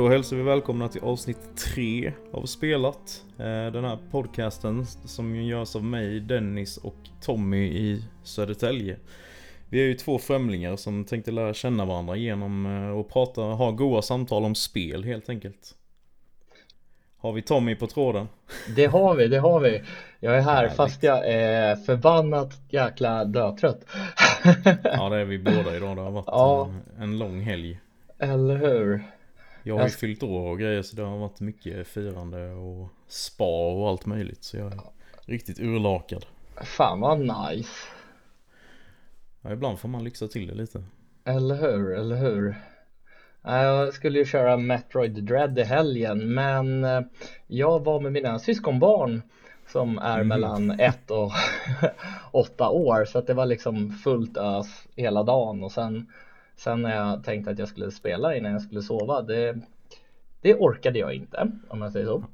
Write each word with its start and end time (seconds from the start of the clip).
Då 0.00 0.08
hälsar 0.08 0.36
vi 0.36 0.42
välkomna 0.42 0.88
till 0.88 1.00
avsnitt 1.00 1.56
3 1.74 2.12
av 2.32 2.46
Spelat. 2.46 3.24
Eh, 3.38 3.44
Den 3.72 3.84
här 3.84 3.98
podcasten 4.10 4.86
som 4.86 5.36
görs 5.36 5.76
av 5.76 5.84
mig, 5.84 6.20
Dennis 6.20 6.76
och 6.76 6.94
Tommy 7.22 7.66
i 7.66 8.04
Södertälje. 8.22 8.96
Vi 9.68 9.80
är 9.80 9.84
ju 9.86 9.94
två 9.94 10.18
främlingar 10.18 10.76
som 10.76 11.04
tänkte 11.04 11.30
lära 11.30 11.54
känna 11.54 11.84
varandra 11.84 12.16
genom 12.16 12.66
eh, 12.66 13.00
att 13.00 13.08
prata, 13.08 13.40
ha 13.42 13.70
goa 13.70 14.02
samtal 14.02 14.44
om 14.44 14.54
spel 14.54 15.04
helt 15.04 15.28
enkelt. 15.28 15.74
Har 17.18 17.32
vi 17.32 17.42
Tommy 17.42 17.74
på 17.74 17.86
tråden? 17.86 18.28
Det 18.76 18.86
har 18.86 19.14
vi, 19.14 19.28
det 19.28 19.38
har 19.38 19.60
vi. 19.60 19.82
Jag 20.20 20.36
är 20.36 20.40
här 20.40 20.54
Härligt. 20.54 20.76
fast 20.76 21.02
jag 21.02 21.28
är 21.28 21.76
förbannat 21.76 22.52
jäkla 22.68 23.24
dötrött. 23.24 23.84
Ja 24.84 25.08
det 25.08 25.16
är 25.16 25.24
vi 25.24 25.38
båda 25.38 25.76
idag, 25.76 25.96
det 25.96 26.02
har 26.02 26.10
varit 26.10 26.24
Ja. 26.26 26.68
en, 26.96 27.02
en 27.02 27.18
lång 27.18 27.40
helg. 27.40 27.80
Eller 28.18 28.56
hur? 28.56 29.04
Jag 29.62 29.74
har 29.74 29.80
ju 29.80 29.84
Jag- 29.84 29.92
fyllt 29.92 30.22
år 30.22 30.50
och 30.50 30.58
grejer 30.58 30.82
så 30.82 30.96
det 30.96 31.02
har 31.02 31.18
varit 31.18 31.40
mycket 31.40 31.86
firande 31.86 32.50
och 32.52 32.88
spa 33.08 33.72
och 33.72 33.88
allt 33.88 34.06
möjligt 34.06 34.44
så 34.44 34.56
jag 34.56 34.72
är 34.72 34.80
riktigt 35.24 35.60
urlakad. 35.60 36.26
Fan 36.64 37.00
vad 37.00 37.18
nice. 37.20 37.70
Ja, 39.42 39.52
ibland 39.52 39.78
får 39.78 39.88
man 39.88 40.04
lyxa 40.04 40.28
till 40.28 40.46
det 40.48 40.54
lite. 40.54 40.82
Eller 41.24 41.54
hur, 41.54 41.94
eller 41.98 42.16
hur? 42.16 42.54
Jag 43.42 43.94
skulle 43.94 44.18
ju 44.18 44.24
köra 44.24 44.56
Metroid 44.56 45.24
Dread 45.24 45.58
i 45.58 45.62
helgen 45.62 46.34
men 46.34 46.84
eh, 46.84 47.00
jag 47.46 47.84
var 47.84 48.00
med 48.00 48.12
mina 48.12 48.38
syskonbarn 48.38 49.22
som 49.68 49.98
är 49.98 50.18
Mhm. 50.18 50.28
mellan 50.28 50.70
ett 50.70 51.10
och 51.10 51.32
åtta 52.32 52.68
år 52.68 53.04
så 53.04 53.18
att 53.18 53.26
det 53.26 53.34
var 53.34 53.46
liksom 53.46 53.90
fullt 53.92 54.36
ös 54.36 54.66
hela 54.96 55.22
dagen 55.22 55.64
och 55.64 55.72
sen 55.72 56.06
sen 56.60 56.82
när 56.82 56.96
jag 56.96 57.24
tänkte 57.24 57.50
att 57.50 57.58
jag 57.58 57.68
skulle 57.68 57.90
spela 57.90 58.36
innan 58.36 58.52
jag 58.52 58.62
skulle 58.62 58.82
sova 58.82 59.22
det, 59.22 59.58
det 60.40 60.54
orkade 60.54 60.98
jag 60.98 61.14
inte 61.14 61.50
om 61.68 61.82
jag 61.82 61.92
säger 61.92 62.06
så. 62.06 62.24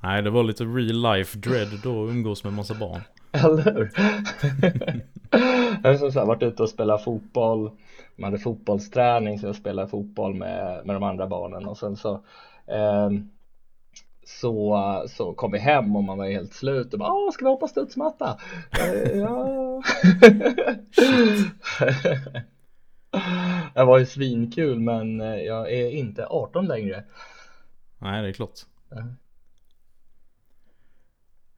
Nej, 0.00 0.22
det 0.22 0.30
var 0.30 0.42
lite 0.44 0.64
real 0.64 1.16
life 1.16 1.38
dread 1.38 1.68
då 1.82 2.08
umgås 2.08 2.44
med 2.44 2.52
massa 2.52 2.74
barn. 2.74 3.00
Eller 3.32 3.74
hur? 3.74 3.90
jag 5.82 6.20
har 6.20 6.26
varit 6.26 6.42
ute 6.42 6.62
och 6.62 6.68
spelat 6.68 7.04
fotboll 7.04 7.70
Man 8.16 8.24
hade 8.24 8.38
fotbollsträning 8.38 9.38
så 9.38 9.46
jag 9.46 9.56
spelade 9.56 9.88
fotboll 9.88 10.34
med, 10.34 10.86
med 10.86 10.96
de 10.96 11.02
andra 11.02 11.26
barnen 11.26 11.66
och 11.66 11.78
sen 11.78 11.96
så 11.96 12.20
ehm, 12.66 13.28
så, 14.26 15.04
så 15.08 15.32
kom 15.32 15.52
vi 15.52 15.58
hem 15.58 15.96
och 15.96 16.04
man 16.04 16.18
var 16.18 16.26
helt 16.26 16.54
slut 16.54 16.92
och 16.92 16.98
bara 16.98 17.32
ska 17.32 17.44
vi 17.44 17.50
hoppa 17.50 17.68
studsmatta? 17.68 18.38
Eh, 18.80 19.18
ja 19.18 19.82
Det 23.74 23.84
var 23.84 23.98
ju 23.98 24.06
svinkul 24.06 24.80
men 24.80 25.20
eh, 25.20 25.36
jag 25.36 25.72
är 25.72 25.90
inte 25.90 26.26
18 26.26 26.66
längre 26.66 27.04
Nej, 27.98 28.22
det 28.22 28.28
är 28.28 28.32
klart. 28.32 28.60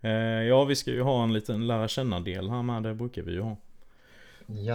Eh, 0.01 0.11
ja, 0.49 0.65
vi 0.65 0.77
ska 0.77 0.91
ju 0.91 1.03
ha 1.03 1.25
en 1.25 1.33
liten 1.33 1.67
lära 1.67 1.89
känna-del 1.89 2.51
här 2.51 2.63
med, 2.63 2.83
det 2.83 2.95
brukar 2.95 3.23
vi 3.23 3.33
ju 3.33 3.41
ha. 3.41 3.57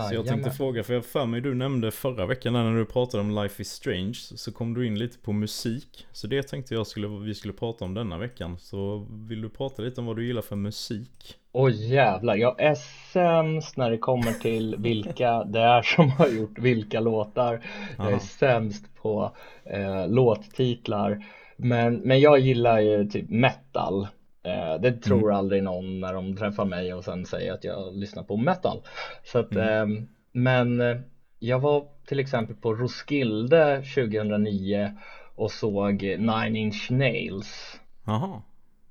Så 0.09 0.15
jag 0.15 0.25
tänkte 0.25 0.51
fråga, 0.51 0.83
för 0.83 0.93
jag 0.93 1.05
för 1.05 1.25
mig 1.25 1.41
du 1.41 1.53
nämnde 1.53 1.91
förra 1.91 2.25
veckan 2.25 2.53
när 2.53 2.75
du 2.77 2.85
pratade 2.85 3.21
om 3.21 3.35
Life 3.35 3.61
is 3.61 3.69
Strange 3.69 4.13
Så 4.13 4.51
kom 4.51 4.73
du 4.73 4.87
in 4.87 4.99
lite 4.99 5.17
på 5.17 5.33
musik 5.33 6.07
Så 6.11 6.27
det 6.27 6.43
tänkte 6.43 6.73
jag 6.73 6.87
skulle, 6.87 7.07
vi 7.07 7.35
skulle 7.35 7.53
prata 7.53 7.85
om 7.85 7.93
denna 7.93 8.17
veckan 8.17 8.57
Så 8.59 9.07
vill 9.09 9.41
du 9.41 9.49
prata 9.49 9.81
lite 9.81 10.01
om 10.01 10.07
vad 10.07 10.15
du 10.15 10.25
gillar 10.25 10.41
för 10.41 10.55
musik? 10.55 11.37
Oj 11.57 11.93
jävlar, 11.93 12.35
jag 12.35 12.61
är 12.61 12.75
sämst 13.13 13.77
när 13.77 13.91
det 13.91 13.97
kommer 13.97 14.31
till 14.31 14.75
vilka 14.79 15.43
det 15.43 15.59
är 15.59 15.81
som 15.81 16.09
har 16.09 16.27
gjort 16.27 16.59
vilka 16.59 16.99
låtar. 16.99 17.65
Jag 17.97 18.07
är 18.07 18.11
Aha. 18.11 18.19
sämst 18.19 18.95
på 18.95 19.31
eh, 19.65 20.07
låttitlar. 20.07 21.25
Men, 21.57 21.95
men 21.95 22.19
jag 22.19 22.39
gillar 22.39 22.79
ju 22.79 23.09
typ 23.09 23.29
metal. 23.29 24.07
Eh, 24.43 24.81
det 24.81 24.91
tror 24.91 25.33
aldrig 25.33 25.63
någon 25.63 25.99
när 25.99 26.13
de 26.13 26.37
träffar 26.37 26.65
mig 26.65 26.93
och 26.93 27.03
sen 27.03 27.25
säger 27.25 27.53
att 27.53 27.63
jag 27.63 27.95
lyssnar 27.95 28.23
på 28.23 28.37
metal. 28.37 28.81
Så 29.23 29.39
att, 29.39 29.55
eh, 29.55 29.85
men 30.31 30.81
eh, 30.81 30.97
jag 31.39 31.59
var 31.59 31.85
till 32.07 32.19
exempel 32.19 32.55
på 32.55 32.73
Roskilde 32.73 33.83
2009 33.95 34.91
och 35.35 35.51
såg 35.51 36.01
Nine 36.01 36.55
Inch 36.55 36.91
Nails. 36.91 37.79
Jaha, 38.05 38.41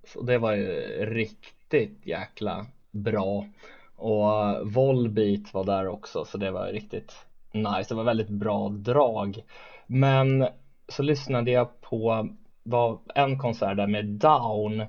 Så 0.07 0.23
det 0.23 0.39
var 0.39 0.53
ju 0.53 0.81
riktigt 1.07 1.54
jäkla 2.03 2.67
bra. 2.91 3.47
Och 3.97 4.33
Volbeat 4.75 5.55
var 5.55 5.65
där 5.65 5.89
också 5.89 6.25
så 6.25 6.39
det 6.39 6.51
var 6.51 6.67
riktigt 6.67 7.13
nice. 7.53 7.85
Det 7.89 7.95
var 7.95 8.05
väldigt 8.05 8.29
bra 8.29 8.69
drag. 8.69 9.39
Men 9.87 10.47
så 10.89 11.03
lyssnade 11.03 11.51
jag 11.51 11.81
på 11.81 12.29
var 12.63 12.99
en 13.15 13.39
konsert 13.39 13.77
där 13.77 13.87
med 13.87 14.05
Down 14.05 14.83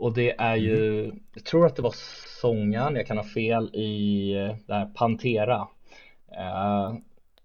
och 0.00 0.14
det 0.14 0.40
är 0.40 0.56
ju, 0.56 1.12
jag 1.34 1.44
tror 1.44 1.66
att 1.66 1.76
det 1.76 1.82
var 1.82 1.94
sångaren, 2.40 2.96
jag 2.96 3.06
kan 3.06 3.16
ha 3.16 3.24
fel 3.24 3.74
i 3.74 4.32
det 4.66 4.74
här 4.74 4.86
Pantera. 4.94 5.68
Eh, 6.32 6.94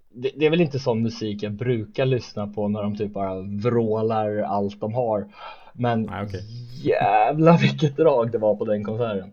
det, 0.10 0.32
det 0.36 0.46
är 0.46 0.50
väl 0.50 0.62
inte 0.62 0.80
sån 0.80 1.02
musik 1.02 1.44
jag 1.44 1.52
brukar 1.52 2.06
lyssna 2.06 2.48
på 2.48 2.68
när 2.68 2.84
de 2.84 2.96
typ 2.96 3.14
bara 3.14 3.42
vrålar 3.42 4.38
allt 4.38 4.80
de 4.80 4.94
har. 4.94 5.28
Men 5.78 6.02
Nej, 6.02 6.26
okej. 6.26 6.42
jävlar 6.84 7.58
vilket 7.58 7.98
drag 7.98 8.32
det 8.32 8.38
var 8.38 8.56
på 8.56 8.66
den 8.66 8.84
konserten. 8.84 9.32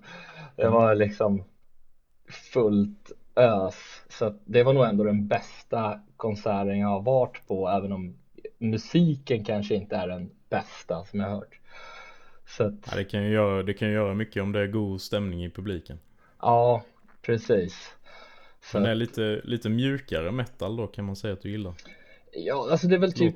Det 0.56 0.62
Mm. 0.62 0.74
var 0.74 0.94
liksom 0.94 1.44
fullt 2.52 3.12
ös. 3.36 3.74
Så 4.08 4.38
det 4.44 4.62
var 4.62 4.72
nog 4.72 4.84
ändå 4.84 5.04
den 5.04 5.28
bästa 5.28 6.00
konserten 6.16 6.78
jag 6.78 6.88
har 6.88 7.02
varit 7.02 7.46
på 7.48 7.68
även 7.68 7.92
om 7.92 8.16
musiken 8.58 9.44
kanske 9.44 9.74
inte 9.74 9.96
är 9.96 10.08
den 10.08 10.30
bästa 10.50 11.04
som 11.04 11.20
jag 11.20 11.26
har 11.28 11.34
hört. 11.34 11.58
Så 12.46 12.64
att, 12.64 12.74
ja, 12.90 12.96
det, 12.96 13.04
kan 13.04 13.24
ju 13.24 13.32
göra, 13.32 13.62
det 13.62 13.74
kan 13.74 13.88
ju 13.88 13.94
göra 13.94 14.14
mycket 14.14 14.42
om 14.42 14.52
det 14.52 14.60
är 14.60 14.66
god 14.66 15.00
stämning 15.00 15.44
i 15.44 15.50
publiken 15.50 15.98
ja, 16.42 16.82
precis. 17.22 17.92
Så, 18.60 18.76
Men 18.76 18.82
det 18.84 18.90
är 18.90 18.94
lite, 18.94 19.40
lite 19.44 19.68
mjukare 19.68 20.32
metal 20.32 20.76
då 20.76 20.86
kan 20.86 21.04
man 21.04 21.16
säga 21.16 21.32
att 21.32 21.42
du 21.42 21.50
gillar 21.50 21.74
ja, 22.32 22.68
alltså 22.70 22.86
det 22.86 22.94
är 22.94 22.98
väl 22.98 23.12
typ 23.12 23.34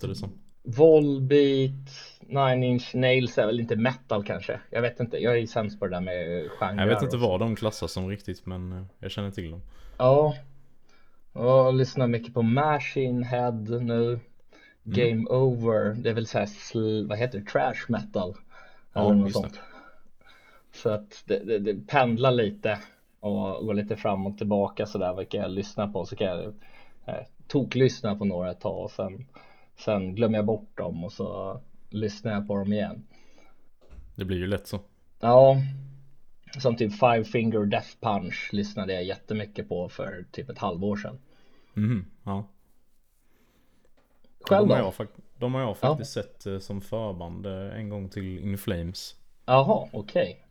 Volbeat, 0.62 2.15
Nine 2.28 2.62
Inch 2.62 2.94
Nails 2.94 3.38
är 3.38 3.46
väl 3.46 3.60
inte 3.60 3.76
metal 3.76 4.24
kanske? 4.24 4.60
Jag 4.70 4.82
vet 4.82 5.00
inte, 5.00 5.18
jag 5.18 5.38
är 5.38 5.46
sämst 5.46 5.78
på 5.78 5.86
det 5.86 5.96
där 5.96 6.00
med 6.00 6.50
genrer 6.50 6.86
Jag 6.86 6.94
vet 6.94 7.02
inte 7.02 7.16
vad 7.16 7.40
de 7.40 7.56
klassar 7.56 7.86
som 7.86 8.08
riktigt 8.08 8.46
men 8.46 8.72
eh, 8.72 8.84
jag 8.98 9.10
känner 9.10 9.30
till 9.30 9.50
dem. 9.50 9.62
Ja, 9.98 10.34
jag 11.32 11.74
lyssnar 11.74 12.06
mycket 12.06 12.34
på 12.34 12.42
Machine 12.42 13.22
Head 13.22 13.64
nu. 13.80 14.04
Mm. 14.04 14.20
Game 14.82 15.26
Over, 15.30 15.94
det 15.94 16.10
är 16.10 16.14
väl 16.14 16.26
såhär, 16.26 17.08
vad 17.08 17.18
heter 17.18 17.38
det, 17.38 17.44
trash 17.44 17.84
metal? 17.88 18.34
Ja, 18.92 19.00
eller 19.00 19.14
något 19.14 19.28
just 19.28 19.42
det. 19.42 19.48
sånt 19.48 19.60
Så 20.72 20.90
att 20.90 21.22
det, 21.24 21.38
det, 21.38 21.58
det 21.58 21.86
pendlar 21.86 22.30
lite 22.30 22.78
och 23.20 23.66
går 23.66 23.74
lite 23.74 23.96
fram 23.96 24.26
och 24.26 24.38
tillbaka 24.38 24.86
sådär 24.86 25.14
vilka 25.14 25.36
jag 25.36 25.50
lyssnar 25.50 25.88
på. 25.88 26.06
Så 26.06 26.16
kan 26.16 26.26
jag 26.26 26.44
eh, 27.06 27.24
toklyssna 27.48 28.16
på 28.16 28.24
några 28.24 28.50
ett 28.50 28.60
tag 28.60 28.84
och 28.84 28.90
sen, 28.90 29.26
sen 29.78 30.14
glömmer 30.14 30.38
jag 30.38 30.46
bort 30.46 30.78
dem 30.78 31.04
och 31.04 31.12
så 31.12 31.60
lyssnar 31.96 32.32
jag 32.32 32.46
på 32.46 32.56
dem 32.56 32.72
igen 32.72 33.06
Det 34.14 34.24
blir 34.24 34.38
ju 34.38 34.46
lätt 34.46 34.66
så 34.66 34.80
Ja, 35.20 35.56
som 36.58 36.76
typ 36.76 36.92
Five 36.92 37.24
Finger 37.24 37.64
Death 37.64 37.88
Punch 38.00 38.48
lyssnade 38.52 38.92
jag 38.92 39.04
jättemycket 39.04 39.68
på 39.68 39.88
för 39.88 40.24
typ 40.30 40.50
ett 40.50 40.58
halvår 40.58 40.96
sedan. 40.96 41.18
Mhm, 41.74 42.06
ja 42.24 42.48
Själv 44.40 44.68
de, 44.68 44.74
har 44.74 44.82
då? 44.82 44.92
jag, 44.98 45.08
de 45.38 45.54
har 45.54 45.60
jag 45.60 45.76
faktiskt 45.76 46.12
sett 46.12 46.46
eh, 46.46 46.58
som 46.58 46.80
förband 46.80 47.46
eh, 47.46 47.78
en 47.78 47.88
gång 47.88 48.08
till 48.08 48.38
In 48.38 48.58
Flames 48.58 49.16
Jaha, 49.46 49.88
okej. 49.92 50.42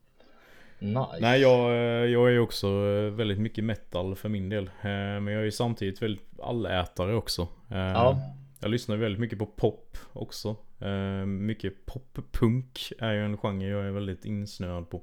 Nice. 0.79 1.17
Nej 1.21 1.41
jag, 1.41 1.71
eh, 1.71 2.11
jag 2.11 2.27
är 2.27 2.31
ju 2.31 2.39
också 2.39 2.69
väldigt 3.09 3.39
mycket 3.39 3.63
metal 3.63 4.15
för 4.15 4.29
min 4.29 4.49
del 4.49 4.69
Men 4.83 5.27
jag 5.27 5.41
är 5.41 5.45
ju 5.45 5.51
samtidigt 5.51 6.01
väldigt 6.01 6.39
allätare 6.39 7.15
också 7.15 7.47
Ja, 7.69 8.19
Jag 8.65 8.71
lyssnar 8.71 8.97
väldigt 8.97 9.19
mycket 9.21 9.39
på 9.39 9.45
pop 9.45 9.97
också 10.13 10.55
Eh, 10.79 11.25
Mycket 11.25 11.85
poppunk 11.85 12.91
är 12.99 13.13
ju 13.13 13.25
en 13.25 13.37
genre 13.37 13.67
jag 13.69 13.85
är 13.85 13.91
väldigt 13.91 14.25
insnöad 14.25 14.89
på 14.89 15.01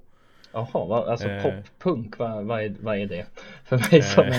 jaha, 0.53 0.69
vad, 0.87 1.09
alltså 1.09 1.29
Eh. 1.29 1.43
poppunk, 1.43 2.19
vad, 2.19 2.45
vad, 2.45 2.63
är, 2.63 2.75
vad 2.81 2.99
är 2.99 3.07
det? 3.07 3.27
För 3.65 3.79
mig 3.93 4.03
som 4.03 4.25
Eh, 4.25 4.37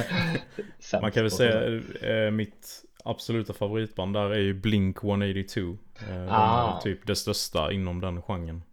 är 0.92 1.02
Man 1.02 1.12
kan 1.12 1.24
väl 1.24 1.32
säga 1.32 1.82
eh, 2.02 2.32
mitt 2.32 2.84
absoluta 3.04 3.54
favoritband 3.54 4.14
där 4.14 4.30
är 4.30 4.40
ju 4.40 4.54
Blink 4.54 5.04
182 5.04 5.60
Eh, 5.62 6.16
De 6.16 6.28
Ah. 6.30 6.78
är 6.78 6.82
typ 6.82 7.08
det 7.08 7.16
största 7.16 7.72
inom 7.72 8.02
den 8.02 8.22
genren 8.22 8.64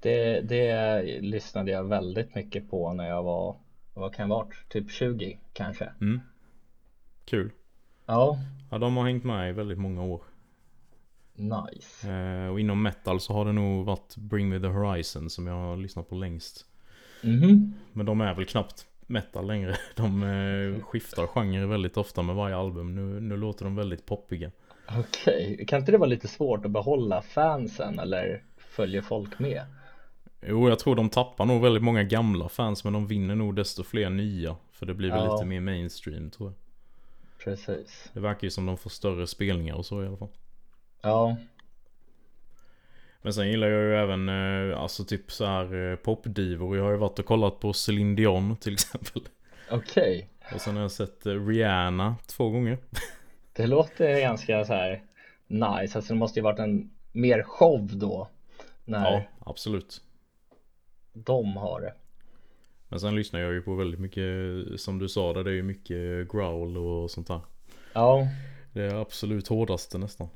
det, 0.00 0.40
det 0.40 1.02
lyssnade 1.20 1.70
jag 1.70 1.84
väldigt 1.84 2.34
mycket 2.34 2.70
på 2.70 2.92
när 2.92 3.08
jag 3.08 3.22
var, 3.22 3.56
vad 3.94 4.14
kan 4.14 4.28
jag 4.28 4.36
varit? 4.36 4.68
Typ 4.68 4.90
20 4.90 5.38
kanske. 5.52 5.92
mm. 6.00 6.20
Kul 7.24 7.50
Ja, 8.06 8.38
Ja 8.70 8.78
de 8.78 8.96
har 8.96 9.04
hängt 9.04 9.24
med 9.24 9.50
i 9.50 9.52
väldigt 9.52 9.78
många 9.78 10.02
år 10.02 10.20
nice. 11.36 12.10
Eh, 12.10 12.48
och 12.48 12.60
inom 12.60 12.82
metal 12.82 13.20
så 13.20 13.32
har 13.32 13.44
det 13.44 13.52
nog 13.52 13.84
varit 13.84 14.16
Bring 14.16 14.48
Me 14.48 14.60
The 14.60 14.66
Horizon 14.66 15.30
som 15.30 15.46
jag 15.46 15.54
har 15.54 15.76
lyssnat 15.76 16.08
på 16.08 16.14
längst. 16.14 16.66
Mhm. 17.22 17.74
Men 17.92 18.06
de 18.06 18.20
är 18.20 18.34
väl 18.34 18.44
knappt 18.44 18.86
metal 19.06 19.46
längre. 19.46 19.76
De 19.96 20.22
eh, 20.22 20.82
skiftar 20.82 21.26
genre 21.26 21.66
väldigt 21.66 21.96
ofta 21.96 22.22
med 22.22 22.34
varje 22.34 22.56
album. 22.56 22.94
Nu, 22.94 23.20
nu 23.20 23.36
låter 23.36 23.64
de 23.64 23.76
väldigt 23.76 24.06
poppiga. 24.06 24.50
Okej, 24.88 25.52
okay. 25.54 25.66
kan 25.66 25.78
inte 25.78 25.92
det 25.92 25.98
vara 25.98 26.08
lite 26.08 26.28
svårt 26.28 26.64
att 26.64 26.70
behålla 26.70 27.22
fansen 27.22 27.98
eller 27.98 28.42
följer 28.56 29.02
folk 29.02 29.38
med? 29.38 29.62
Jo, 30.46 30.68
jag 30.68 30.78
tror 30.78 30.96
de 30.96 31.08
tappar 31.08 31.46
nog 31.46 31.62
väldigt 31.62 31.82
många 31.82 32.02
gamla 32.02 32.48
fans 32.48 32.84
men 32.84 32.92
de 32.92 33.06
vinner 33.06 33.34
nog 33.34 33.56
desto 33.56 33.82
fler 33.82 34.10
nya. 34.10 34.56
För 34.72 34.86
det 34.86 34.94
blir 34.94 35.10
väl 35.10 35.24
ja. 35.24 35.32
lite 35.32 35.46
mer 35.46 35.60
mainstream 35.60 36.30
tror 36.30 36.48
jag. 36.48 36.65
Precis. 37.46 38.10
Det 38.12 38.20
verkar 38.20 38.44
ju 38.44 38.50
som 38.50 38.66
de 38.66 38.76
får 38.76 38.90
större 38.90 39.26
spelningar 39.26 39.74
och 39.74 39.86
så 39.86 40.02
i 40.02 40.06
alla 40.06 40.16
fall. 40.16 40.28
Ja. 41.02 41.36
Men 43.22 43.34
sen 43.34 43.48
gillar 43.48 43.68
jag 43.68 43.82
ju 43.82 43.96
även, 43.96 44.28
eh, 44.28 44.80
alltså 44.80 45.04
typ 45.04 45.32
så 45.32 45.46
här 45.46 45.90
eh, 45.90 45.96
popdivor. 45.96 46.76
Jag 46.76 46.84
har 46.84 46.90
ju 46.90 46.96
varit 46.96 47.18
och 47.18 47.24
kollat 47.24 47.60
på 47.60 47.72
Celine 47.72 48.16
Dion 48.16 48.56
till 48.56 48.72
exempel. 48.72 49.22
Okej. 49.70 50.28
Okay. 50.40 50.54
Och 50.54 50.60
sen 50.60 50.74
har 50.74 50.82
jag 50.82 50.90
sett 50.90 51.26
eh, 51.26 51.46
Rihanna 51.46 52.16
två 52.26 52.50
gånger. 52.50 52.78
Det 53.52 53.66
låter 53.66 54.20
ganska 54.20 54.64
så 54.64 54.72
här 54.72 55.02
nice. 55.46 55.98
Alltså 55.98 56.12
det 56.12 56.18
måste 56.18 56.38
ju 56.38 56.44
varit 56.44 56.58
en 56.58 56.90
mer 57.12 57.42
show 57.42 57.98
då. 57.98 58.28
När 58.84 59.12
ja, 59.12 59.22
absolut. 59.38 60.02
De 61.12 61.56
har 61.56 61.80
det. 61.80 61.94
Men 62.88 63.00
sen 63.00 63.14
lyssnar 63.14 63.40
jag 63.40 63.52
ju 63.52 63.62
på 63.62 63.74
väldigt 63.74 64.00
mycket, 64.00 64.24
som 64.80 64.98
du 64.98 65.08
sa, 65.08 65.32
där 65.32 65.44
det 65.44 65.50
är 65.50 65.54
ju 65.54 65.62
mycket 65.62 66.32
growl 66.32 66.76
och 66.76 67.10
sånt 67.10 67.26
där. 67.26 67.40
Ja. 67.92 68.28
Det 68.72 68.82
är 68.82 68.94
absolut 68.94 69.48
hårdaste 69.48 69.98
nästan. 69.98 70.28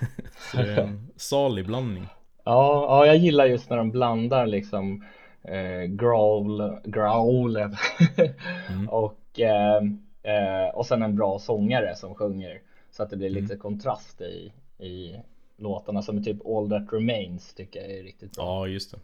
Så 0.52 0.56
det 0.56 0.72
är 0.72 0.82
en 0.82 1.08
salig 1.16 1.66
blandning. 1.66 2.06
Ja, 2.44 2.86
ja, 2.88 3.06
jag 3.06 3.16
gillar 3.16 3.46
just 3.46 3.70
när 3.70 3.76
de 3.76 3.90
blandar 3.90 4.46
liksom 4.46 5.04
eh, 5.42 5.82
growl, 5.82 6.78
growl 6.84 7.56
mm. 8.68 8.88
och, 8.88 9.40
eh, 9.40 9.82
eh, 10.22 10.74
och 10.74 10.86
sen 10.86 11.02
en 11.02 11.16
bra 11.16 11.38
sångare 11.38 11.94
som 11.96 12.14
sjunger 12.14 12.62
så 12.90 13.02
att 13.02 13.10
det 13.10 13.16
blir 13.16 13.30
lite 13.30 13.54
mm. 13.54 13.58
kontrast 13.58 14.20
i, 14.20 14.52
i 14.84 15.16
låtarna 15.56 16.02
som 16.02 16.24
typ 16.24 16.46
All 16.46 16.70
That 16.70 16.92
Remains 16.92 17.54
tycker 17.54 17.80
jag 17.80 17.90
är 17.90 18.02
riktigt 18.02 18.36
bra. 18.36 18.44
Ja, 18.44 18.66
just 18.66 18.90
det. 18.90 18.98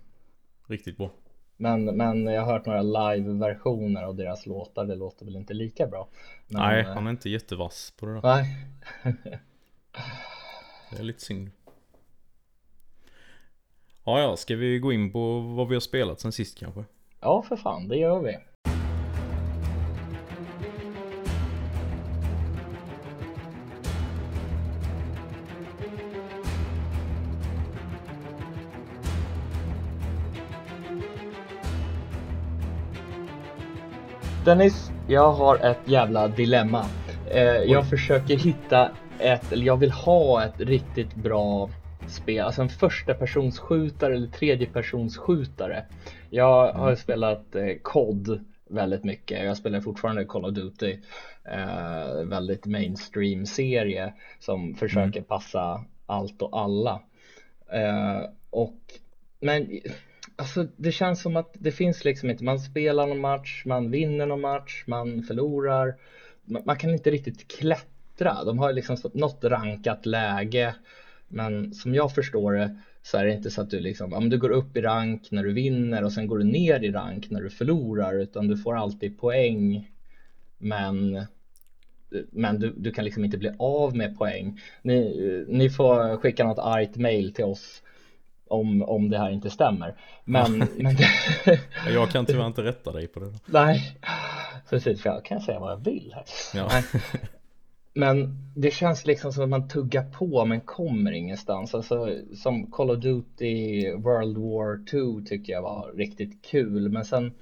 Riktigt 0.68 0.96
bra. 0.96 1.10
Men, 1.56 1.84
men 1.84 2.26
jag 2.26 2.42
har 2.42 2.52
hört 2.52 2.66
några 2.66 2.82
live-versioner 2.82 4.02
av 4.02 4.16
deras 4.16 4.46
låtar, 4.46 4.84
det 4.84 4.94
låter 4.94 5.24
väl 5.24 5.36
inte 5.36 5.54
lika 5.54 5.86
bra. 5.86 6.08
Men, 6.46 6.62
Nej, 6.62 6.80
eh, 6.80 6.86
han 6.86 7.06
är 7.06 7.10
inte 7.10 7.30
jättevass 7.30 7.94
på 7.98 8.06
det 8.06 8.12
där. 8.12 8.22
Nej. 8.22 8.56
det 10.90 10.98
är 10.98 11.02
lite 11.02 11.20
synd. 11.20 11.50
Ja, 14.04 14.20
ja, 14.20 14.36
ska 14.36 14.56
vi 14.56 14.78
gå 14.78 14.92
in 14.92 15.12
på 15.12 15.40
vad 15.40 15.68
vi 15.68 15.74
har 15.74 15.80
spelat 15.80 16.20
sen 16.20 16.32
sist 16.32 16.58
kanske? 16.58 16.84
Ja, 17.20 17.42
för 17.42 17.56
fan, 17.56 17.88
det 17.88 17.96
gör 17.96 18.20
vi. 18.20 18.38
Dennis, 34.44 34.90
jag 35.08 35.32
har 35.32 35.56
ett 35.56 35.80
jävla 35.84 36.28
dilemma. 36.28 36.86
Eh, 37.30 37.42
jag 37.44 37.90
försöker 37.90 38.36
hitta 38.36 38.90
ett, 39.18 39.52
eller 39.52 39.66
jag 39.66 39.76
vill 39.76 39.90
ha 39.90 40.44
ett 40.44 40.60
riktigt 40.60 41.14
bra 41.14 41.70
spel, 42.08 42.40
alltså 42.40 42.62
en 42.62 42.68
första 42.68 43.14
persons 43.14 43.58
skjutare 43.58 44.14
eller 44.14 44.26
tredje 44.26 44.66
persons 44.66 45.18
skjutare. 45.18 45.84
Jag 46.30 46.72
har 46.72 46.86
mm. 46.86 46.96
spelat 46.96 47.54
eh, 47.54 47.76
COD 47.82 48.44
väldigt 48.68 49.04
mycket. 49.04 49.44
Jag 49.44 49.56
spelar 49.56 49.80
fortfarande 49.80 50.24
Call 50.24 50.44
of 50.44 50.54
Duty. 50.54 50.96
Eh, 51.44 52.24
väldigt 52.24 52.66
mainstream 52.66 53.46
serie 53.46 54.14
som 54.38 54.74
försöker 54.74 55.18
mm. 55.18 55.24
passa 55.24 55.84
allt 56.06 56.42
och 56.42 56.60
alla. 56.60 57.02
Eh, 57.72 58.20
och 58.50 58.80
men 59.40 59.80
alltså 60.42 60.66
det 60.76 60.92
känns 60.92 61.20
som 61.20 61.36
att 61.36 61.56
det 61.58 61.70
finns 61.70 62.04
liksom 62.04 62.30
inte, 62.30 62.44
man 62.44 62.58
spelar 62.58 63.06
någon 63.06 63.20
match, 63.20 63.62
man 63.66 63.90
vinner 63.90 64.26
någon 64.26 64.40
match, 64.40 64.84
man 64.86 65.22
förlorar. 65.22 65.94
Man, 66.44 66.62
man 66.64 66.76
kan 66.76 66.90
inte 66.90 67.10
riktigt 67.10 67.48
klättra. 67.48 68.44
De 68.44 68.58
har 68.58 68.72
liksom 68.72 68.96
något 69.12 69.44
rankat 69.44 70.06
läge 70.06 70.74
men 71.28 71.74
som 71.74 71.94
jag 71.94 72.14
förstår 72.14 72.52
det 72.52 72.76
så 73.02 73.16
är 73.18 73.24
det 73.24 73.32
inte 73.32 73.50
så 73.50 73.60
att 73.60 73.70
du 73.70 73.80
liksom, 73.80 74.12
om 74.12 74.28
du 74.28 74.38
går 74.38 74.50
upp 74.50 74.76
i 74.76 74.80
rank 74.80 75.30
när 75.30 75.42
du 75.42 75.52
vinner 75.52 76.04
och 76.04 76.12
sen 76.12 76.26
går 76.26 76.38
du 76.38 76.44
ner 76.44 76.84
i 76.84 76.90
rank 76.90 77.30
när 77.30 77.40
du 77.40 77.50
förlorar 77.50 78.14
utan 78.18 78.48
du 78.48 78.56
får 78.56 78.76
alltid 78.76 79.18
poäng 79.18 79.90
men 80.58 81.24
men 82.30 82.58
du, 82.58 82.70
du 82.76 82.92
kan 82.92 83.04
liksom 83.04 83.24
inte 83.24 83.38
bli 83.38 83.50
av 83.58 83.96
med 83.96 84.18
poäng. 84.18 84.60
Ni, 84.82 85.44
ni 85.48 85.70
får 85.70 86.16
skicka 86.16 86.44
något 86.44 86.58
argt 86.58 86.96
mail 86.96 87.34
till 87.34 87.44
oss 87.44 87.81
om, 88.52 88.82
om 88.82 89.10
det 89.10 89.18
här 89.18 89.30
inte 89.30 89.50
stämmer. 89.50 89.94
Men, 90.24 90.58
men 90.78 90.96
jag 91.94 92.10
kan 92.10 92.26
tyvärr 92.26 92.46
inte 92.46 92.62
rätta 92.62 92.92
dig 92.92 93.06
på 93.06 93.20
det. 93.20 93.32
Nej, 93.46 93.96
precis 94.70 95.02
för 95.02 95.10
jag 95.10 95.24
kan 95.24 95.40
säga 95.40 95.60
vad 95.60 95.72
jag 95.72 95.84
vill 95.84 96.14
här. 96.14 96.24
Ja. 96.54 96.82
Men 97.94 98.36
det 98.56 98.70
känns 98.70 99.06
liksom 99.06 99.32
som 99.32 99.42
att 99.42 99.48
man 99.48 99.68
tuggar 99.68 100.04
på 100.04 100.44
men 100.44 100.60
kommer 100.60 101.12
ingenstans. 101.12 101.74
Alltså 101.74 102.08
som 102.34 102.70
Call 102.70 102.90
of 102.90 102.98
Duty 102.98 103.92
World 103.94 104.38
War 104.38 104.86
2 105.20 105.26
tycker 105.26 105.52
jag 105.52 105.62
var 105.62 105.92
riktigt 105.96 106.44
kul. 106.44 106.88
Men 106.88 107.04
sen 107.04 107.32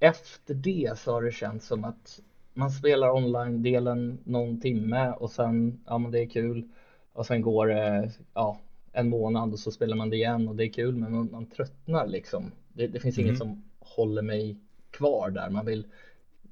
efter 0.00 0.54
det 0.54 0.98
så 0.98 1.12
har 1.12 1.22
det 1.22 1.32
känts 1.32 1.66
som 1.66 1.84
att 1.84 2.20
man 2.54 2.70
spelar 2.70 3.10
online-delen 3.10 4.18
någon 4.24 4.60
timme 4.60 5.12
och 5.12 5.30
sen, 5.30 5.80
ja 5.86 5.98
men 5.98 6.10
det 6.10 6.20
är 6.20 6.26
kul. 6.26 6.68
Och 7.12 7.26
sen 7.26 7.42
går 7.42 7.66
det, 7.66 8.10
ja, 8.34 8.58
en 8.92 9.08
månad 9.08 9.52
och 9.52 9.58
så 9.58 9.70
spelar 9.70 9.96
man 9.96 10.10
det 10.10 10.16
igen 10.16 10.48
och 10.48 10.56
det 10.56 10.64
är 10.64 10.72
kul 10.72 10.94
men 10.94 11.12
man, 11.12 11.30
man 11.30 11.46
tröttnar 11.46 12.06
liksom. 12.06 12.52
Det, 12.72 12.86
det 12.86 13.00
finns 13.00 13.18
mm. 13.18 13.26
inget 13.26 13.38
som 13.38 13.64
håller 13.78 14.22
mig 14.22 14.56
kvar 14.90 15.30
där. 15.30 15.50
Man 15.50 15.66
vill 15.66 15.86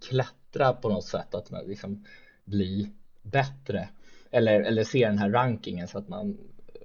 klättra 0.08 0.72
på 0.72 0.88
något 0.88 1.04
sätt, 1.04 1.34
att 1.34 1.50
man 1.50 1.64
liksom 1.64 2.04
bli 2.44 2.92
bättre 3.22 3.88
eller, 4.30 4.60
eller 4.60 4.84
se 4.84 5.06
den 5.06 5.18
här 5.18 5.30
rankingen 5.30 5.88
så 5.88 5.98
att 5.98 6.08
man 6.08 6.38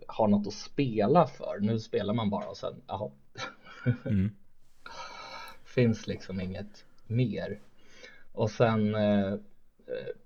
har 0.07 0.27
något 0.27 0.47
att 0.47 0.53
spela 0.53 1.27
för. 1.27 1.59
Nu 1.59 1.79
spelar 1.79 2.13
man 2.13 2.29
bara 2.29 2.47
och 2.47 2.57
sen, 2.57 2.81
jaha. 2.87 3.11
Mm. 4.05 4.31
Finns 5.65 6.07
liksom 6.07 6.41
inget 6.41 6.85
mer. 7.07 7.59
Och 8.31 8.51
sen 8.51 8.95
eh, 8.95 9.33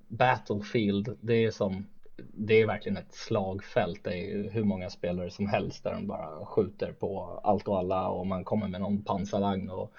Battlefield, 0.07 1.17
det 1.21 1.33
är 1.33 1.51
som 1.51 1.87
det 2.33 2.61
är 2.61 2.67
verkligen 2.67 2.97
ett 2.97 3.13
slagfält. 3.13 4.03
Det 4.03 4.31
är 4.31 4.49
hur 4.49 4.63
många 4.63 4.89
spelare 4.89 5.29
som 5.29 5.47
helst 5.47 5.83
där 5.83 5.93
de 5.93 6.07
bara 6.07 6.45
skjuter 6.45 6.91
på 6.91 7.39
allt 7.43 7.67
och 7.67 7.77
alla 7.77 8.07
och 8.07 8.27
man 8.27 8.43
kommer 8.43 8.67
med 8.67 8.81
någon 8.81 9.03
pansarvagn 9.03 9.69
och 9.69 9.93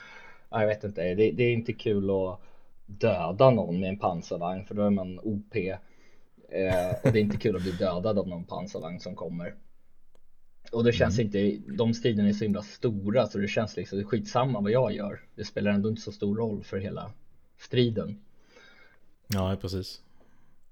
jag 0.51 0.67
vet 0.67 0.85
inte, 0.85 1.15
det, 1.15 1.31
det 1.31 1.43
är 1.43 1.53
inte 1.53 1.73
kul 1.73 2.11
att 2.11 2.41
döda 2.87 3.51
någon 3.51 3.81
med 3.81 3.89
en 3.89 3.99
pansarvagn 3.99 4.65
för 4.65 4.75
då 4.75 4.83
är 4.83 4.91
man 4.91 5.21
OP 5.23 5.57
Eh, 6.51 6.91
och 7.03 7.13
det 7.13 7.19
är 7.19 7.23
inte 7.23 7.37
kul 7.37 7.57
att 7.57 7.63
bli 7.63 7.73
dödad 7.73 8.19
av 8.19 8.29
någon 8.29 8.45
pansarvagn 8.45 9.01
som 9.01 9.15
kommer. 9.15 9.55
Och 10.73 10.85
det 10.85 10.93
känns 10.93 11.19
mm. 11.19 11.27
inte, 11.27 11.73
de 11.73 11.95
striderna 11.95 12.29
är 12.29 12.33
så 12.33 12.45
himla 12.45 12.63
stora 12.63 13.27
så 13.27 13.39
det 13.39 13.49
känns 13.49 13.77
liksom, 13.77 13.99
det 13.99 14.03
är 14.03 14.07
skitsamma 14.07 14.61
vad 14.61 14.73
jag 14.73 14.93
gör. 14.93 15.21
Det 15.35 15.45
spelar 15.45 15.71
ändå 15.71 15.89
inte 15.89 16.03
så 16.03 16.13
stor 16.13 16.37
roll 16.37 16.65
för 16.65 16.79
hela 16.79 17.13
striden. 17.59 18.21
Ja, 19.27 19.57
precis. 19.61 20.03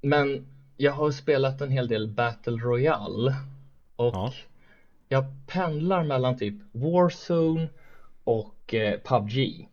Men 0.00 0.47
jag 0.80 0.92
har 0.92 1.11
spelat 1.11 1.61
en 1.61 1.70
hel 1.70 1.88
del 1.88 2.08
Battle 2.08 2.56
Royale 2.56 3.35
och 3.97 4.14
ja. 4.14 4.32
jag 5.08 5.25
pendlar 5.47 6.02
mellan 6.02 6.37
typ 6.37 6.54
Warzone 6.73 7.68
och 8.25 8.75
eh, 8.75 9.00
PubG. 9.00 9.68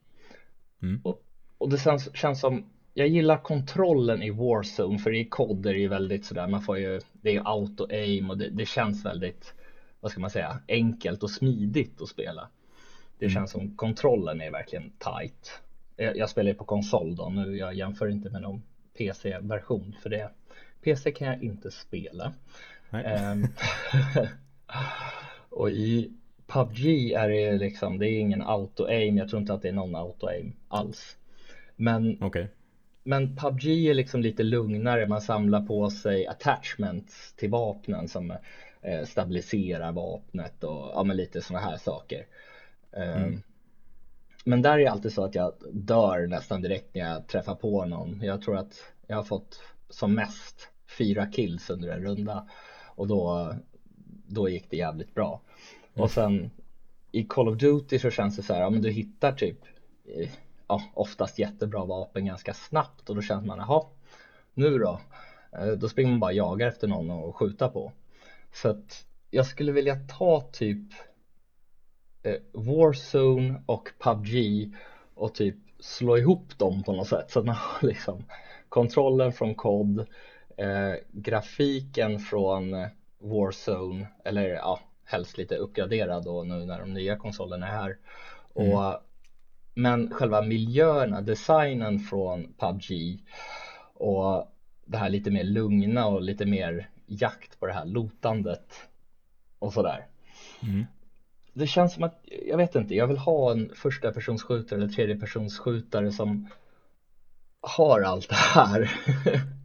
Mm. 0.82 1.02
Och, 1.04 1.24
och 1.58 1.70
det 1.70 1.78
känns, 1.78 2.16
känns 2.16 2.40
som 2.40 2.66
jag 2.94 3.08
gillar 3.08 3.38
kontrollen 3.38 4.24
i 4.24 4.30
Warzone 4.30 5.00
för 5.00 5.14
i 5.14 5.26
COD 5.26 5.66
är 5.66 5.74
det 5.74 5.80
ju 5.80 5.88
väldigt 5.88 6.26
sådär, 6.26 6.48
man 6.48 6.62
får 6.62 6.78
ju, 6.78 7.02
det 7.12 7.30
är 7.30 7.34
ju 7.34 7.42
auto-aim 7.42 8.30
och 8.30 8.38
det, 8.38 8.50
det, 8.50 8.66
känns 8.66 9.06
väldigt, 9.06 9.54
vad 10.00 10.12
ska 10.12 10.22
man 10.22 10.30
säga, 10.30 10.60
enkelt 10.68 11.24
och 11.24 11.32
smidigt 11.32 12.02
att 12.02 12.10
spela. 12.10 12.50
Det 13.20 13.26
mm. 13.26 13.34
känns 13.34 13.52
som 13.52 13.76
kontrollen 13.76 14.42
är 14.42 14.52
verkligen 14.52 14.90
tight. 14.90 15.62
Jag, 15.96 16.18
jag 16.18 16.30
spelar 16.30 16.52
ju 16.52 16.58
på 16.58 16.64
konsol 16.64 17.16
då, 17.16 17.30
nu 17.30 17.58
jag 17.58 17.74
jämför 17.74 18.08
inte 18.08 18.30
med 18.30 18.42
någon 18.42 18.62
PC-version 18.98 19.96
för 20.02 20.10
det. 20.10 20.30
PC 20.86 21.12
kan 21.12 21.28
jag 21.28 21.44
inte 21.44 21.72
spela. 21.72 22.34
Um, 22.90 23.48
och 25.50 25.70
i 25.70 26.12
PubG 26.48 27.12
är 27.12 27.30
det 27.30 27.58
liksom, 27.58 28.00
det 28.00 28.10
är 28.10 28.20
ingen 28.20 28.42
auto-aim, 28.42 29.18
jag 29.18 29.30
tror 29.30 29.42
inte 29.42 29.54
att 29.54 29.62
det 29.62 29.68
är 29.68 29.74
någon 29.74 29.96
auto-aim 29.96 30.54
alls. 30.68 31.18
Men 31.76 32.24
okay. 32.24 32.48
Men 33.04 33.36
PubG 33.36 33.66
är 33.66 33.94
liksom 33.94 34.22
lite 34.22 34.44
lugnare, 34.44 35.08
man 35.08 35.22
samlar 35.22 35.62
på 35.62 35.90
sig 35.90 36.28
attachments 36.28 37.34
till 37.34 37.50
vapnen 37.50 38.08
som 38.08 38.34
eh, 38.82 39.04
stabiliserar 39.06 39.92
vapnet 39.92 40.64
och 40.64 40.92
ja, 40.94 41.04
men 41.04 41.18
lite 41.18 41.42
sådana 41.42 41.66
här 41.66 41.78
saker. 41.78 42.26
Ehm, 42.92 43.24
mm. 43.24 43.42
Men 44.44 44.62
där 44.62 44.74
är 44.74 44.78
det 44.78 44.92
alltid 44.92 45.14
så 45.14 45.24
att 45.24 45.36
jag 45.36 45.54
dör 45.72 46.28
nästan 46.28 46.62
direkt 46.62 46.96
när 46.96 47.02
jag 47.02 47.28
träffar 47.28 47.56
på 47.56 47.86
någon. 47.86 48.20
Jag 48.24 48.42
tror 48.42 48.58
att 48.58 48.94
jag 49.08 49.16
har 49.16 49.24
fått 49.24 49.60
som 49.90 50.14
mest 50.14 50.70
fyra 50.98 51.26
kills 51.26 51.70
under 51.70 51.90
en 51.90 52.04
runda. 52.04 52.48
och 52.96 53.08
då, 53.08 53.54
då 54.28 54.50
gick 54.50 54.70
det 54.70 54.78
jävligt 54.78 55.14
bra. 55.14 55.42
Och 55.94 56.12
sen 56.12 56.52
i 57.12 57.24
Call 57.24 57.48
of 57.48 57.58
Duty 57.58 58.00
så 58.00 58.10
känns 58.10 58.36
det 58.36 58.44
så 58.44 58.54
här, 58.54 58.62
ja 58.62 58.70
men 58.70 58.82
du 58.82 58.92
hittar 58.92 59.32
typ 59.32 59.60
eh, 60.06 60.30
ja, 60.68 60.84
oftast 60.94 61.40
jättebra 61.40 61.86
vapen 61.86 62.26
ganska 62.26 62.54
snabbt 62.54 63.10
och 63.10 63.16
då 63.16 63.22
känner 63.22 63.48
man, 63.48 63.58
jaha, 63.58 63.86
nu 64.54 64.78
då? 64.78 65.00
Eh, 65.52 65.68
då 65.68 65.90
springer 65.90 66.12
man 66.12 66.20
bara 66.20 66.32
och 66.32 66.38
jagar 66.38 66.68
efter 66.68 66.88
någon 66.88 67.10
och 67.10 67.36
skjuta 67.36 67.70
på. 67.70 67.92
Så 68.54 68.70
att 68.70 69.06
jag 69.32 69.46
skulle 69.46 69.72
vilja 69.72 69.96
ta 69.96 70.42
typ 70.42 70.94
eh, 72.24 72.36
Warzone 72.52 73.64
och 73.66 73.90
PubG 74.00 74.74
och 75.14 75.36
typ 75.36 75.56
slå 75.80 76.18
ihop 76.18 76.58
dem 76.58 76.84
på 76.84 76.94
något 76.94 77.08
sätt 77.08 77.32
så 77.32 77.40
att 77.40 77.46
man 77.46 77.56
har 77.56 77.88
liksom 77.88 78.24
kontrollen 78.70 79.32
från 79.32 79.56
COD, 79.56 80.08
eh, 80.58 80.94
grafiken 81.12 82.20
från 82.20 82.88
Warzone 83.20 84.08
eller 84.24 84.50
ja, 84.50 84.80
helst 85.04 85.38
lite 85.38 85.56
uppgraderad 85.56 86.24
då 86.24 86.44
nu 86.44 86.66
när 86.66 86.80
de 86.80 86.94
nya 86.94 87.16
konsolerna 87.16 87.68
är 87.68 87.72
här. 87.72 87.98
Mm. 88.56 88.74
Och, 88.74 88.98
men 89.74 90.14
själva 90.14 90.42
miljöerna, 90.42 91.22
designen 91.22 92.00
från 92.00 92.54
PubG 92.58 93.20
och 93.94 94.52
det 94.86 94.98
här 94.98 95.10
lite 95.10 95.32
mer 95.32 95.44
lugna 95.44 96.08
och 96.08 96.22
lite 96.22 96.46
mer 96.46 96.90
jakt 97.06 97.60
på 97.60 97.66
det 97.66 97.74
här 97.74 97.86
lotandet 97.86 98.74
och 99.60 99.74
sådär. 99.74 100.06
Mm. 100.64 100.86
Det 101.54 101.68
känns 101.68 101.94
som 101.94 102.04
att, 102.04 102.22
jag 102.48 102.58
vet 102.58 102.76
inte, 102.76 102.96
jag 102.96 103.08
vill 103.08 103.18
ha 103.18 103.52
en 103.52 103.72
första 103.76 104.12
personsskjutare 104.12 104.80
eller 104.80 104.94
tredje 104.94 105.16
personsskjutare 105.16 106.12
som 106.12 106.48
har 107.62 108.02
allt 108.02 108.30
det 108.30 108.36
här. 108.36 108.92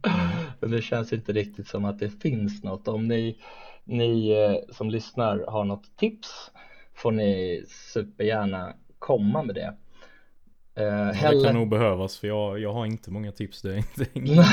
Men 0.61 0.71
det 0.71 0.81
känns 0.81 1.13
inte 1.13 1.33
riktigt 1.33 1.67
som 1.67 1.85
att 1.85 1.99
det 1.99 2.09
finns 2.09 2.63
något. 2.63 2.87
Om 2.87 3.07
ni, 3.07 3.37
ni 3.83 4.31
eh, 4.31 4.73
som 4.73 4.89
lyssnar 4.89 5.45
har 5.47 5.63
något 5.63 5.97
tips 5.97 6.51
får 6.93 7.11
ni 7.11 7.63
supergärna 7.67 8.73
komma 8.99 9.43
med 9.43 9.55
det. 9.55 9.73
Uh, 10.79 10.85
ja, 10.85 11.11
heller... 11.11 11.37
Det 11.37 11.43
kan 11.43 11.55
nog 11.55 11.69
behövas 11.69 12.17
för 12.17 12.27
jag, 12.27 12.59
jag 12.59 12.73
har 12.73 12.85
inte 12.85 13.11
många 13.11 13.31
tips. 13.31 13.61
Det 13.61 13.73
är 13.73 13.77
inte 13.77 14.05
ingen 14.13 14.43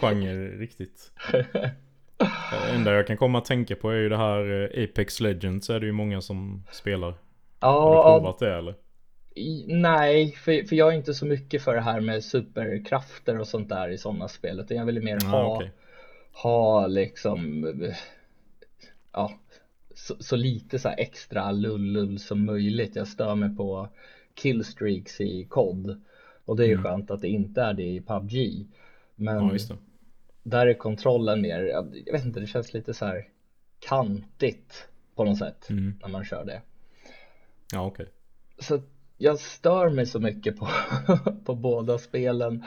genre 0.00 0.58
riktigt. 0.58 1.12
Det 2.50 2.74
enda 2.74 2.92
jag 2.92 3.06
kan 3.06 3.16
komma 3.16 3.38
att 3.38 3.44
tänka 3.44 3.76
på 3.76 3.90
är 3.90 3.96
ju 3.96 4.08
det 4.08 4.16
här 4.16 4.70
eh, 4.78 4.84
Apex 4.84 5.20
Legends 5.20 5.70
är 5.70 5.80
det 5.80 5.86
ju 5.86 5.92
många 5.92 6.20
som 6.20 6.64
spelar. 6.70 7.14
Ja, 7.60 7.80
har 7.80 7.96
du 7.96 8.20
provat 8.20 8.38
det 8.38 8.54
eller? 8.54 8.74
Nej, 9.66 10.32
för, 10.32 10.62
för 10.68 10.76
jag 10.76 10.92
är 10.92 10.96
inte 10.96 11.14
så 11.14 11.26
mycket 11.26 11.62
för 11.62 11.74
det 11.74 11.80
här 11.80 12.00
med 12.00 12.24
superkrafter 12.24 13.38
och 13.38 13.48
sånt 13.48 13.68
där 13.68 13.88
i 13.88 13.98
sådana 13.98 14.28
spel. 14.28 14.60
Utan 14.60 14.76
jag 14.76 14.84
vill 14.84 15.02
mer 15.02 15.18
ah, 15.24 15.28
ha, 15.28 15.56
okay. 15.56 15.68
ha 16.32 16.86
liksom, 16.86 17.74
ja, 19.12 19.32
så, 19.94 20.14
så 20.20 20.36
lite 20.36 20.78
så 20.78 20.88
extra 20.88 21.52
lullull 21.52 22.18
som 22.18 22.44
möjligt. 22.44 22.96
Jag 22.96 23.08
stör 23.08 23.34
mig 23.34 23.56
på 23.56 23.88
killstreaks 24.34 25.20
i 25.20 25.44
COD. 25.44 26.02
Och 26.44 26.56
det 26.56 26.64
är 26.64 26.68
ju 26.68 26.72
mm. 26.72 26.84
skönt 26.84 27.10
att 27.10 27.20
det 27.20 27.28
inte 27.28 27.62
är 27.62 27.74
det 27.74 27.82
i 27.82 28.00
PubG. 28.00 28.66
Men 29.14 29.58
ja, 29.68 29.76
där 30.42 30.66
är 30.66 30.74
kontrollen 30.74 31.40
mer, 31.40 31.60
jag 32.06 32.12
vet 32.12 32.24
inte, 32.24 32.40
det 32.40 32.46
känns 32.46 32.74
lite 32.74 32.94
så 32.94 33.04
här 33.04 33.28
kantigt 33.78 34.88
på 35.14 35.24
något 35.24 35.38
sätt 35.38 35.70
mm. 35.70 35.94
när 36.02 36.08
man 36.08 36.24
kör 36.24 36.44
det. 36.44 36.62
Ja, 37.72 37.86
okej. 37.86 38.02
Okay. 38.02 38.12
Så 38.58 38.82
jag 39.18 39.38
stör 39.38 39.88
mig 39.88 40.06
så 40.06 40.20
mycket 40.20 40.56
på, 40.56 40.68
på 41.44 41.54
båda 41.54 41.98
spelen. 41.98 42.64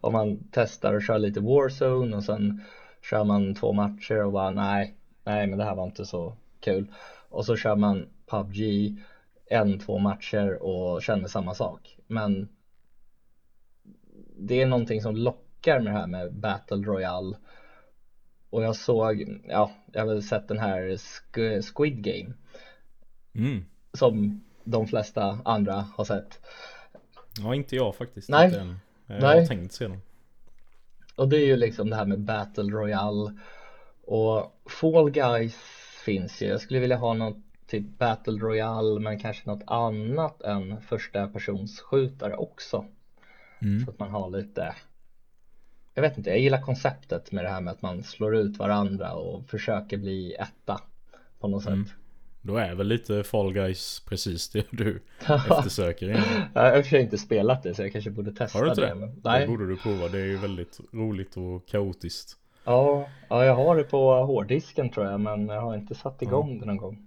Om 0.00 0.12
man 0.12 0.48
testar 0.50 0.94
och 0.94 1.02
kör 1.02 1.18
lite 1.18 1.40
Warzone 1.40 2.16
och 2.16 2.24
sen 2.24 2.60
kör 3.02 3.24
man 3.24 3.54
två 3.54 3.72
matcher 3.72 4.24
och 4.24 4.32
bara 4.32 4.50
nej, 4.50 4.94
nej 5.24 5.46
men 5.46 5.58
det 5.58 5.64
här 5.64 5.74
var 5.74 5.84
inte 5.84 6.04
så 6.04 6.36
kul. 6.60 6.92
Och 7.28 7.44
så 7.44 7.56
kör 7.56 7.76
man 7.76 8.08
PubG 8.26 8.58
en, 9.46 9.78
två 9.78 9.98
matcher 9.98 10.62
och 10.62 11.02
känner 11.02 11.28
samma 11.28 11.54
sak. 11.54 11.98
Men 12.06 12.48
det 14.38 14.62
är 14.62 14.66
någonting 14.66 15.02
som 15.02 15.16
lockar 15.16 15.80
med 15.80 15.92
det 15.92 15.98
här 15.98 16.06
med 16.06 16.34
Battle 16.34 16.76
Royale. 16.76 17.36
Och 18.50 18.62
jag 18.62 18.76
såg, 18.76 19.40
ja, 19.48 19.70
jag 19.92 20.00
har 20.00 20.06
väl 20.06 20.22
sett 20.22 20.48
den 20.48 20.58
här 20.58 20.96
Squid 21.62 22.02
Game. 22.02 22.34
Mm. 23.34 23.64
Som 23.92 24.45
de 24.66 24.86
flesta 24.86 25.38
andra 25.44 25.86
har 25.96 26.04
sett. 26.04 26.40
Ja, 27.38 27.54
inte 27.54 27.76
jag 27.76 27.96
faktiskt. 27.96 28.28
Nej. 28.28 28.46
Inte 28.46 28.60
än. 28.60 28.78
Jag 29.06 29.20
Nej. 29.20 29.40
har 29.40 29.46
tänkt 29.46 29.72
se 29.72 29.88
dem. 29.88 30.00
Och 31.16 31.28
det 31.28 31.36
är 31.36 31.46
ju 31.46 31.56
liksom 31.56 31.90
det 31.90 31.96
här 31.96 32.06
med 32.06 32.20
Battle 32.20 32.72
Royale. 32.72 33.38
Och 34.06 34.60
Fall 34.80 35.10
Guys 35.10 35.54
finns 36.04 36.42
ju. 36.42 36.46
Jag 36.46 36.60
skulle 36.60 36.80
vilja 36.80 36.96
ha 36.96 37.14
något 37.14 37.36
typ 37.66 37.98
Battle 37.98 38.38
Royale 38.38 39.00
men 39.00 39.18
kanske 39.18 39.50
något 39.50 39.62
annat 39.66 40.42
än 40.42 40.80
första 40.80 41.28
persons 41.28 41.80
skjutare 41.80 42.36
också. 42.36 42.84
Mm. 43.58 43.84
Så 43.84 43.90
att 43.90 43.98
man 43.98 44.10
har 44.10 44.30
lite 44.30 44.74
Jag 45.94 46.02
vet 46.02 46.18
inte, 46.18 46.30
jag 46.30 46.38
gillar 46.38 46.62
konceptet 46.62 47.32
med 47.32 47.44
det 47.44 47.48
här 47.48 47.60
med 47.60 47.72
att 47.72 47.82
man 47.82 48.02
slår 48.02 48.36
ut 48.36 48.58
varandra 48.58 49.12
och 49.12 49.48
försöker 49.48 49.96
bli 49.96 50.34
etta 50.34 50.80
på 51.38 51.48
något 51.48 51.66
mm. 51.66 51.84
sätt. 51.84 51.94
Då 52.46 52.56
är 52.56 52.74
väl 52.74 52.86
lite 52.86 53.24
Fall 53.24 53.52
Guys 53.52 54.02
precis 54.08 54.48
det 54.48 54.66
du 54.70 55.00
eftersöker 55.28 56.08
egentligen. 56.08 56.42
Jag 56.54 56.76
har 56.76 56.82
för 56.82 56.96
inte 56.96 57.18
spelat 57.18 57.62
det 57.62 57.74
så 57.74 57.82
jag 57.82 57.92
kanske 57.92 58.10
borde 58.10 58.32
testa 58.32 58.58
har 58.58 58.66
du 58.66 58.82
det. 58.82 58.94
Men, 58.94 59.20
nej. 59.24 59.40
Det 59.40 59.46
borde 59.46 59.66
du 59.66 59.76
prova, 59.76 60.08
det 60.08 60.18
är 60.18 60.26
ju 60.26 60.36
väldigt 60.36 60.80
roligt 60.92 61.36
och 61.36 61.66
kaotiskt. 61.68 62.36
Ja, 62.64 63.08
ja 63.28 63.44
jag 63.44 63.54
har 63.54 63.76
det 63.76 63.84
på 63.84 64.24
hårddisken 64.24 64.90
tror 64.90 65.06
jag 65.06 65.20
men 65.20 65.48
jag 65.48 65.60
har 65.60 65.74
inte 65.74 65.94
satt 65.94 66.22
igång 66.22 66.54
ja. 66.54 66.60
det 66.60 66.66
någon 66.66 66.76
gång. 66.76 67.06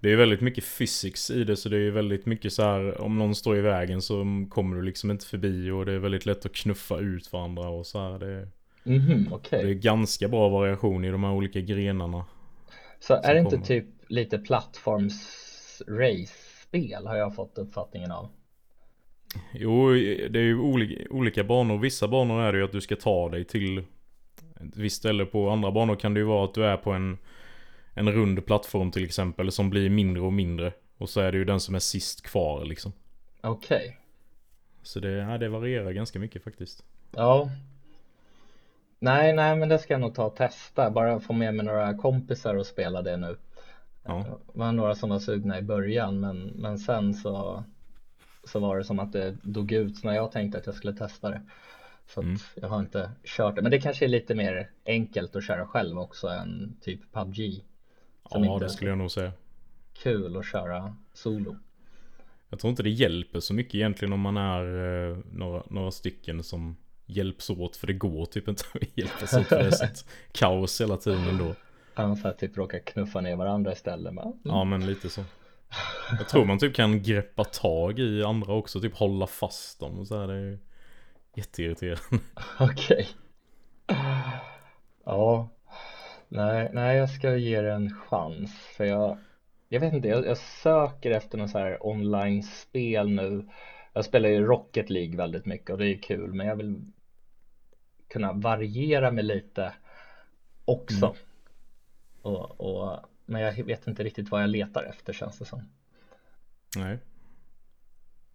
Det 0.00 0.12
är 0.12 0.16
väldigt 0.16 0.40
mycket 0.40 0.64
physics 0.78 1.30
i 1.30 1.44
det 1.44 1.56
så 1.56 1.68
det 1.68 1.78
är 1.78 1.90
väldigt 1.90 2.26
mycket 2.26 2.52
så 2.52 2.62
här 2.62 3.00
om 3.00 3.18
någon 3.18 3.34
står 3.34 3.56
i 3.56 3.60
vägen 3.60 4.02
så 4.02 4.24
kommer 4.50 4.76
du 4.76 4.82
liksom 4.82 5.10
inte 5.10 5.26
förbi 5.26 5.70
och 5.70 5.86
det 5.86 5.92
är 5.92 5.98
väldigt 5.98 6.26
lätt 6.26 6.46
att 6.46 6.54
knuffa 6.54 6.98
ut 6.98 7.32
varandra 7.32 7.68
och 7.68 7.86
så 7.86 7.98
här. 7.98 8.18
Det, 8.18 8.48
mm 8.84 9.00
-hmm, 9.00 9.34
okay. 9.34 9.62
det 9.62 9.70
är 9.70 9.74
ganska 9.74 10.28
bra 10.28 10.48
variation 10.48 11.04
i 11.04 11.10
de 11.10 11.24
här 11.24 11.32
olika 11.32 11.60
grenarna. 11.60 12.24
Så 13.00 13.14
är 13.14 13.34
det 13.34 13.40
inte 13.40 13.50
kommer. 13.50 13.66
typ 13.66 13.84
lite 14.10 14.38
plattforms 14.38 15.82
race-spel 15.88 17.06
har 17.06 17.16
jag 17.16 17.34
fått 17.34 17.58
uppfattningen 17.58 18.10
av? 18.10 18.28
Jo, 19.52 19.90
det 20.30 20.38
är 20.38 20.42
ju 20.42 20.58
olika, 20.58 21.10
olika 21.10 21.44
banor. 21.44 21.78
Vissa 21.78 22.08
banor 22.08 22.42
är 22.42 22.52
det 22.52 22.58
ju 22.58 22.64
att 22.64 22.72
du 22.72 22.80
ska 22.80 22.96
ta 22.96 23.28
dig 23.28 23.44
till 23.44 23.78
ett 23.78 24.76
visst 24.76 24.96
ställe. 24.96 25.26
På 25.26 25.50
andra 25.50 25.70
banor 25.70 25.96
kan 25.96 26.14
det 26.14 26.20
ju 26.20 26.26
vara 26.26 26.44
att 26.44 26.54
du 26.54 26.64
är 26.64 26.76
på 26.76 26.92
en 26.92 27.18
en 27.94 28.12
rund 28.12 28.46
plattform 28.46 28.90
till 28.90 29.04
exempel 29.04 29.52
som 29.52 29.70
blir 29.70 29.90
mindre 29.90 30.22
och 30.22 30.32
mindre. 30.32 30.72
Och 30.98 31.08
så 31.08 31.20
är 31.20 31.32
det 31.32 31.38
ju 31.38 31.44
den 31.44 31.60
som 31.60 31.74
är 31.74 31.78
sist 31.78 32.22
kvar 32.22 32.64
liksom. 32.64 32.92
Okej. 33.40 33.76
Okay. 33.76 33.96
Så 34.82 35.00
det, 35.00 35.10
ja, 35.10 35.38
det 35.38 35.48
varierar 35.48 35.92
ganska 35.92 36.18
mycket 36.18 36.44
faktiskt. 36.44 36.84
Ja. 37.12 37.50
Nej, 38.98 39.32
nej, 39.32 39.56
men 39.56 39.68
det 39.68 39.78
ska 39.78 39.94
jag 39.94 40.00
nog 40.00 40.14
ta 40.14 40.24
och 40.24 40.36
testa. 40.36 40.90
Bara 40.90 41.20
få 41.20 41.32
med 41.32 41.54
mig 41.54 41.66
några 41.66 41.94
kompisar 41.94 42.54
och 42.54 42.66
spela 42.66 43.02
det 43.02 43.16
nu. 43.16 43.36
Ja. 44.02 44.40
Det 44.52 44.58
var 44.58 44.72
några 44.72 44.94
som 44.94 45.10
var 45.10 45.18
sugna 45.18 45.58
i 45.58 45.62
början, 45.62 46.20
men, 46.20 46.38
men 46.38 46.78
sen 46.78 47.14
så, 47.14 47.64
så 48.44 48.60
var 48.60 48.78
det 48.78 48.84
som 48.84 48.98
att 48.98 49.12
det 49.12 49.36
dog 49.42 49.72
ut 49.72 50.04
när 50.04 50.14
jag 50.14 50.32
tänkte 50.32 50.58
att 50.58 50.66
jag 50.66 50.74
skulle 50.74 50.92
testa 50.92 51.30
det. 51.30 51.42
Så 52.06 52.22
mm. 52.22 52.36
jag 52.54 52.68
har 52.68 52.80
inte 52.80 53.10
kört 53.24 53.56
det. 53.56 53.62
Men 53.62 53.70
det 53.70 53.80
kanske 53.80 54.04
är 54.04 54.08
lite 54.08 54.34
mer 54.34 54.70
enkelt 54.86 55.36
att 55.36 55.44
köra 55.44 55.66
själv 55.66 55.98
också 55.98 56.28
än 56.28 56.76
typ 56.80 57.12
PubG. 57.12 57.64
Ja, 58.30 58.58
det 58.58 58.70
skulle 58.70 58.90
jag 58.90 58.98
nog 58.98 59.10
säga. 59.10 59.32
Kul 59.92 60.36
att 60.36 60.46
köra 60.46 60.96
solo. 61.12 61.56
Jag 62.48 62.58
tror 62.60 62.70
inte 62.70 62.82
det 62.82 62.90
hjälper 62.90 63.40
så 63.40 63.54
mycket 63.54 63.74
egentligen 63.74 64.12
om 64.12 64.20
man 64.20 64.36
är 64.36 64.64
eh, 65.10 65.18
några, 65.32 65.62
några 65.70 65.90
stycken 65.90 66.42
som 66.42 66.76
hjälps 67.06 67.50
åt. 67.50 67.76
För 67.76 67.86
det 67.86 67.92
går 67.92 68.26
typ 68.26 68.48
inte 68.48 68.64
att 68.74 68.98
hjälpas 68.98 69.34
åt. 69.34 69.46
För 69.46 69.58
det 69.58 69.66
är 69.66 69.70
sånt 69.70 70.04
kaos 70.32 70.80
hela 70.80 70.96
tiden 70.96 71.28
ändå. 71.28 71.54
Så 71.94 72.28
att 72.28 72.38
typ 72.38 72.56
råkar 72.56 72.78
knuffa 72.78 73.20
ner 73.20 73.36
varandra 73.36 73.72
istället. 73.72 74.14
Men, 74.14 74.24
mm. 74.24 74.38
Ja, 74.44 74.64
men 74.64 74.86
lite 74.86 75.08
så. 75.08 75.24
Jag 76.18 76.28
tror 76.28 76.44
man 76.44 76.58
typ 76.58 76.74
kan 76.74 77.02
greppa 77.02 77.44
tag 77.44 77.98
i 77.98 78.22
andra 78.22 78.52
också. 78.52 78.80
Typ 78.80 78.96
hålla 78.96 79.26
fast 79.26 79.80
dem 79.80 79.98
och 79.98 80.06
så 80.06 80.20
här. 80.20 80.28
Det 80.28 80.34
är 80.34 80.58
jätteirriterande. 81.34 82.24
Okej. 82.58 83.08
Okay. 83.86 83.96
Ja. 85.04 85.48
Nej, 86.28 86.70
nej, 86.72 86.96
jag 86.96 87.10
ska 87.10 87.36
ge 87.36 87.60
det 87.60 87.72
en 87.72 87.94
chans 87.94 88.52
för 88.76 88.84
jag, 88.84 89.18
jag 89.68 89.80
vet 89.80 89.92
inte, 89.92 90.08
jag, 90.08 90.26
jag 90.26 90.38
söker 90.38 91.10
efter 91.10 91.38
något 91.38 91.50
så 91.50 91.58
här 91.58 91.86
online-spel 91.86 93.10
nu. 93.10 93.48
Jag 93.92 94.04
spelar 94.04 94.28
ju 94.28 94.44
Rocket 94.44 94.90
League 94.90 95.16
väldigt 95.16 95.46
mycket 95.46 95.70
och 95.70 95.78
det 95.78 95.86
är 95.86 96.02
kul, 96.02 96.34
men 96.34 96.46
jag 96.46 96.56
vill 96.56 96.92
kunna 98.08 98.32
variera 98.32 99.10
mig 99.10 99.24
lite 99.24 99.72
också. 100.64 101.06
Mm. 101.06 101.16
Och, 102.22 102.60
och, 102.60 102.98
men 103.26 103.42
jag 103.42 103.64
vet 103.64 103.86
inte 103.86 104.04
riktigt 104.04 104.30
vad 104.30 104.42
jag 104.42 104.50
letar 104.50 104.82
efter 104.84 105.12
känns 105.12 105.38
det 105.38 105.44
som. 105.44 105.68
Nej. 106.76 106.98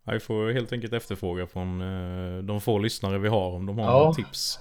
Jag 0.04 0.22
får 0.22 0.51
helt 0.51 0.74
enkelt 0.74 0.94
efterfråga 0.94 1.48
från 1.48 1.82
eh, 1.82 2.44
de 2.44 2.62
få 2.62 2.80
lyssnare 2.80 3.18
vi 3.18 3.27
har 3.27 3.51
om 3.51 3.65
de 3.65 3.77
har 3.77 3.86
ja. 3.86 4.13
tips. 4.13 4.60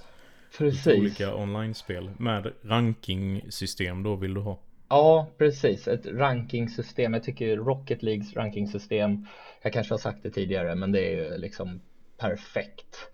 Precis. 0.57 0.99
Olika 0.99 1.35
online-spel 1.35 2.11
med 2.17 2.53
ranking-system 2.61 4.03
då 4.03 4.15
vill 4.15 4.33
du 4.33 4.41
ha. 4.41 4.59
Ja, 4.89 5.27
precis. 5.37 5.87
Ett 5.87 6.05
rankingsystem. 6.05 7.13
Jag 7.13 7.23
tycker 7.23 7.57
Rocket 7.57 8.03
Leagues 8.03 8.33
rankingsystem, 8.33 9.27
jag 9.61 9.73
kanske 9.73 9.93
har 9.93 9.99
sagt 9.99 10.23
det 10.23 10.29
tidigare, 10.29 10.75
men 10.75 10.91
det 10.91 10.99
är 10.99 11.15
ju 11.15 11.37
liksom 11.37 11.81
perfekt. 12.17 13.09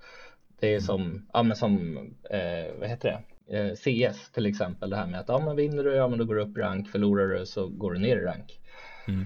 Det 0.59 0.73
är 0.73 0.79
som, 0.79 1.27
ja 1.33 1.43
men 1.43 1.57
som, 1.57 1.97
eh, 2.29 2.79
vad 2.79 2.89
heter 2.89 3.09
det? 3.09 3.21
Eh, 3.51 3.73
CS 3.75 4.31
till 4.31 4.45
exempel, 4.45 4.89
det 4.89 4.95
här 4.95 5.07
med 5.07 5.19
att 5.19 5.29
ja 5.29 5.39
men 5.39 5.55
vinner 5.55 5.83
du, 5.83 5.93
ja 5.93 6.07
men 6.07 6.19
då 6.19 6.25
går 6.25 6.35
du 6.35 6.41
upp 6.41 6.57
i 6.57 6.61
rank, 6.61 6.89
förlorar 6.89 7.27
du 7.27 7.45
så 7.45 7.67
går 7.67 7.91
du 7.91 7.99
ner 7.99 8.17
i 8.17 8.21
rank. 8.21 8.59
Mm. 9.07 9.25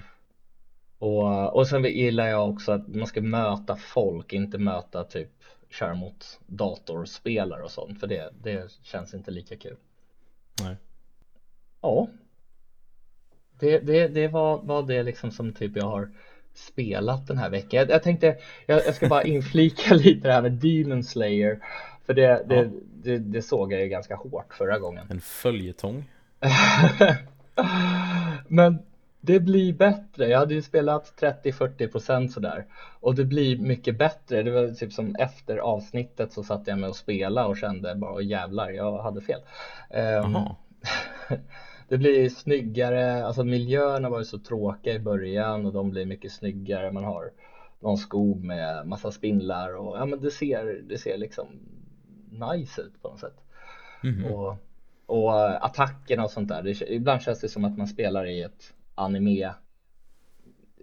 Och, 0.98 1.56
och 1.56 1.68
sen 1.68 1.84
gillar 1.84 2.26
jag 2.26 2.50
också 2.50 2.72
att 2.72 2.88
man 2.88 3.06
ska 3.06 3.20
möta 3.20 3.76
folk, 3.76 4.32
inte 4.32 4.58
möta 4.58 5.04
typ 5.04 5.30
köra 5.70 5.94
mot 5.94 6.40
datorspelare 6.46 7.62
och 7.62 7.70
sånt, 7.70 8.00
för 8.00 8.06
det, 8.06 8.32
det 8.42 8.72
känns 8.82 9.14
inte 9.14 9.30
lika 9.30 9.56
kul. 9.56 9.76
Nej. 10.62 10.76
Ja. 11.80 12.08
Det, 13.58 13.78
det, 13.78 14.08
det 14.08 14.28
var, 14.28 14.58
var 14.62 14.82
det 14.82 15.02
liksom 15.02 15.30
som 15.30 15.52
typ 15.52 15.76
jag 15.76 15.86
har 15.86 16.10
spelat 16.54 17.26
den 17.26 17.38
här 17.38 17.50
veckan. 17.50 17.78
Jag, 17.78 17.90
jag 17.90 18.02
tänkte, 18.02 18.36
jag, 18.66 18.86
jag, 18.86 18.94
ska 18.94 19.08
bara 19.08 19.22
inflika 19.22 19.94
lite 19.94 20.28
det 20.28 20.34
här 20.34 20.42
med 20.42 20.52
Demon 20.52 21.04
Slayer. 21.04 21.58
För 22.06 22.14
det, 22.14 22.44
det, 22.48 22.54
ja. 22.54 22.64
det, 23.02 23.18
det, 23.18 23.42
såg 23.42 23.72
jag 23.72 23.80
ju 23.80 23.88
ganska 23.88 24.16
hårt 24.16 24.54
förra 24.54 24.78
gången. 24.78 25.06
En 25.10 25.20
följetong. 25.20 26.04
Men 28.48 28.78
det 29.20 29.40
blir 29.40 29.72
bättre. 29.72 30.28
Jag 30.28 30.38
hade 30.38 30.54
ju 30.54 30.62
spelat 30.62 31.20
30-40% 31.20 32.28
sådär. 32.28 32.66
Och 33.00 33.14
det 33.14 33.24
blir 33.24 33.58
mycket 33.58 33.98
bättre. 33.98 34.42
Det 34.42 34.50
var 34.50 34.74
typ 34.74 34.92
som 34.92 35.16
efter 35.18 35.56
avsnittet 35.56 36.32
så 36.32 36.42
satt 36.42 36.66
jag 36.66 36.78
med 36.78 36.88
och 36.88 36.96
spela 36.96 37.46
och 37.46 37.56
kände 37.56 37.94
bara 37.94 38.22
jävlar, 38.22 38.70
jag 38.70 38.98
hade 38.98 39.20
fel. 39.20 39.40
Um, 40.24 40.38
det 41.88 41.98
blir 41.98 42.28
snyggare, 42.28 43.24
alltså 43.24 43.44
miljöerna 43.44 44.08
var 44.08 44.18
ju 44.18 44.24
så 44.24 44.38
tråkiga 44.38 44.94
i 44.94 44.98
början 44.98 45.66
och 45.66 45.72
de 45.72 45.90
blir 45.90 46.06
mycket 46.06 46.32
snyggare. 46.32 46.92
Man 46.92 47.04
har 47.04 47.30
någon 47.80 47.98
skog 47.98 48.44
med 48.44 48.86
massa 48.86 49.12
spindlar 49.12 49.76
och 49.76 49.98
ja 49.98 50.06
men 50.06 50.20
det 50.20 50.30
ser, 50.30 50.82
det 50.88 50.98
ser 50.98 51.18
liksom 51.18 51.46
nice 52.38 52.82
ut 52.82 53.02
på 53.02 53.08
något 53.08 53.20
sätt. 53.20 53.42
Mm 54.02 54.16
-hmm. 54.16 54.30
och, 54.30 54.56
och 55.06 55.64
attackerna 55.66 56.24
och 56.24 56.30
sånt 56.30 56.48
där, 56.48 56.62
det, 56.62 56.90
ibland 56.90 57.22
känns 57.22 57.40
det 57.40 57.48
som 57.48 57.64
att 57.64 57.76
man 57.76 57.86
spelar 57.86 58.26
i 58.26 58.42
ett 58.42 58.74
anime 58.94 59.52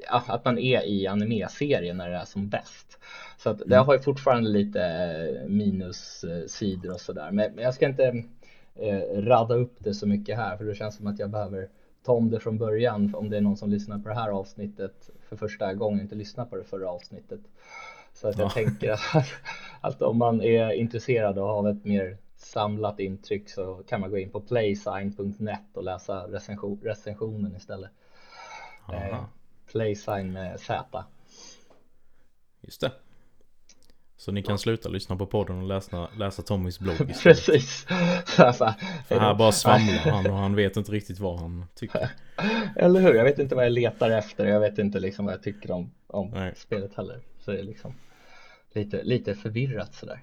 att 0.08 0.46
man 0.46 0.58
är 0.58 0.82
i 0.88 1.08
anime-serien 1.08 1.98
när 1.98 2.10
det 2.10 2.18
är 2.18 2.26
som 2.26 2.50
bäst. 2.50 3.00
Så 3.38 3.50
att 3.50 3.58
det 3.58 3.76
mm. 3.76 3.86
har 3.86 3.94
ju 3.94 4.00
fortfarande 4.00 4.50
lite 4.50 5.46
minussidor 5.48 6.94
och 6.94 7.02
sådär. 7.02 7.32
Men 7.32 7.58
jag 7.58 7.74
ska 7.74 7.86
inte 7.86 8.24
eh, 8.76 9.22
radda 9.22 9.56
upp 9.56 9.76
det 9.80 9.94
så 9.94 10.08
mycket 10.08 10.38
här 10.38 10.58
för 10.58 10.66
det 10.66 10.76
känns 10.76 10.96
som 10.98 11.08
att 11.08 11.20
jag 11.20 11.30
behöver 11.30 11.70
ta 12.04 12.14
om 12.14 12.30
det 12.30 12.40
från 12.40 12.58
början 12.58 13.16
om 13.16 13.30
det 13.30 13.38
är 13.38 13.42
någon 13.42 13.58
som 13.58 13.70
lyssnar 13.70 14.00
på 14.00 14.10
det 14.10 14.16
här 14.16 14.30
avsnittet 14.30 15.10
för 15.30 15.36
första 15.36 15.74
gången 15.74 16.02
inte 16.02 16.16
lyssnar 16.16 16.46
på 16.46 16.56
det 16.56 16.64
förra 16.64 16.90
avsnittet. 16.90 17.42
Så 18.14 18.28
att 18.28 18.38
jag 18.38 18.46
ja. 18.46 18.50
tänker 18.50 18.92
att, 18.92 19.34
att 19.82 20.02
om 20.02 20.18
man 20.18 20.42
är 20.42 20.72
intresserad 20.72 21.40
av 21.40 21.68
ett 21.68 21.86
mer 21.86 22.18
samlat 22.36 23.00
intryck 23.00 23.50
så 23.50 23.84
kan 23.88 24.02
man 24.02 24.12
gå 24.12 24.18
in 24.18 24.30
på 24.30 24.42
playsign.net 24.42 25.62
och 25.74 25.84
läsa 25.84 26.28
recension, 26.28 26.80
recensionen 26.84 27.56
istället. 27.56 27.92
Eh, 28.94 29.24
playsign 29.72 30.34
med 30.34 30.60
Z. 30.60 31.04
Just 32.62 32.82
det. 32.82 32.92
Så 34.18 34.32
ni 34.32 34.44
kan 34.44 34.60
sluta 34.60 34.90
lyssna 34.90 35.16
på 35.16 35.26
podden 35.26 35.62
och 35.62 35.68
läsa, 35.68 36.08
läsa 36.18 36.42
Tommys 36.42 36.80
blogg. 36.80 36.98
Precis. 37.24 37.86
För 39.08 39.20
här 39.20 39.36
bara 39.36 39.52
svamlar 39.52 39.94
han 40.12 40.26
och 40.26 40.38
han 40.38 40.56
vet 40.56 40.78
inte 40.78 40.92
riktigt 40.92 41.20
vad 41.20 41.40
han 41.40 41.66
tycker. 41.76 42.10
Eller 42.76 43.02
hur, 43.02 43.14
jag 43.14 43.24
vet 43.24 43.40
inte 43.40 43.56
vad 43.56 43.66
jag 43.66 43.72
letar 43.72 44.10
efter. 44.10 44.46
Jag 44.46 44.60
vet 44.60 44.78
inte 44.78 45.00
liksom 45.00 45.26
vad 45.26 45.34
jag 45.34 45.44
tycker 45.44 45.72
om, 45.72 45.92
om 46.08 46.52
spelet 46.56 46.96
heller. 46.96 47.22
Så 47.46 47.52
det 47.52 47.60
är 47.60 47.64
liksom 47.64 47.94
lite, 48.74 49.04
lite 49.04 49.36
förvirrat 49.36 49.94
sådär. 49.94 50.20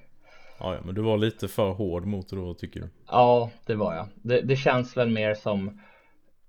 Ja, 0.58 0.74
ja, 0.74 0.80
men 0.84 0.94
du 0.94 1.02
var 1.02 1.18
lite 1.18 1.48
för 1.48 1.70
hård 1.70 2.06
mot 2.06 2.28
det 2.28 2.36
då 2.36 2.54
tycker 2.54 2.80
du? 2.80 2.88
Ja, 3.06 3.50
det 3.66 3.74
var 3.74 3.94
jag. 3.94 4.06
Det, 4.14 4.40
det 4.40 4.56
känns 4.56 4.96
väl 4.96 5.10
mer 5.10 5.34
som, 5.34 5.80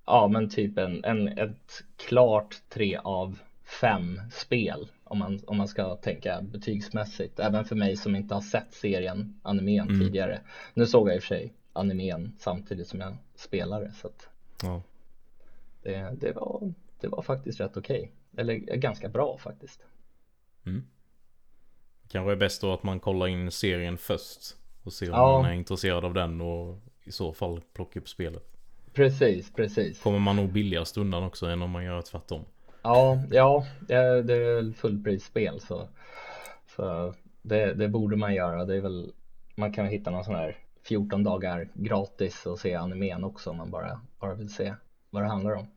ja 0.06 0.28
men 0.28 0.50
typ 0.50 0.78
en, 0.78 1.04
en, 1.04 1.28
ett 1.28 1.84
klart 1.98 2.62
tre 2.70 2.98
av 3.04 3.40
fem 3.82 4.22
spel 4.32 4.88
om 5.04 5.20
man, 5.20 5.40
om 5.48 5.58
man 5.58 5.68
ska 5.68 5.96
tänka 5.96 6.42
betygsmässigt. 6.42 7.40
Även 7.40 7.66
för 7.66 7.76
mig 7.76 7.98
som 7.98 8.16
inte 8.16 8.34
har 8.34 8.42
sett 8.42 8.74
serien, 8.74 9.40
animen 9.42 9.88
mm. 9.88 10.00
tidigare. 10.00 10.42
Nu 10.74 10.86
såg 10.86 11.10
jag 11.10 11.16
i 11.16 11.20
och 11.20 11.24
för 11.24 11.36
sig 11.36 11.54
animen 11.74 12.36
samtidigt 12.40 12.88
som 12.88 13.00
jag 13.00 13.18
spelade 13.36 13.92
så 13.92 14.08
att 14.08 14.30
ja. 14.64 14.82
det, 15.84 16.18
det, 16.22 16.32
var, 16.32 16.74
det 17.00 17.08
var 17.08 17.22
faktiskt 17.22 17.60
rätt 17.60 17.78
okej. 17.78 18.00
Okay. 18.00 18.42
Eller 18.42 18.54
ganska 18.76 19.10
bra 19.10 19.38
faktiskt. 19.38 19.86
Mm. 20.66 20.84
Kanske 22.08 22.32
är 22.32 22.36
bäst 22.36 22.62
då 22.62 22.74
att 22.74 22.84
man 22.84 23.00
kollar 23.00 23.28
in 23.28 23.52
serien 23.52 23.98
först 23.98 24.56
och 24.84 24.94
ser 24.94 25.12
om 25.12 25.18
ja. 25.18 25.42
man 25.42 25.52
är 25.52 25.56
intresserad 25.56 26.06
av 26.06 26.14
den 26.14 26.42
och 26.42 26.80
i 27.04 27.12
så 27.12 27.34
fall 27.34 27.62
plocka 27.74 28.00
upp 28.00 28.10
spelet. 28.10 28.44
Precis, 28.94 29.54
precis. 29.54 30.02
Kommer 30.02 30.20
man 30.20 30.36
nog 30.36 30.52
billigast 30.52 30.98
undan 30.98 31.24
också 31.24 31.46
än 31.46 31.62
om 31.62 31.72
man 31.72 31.84
gör 31.84 32.02
tvärtom. 32.02 32.46
Ja, 32.82 33.24
ja, 33.32 33.66
det 34.24 34.34
är 34.34 34.74
fullprisspel 34.74 35.60
så, 35.60 35.88
så 36.76 37.14
det, 37.42 37.74
det 37.74 37.88
borde 37.88 38.16
man 38.16 38.34
göra. 38.34 38.66
Det 38.66 38.76
är 38.76 38.82
väl, 38.82 39.12
man 39.56 39.74
kan 39.74 39.86
hitta 39.88 40.12
någon 40.12 40.24
sån 40.24 40.36
här 40.36 40.58
14 40.84 41.24
dagar 41.24 41.70
gratis 41.74 42.46
och 42.46 42.60
se 42.60 42.76
animen 42.76 43.24
också 43.24 43.50
om 43.50 43.58
man 43.58 43.72
bara, 43.72 44.02
bara 44.20 44.34
vill 44.34 44.54
se 44.54 44.74
vad 45.10 45.24
det 45.24 45.30
handlar 45.30 45.52
om. 45.52 45.68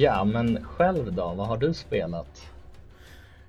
Ja, 0.00 0.24
men 0.24 0.64
själv 0.64 1.12
då? 1.12 1.34
Vad 1.34 1.46
har 1.46 1.56
du 1.56 1.74
spelat? 1.74 2.50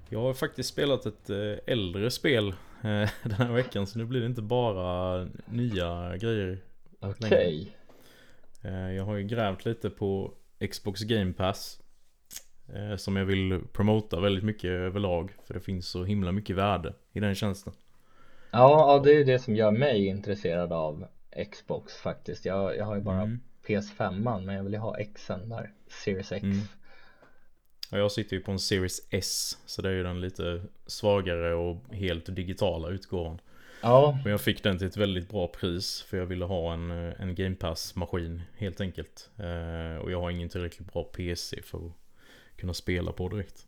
Jag 0.09 0.21
har 0.21 0.33
faktiskt 0.33 0.69
spelat 0.69 1.05
ett 1.05 1.29
eh, 1.29 1.73
äldre 1.73 2.11
spel 2.11 2.47
eh, 2.47 2.53
den 3.23 3.31
här 3.31 3.51
veckan 3.51 3.87
så 3.87 3.99
nu 3.99 4.05
blir 4.05 4.19
det 4.19 4.25
inte 4.25 4.41
bara 4.41 5.27
nya 5.45 6.17
grejer. 6.17 6.57
Okej. 6.99 7.27
Okay. 7.27 7.67
Eh, 8.71 8.91
jag 8.91 9.03
har 9.03 9.15
ju 9.15 9.23
grävt 9.23 9.65
lite 9.65 9.89
på 9.89 10.33
Xbox 10.71 11.01
Game 11.01 11.33
Pass. 11.33 11.77
Som 12.97 13.15
jag 13.15 13.25
vill 13.25 13.61
promota 13.73 14.19
väldigt 14.19 14.43
mycket 14.43 14.69
överlag. 14.69 15.31
För 15.45 15.53
det 15.53 15.59
finns 15.59 15.87
så 15.87 16.03
himla 16.03 16.31
mycket 16.31 16.55
värde 16.55 16.93
i 17.13 17.19
den 17.19 17.35
tjänsten. 17.35 17.73
Ja, 18.51 18.93
ja 18.95 19.01
det 19.03 19.11
är 19.11 19.25
det 19.25 19.39
som 19.39 19.55
gör 19.55 19.71
mig 19.71 20.05
intresserad 20.05 20.73
av 20.73 21.07
Xbox 21.51 21.93
faktiskt. 21.93 22.45
Jag, 22.45 22.77
jag 22.77 22.85
har 22.85 22.95
ju 22.95 23.01
bara 23.01 23.21
mm. 23.21 23.39
PS5 23.67 24.41
men 24.45 24.55
jag 24.55 24.63
vill 24.63 24.73
ju 24.73 24.79
ha 24.79 24.97
Xen 25.15 25.49
där, 25.49 25.71
Series 25.87 26.31
X. 26.31 26.43
Mm. 26.43 26.61
Och 27.91 27.99
jag 27.99 28.11
sitter 28.11 28.35
ju 28.35 28.41
på 28.41 28.51
en 28.51 28.59
Series 28.59 29.07
S, 29.09 29.57
så 29.65 29.81
det 29.81 29.89
är 29.89 29.93
ju 29.93 30.03
den 30.03 30.21
lite 30.21 30.61
svagare 30.85 31.53
och 31.53 31.83
helt 31.91 32.35
digitala 32.35 32.89
utgåvan. 32.89 33.41
Ja. 33.81 34.19
Men 34.23 34.31
jag 34.31 34.41
fick 34.41 34.63
den 34.63 34.77
till 34.77 34.87
ett 34.87 34.97
väldigt 34.97 35.29
bra 35.29 35.47
pris 35.47 36.01
för 36.01 36.17
jag 36.17 36.25
ville 36.25 36.45
ha 36.45 36.73
en, 36.73 36.91
en 36.91 37.35
Game 37.35 37.55
Pass-maskin 37.55 38.41
helt 38.57 38.81
enkelt. 38.81 39.29
Eh, 39.37 40.03
och 40.03 40.11
jag 40.11 40.21
har 40.21 40.31
ingen 40.31 40.49
tillräckligt 40.49 40.93
bra 40.93 41.03
PC 41.03 41.61
för 41.61 41.77
att 41.77 41.93
kunna 42.55 42.73
spela 42.73 43.11
på 43.11 43.29
direkt. 43.29 43.67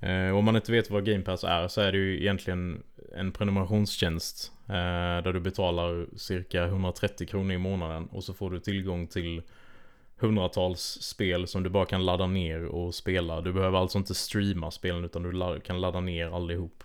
Eh, 0.00 0.36
om 0.36 0.44
man 0.44 0.56
inte 0.56 0.72
vet 0.72 0.90
vad 0.90 1.06
Game 1.06 1.22
Pass 1.22 1.44
är 1.44 1.68
så 1.68 1.80
är 1.80 1.92
det 1.92 1.98
ju 1.98 2.20
egentligen 2.20 2.82
en 3.14 3.32
prenumerationstjänst. 3.32 4.52
Eh, 4.68 5.22
där 5.24 5.32
du 5.32 5.40
betalar 5.40 6.06
cirka 6.16 6.64
130 6.64 7.26
kronor 7.26 7.52
i 7.52 7.58
månaden 7.58 8.06
och 8.06 8.24
så 8.24 8.34
får 8.34 8.50
du 8.50 8.60
tillgång 8.60 9.06
till 9.06 9.42
hundratals 10.16 10.82
spel 10.82 11.46
som 11.46 11.62
du 11.62 11.70
bara 11.70 11.86
kan 11.86 12.06
ladda 12.06 12.26
ner 12.26 12.64
och 12.64 12.94
spela. 12.94 13.40
Du 13.40 13.52
behöver 13.52 13.78
alltså 13.78 13.98
inte 13.98 14.14
streama 14.14 14.70
spelen 14.70 15.04
utan 15.04 15.22
du 15.22 15.60
kan 15.60 15.80
ladda 15.80 16.00
ner 16.00 16.36
allihop. 16.36 16.84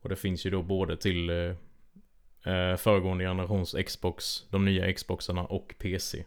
Och 0.00 0.08
det 0.08 0.16
finns 0.16 0.46
ju 0.46 0.50
då 0.50 0.62
både 0.62 0.96
till 0.96 1.30
eh, 1.30 1.36
eh 2.54 2.76
föregående 2.76 3.24
generations 3.24 3.74
Xbox, 3.86 4.44
de 4.50 4.64
nya 4.64 4.92
Xboxarna 4.92 5.44
och 5.44 5.74
PC. 5.78 6.24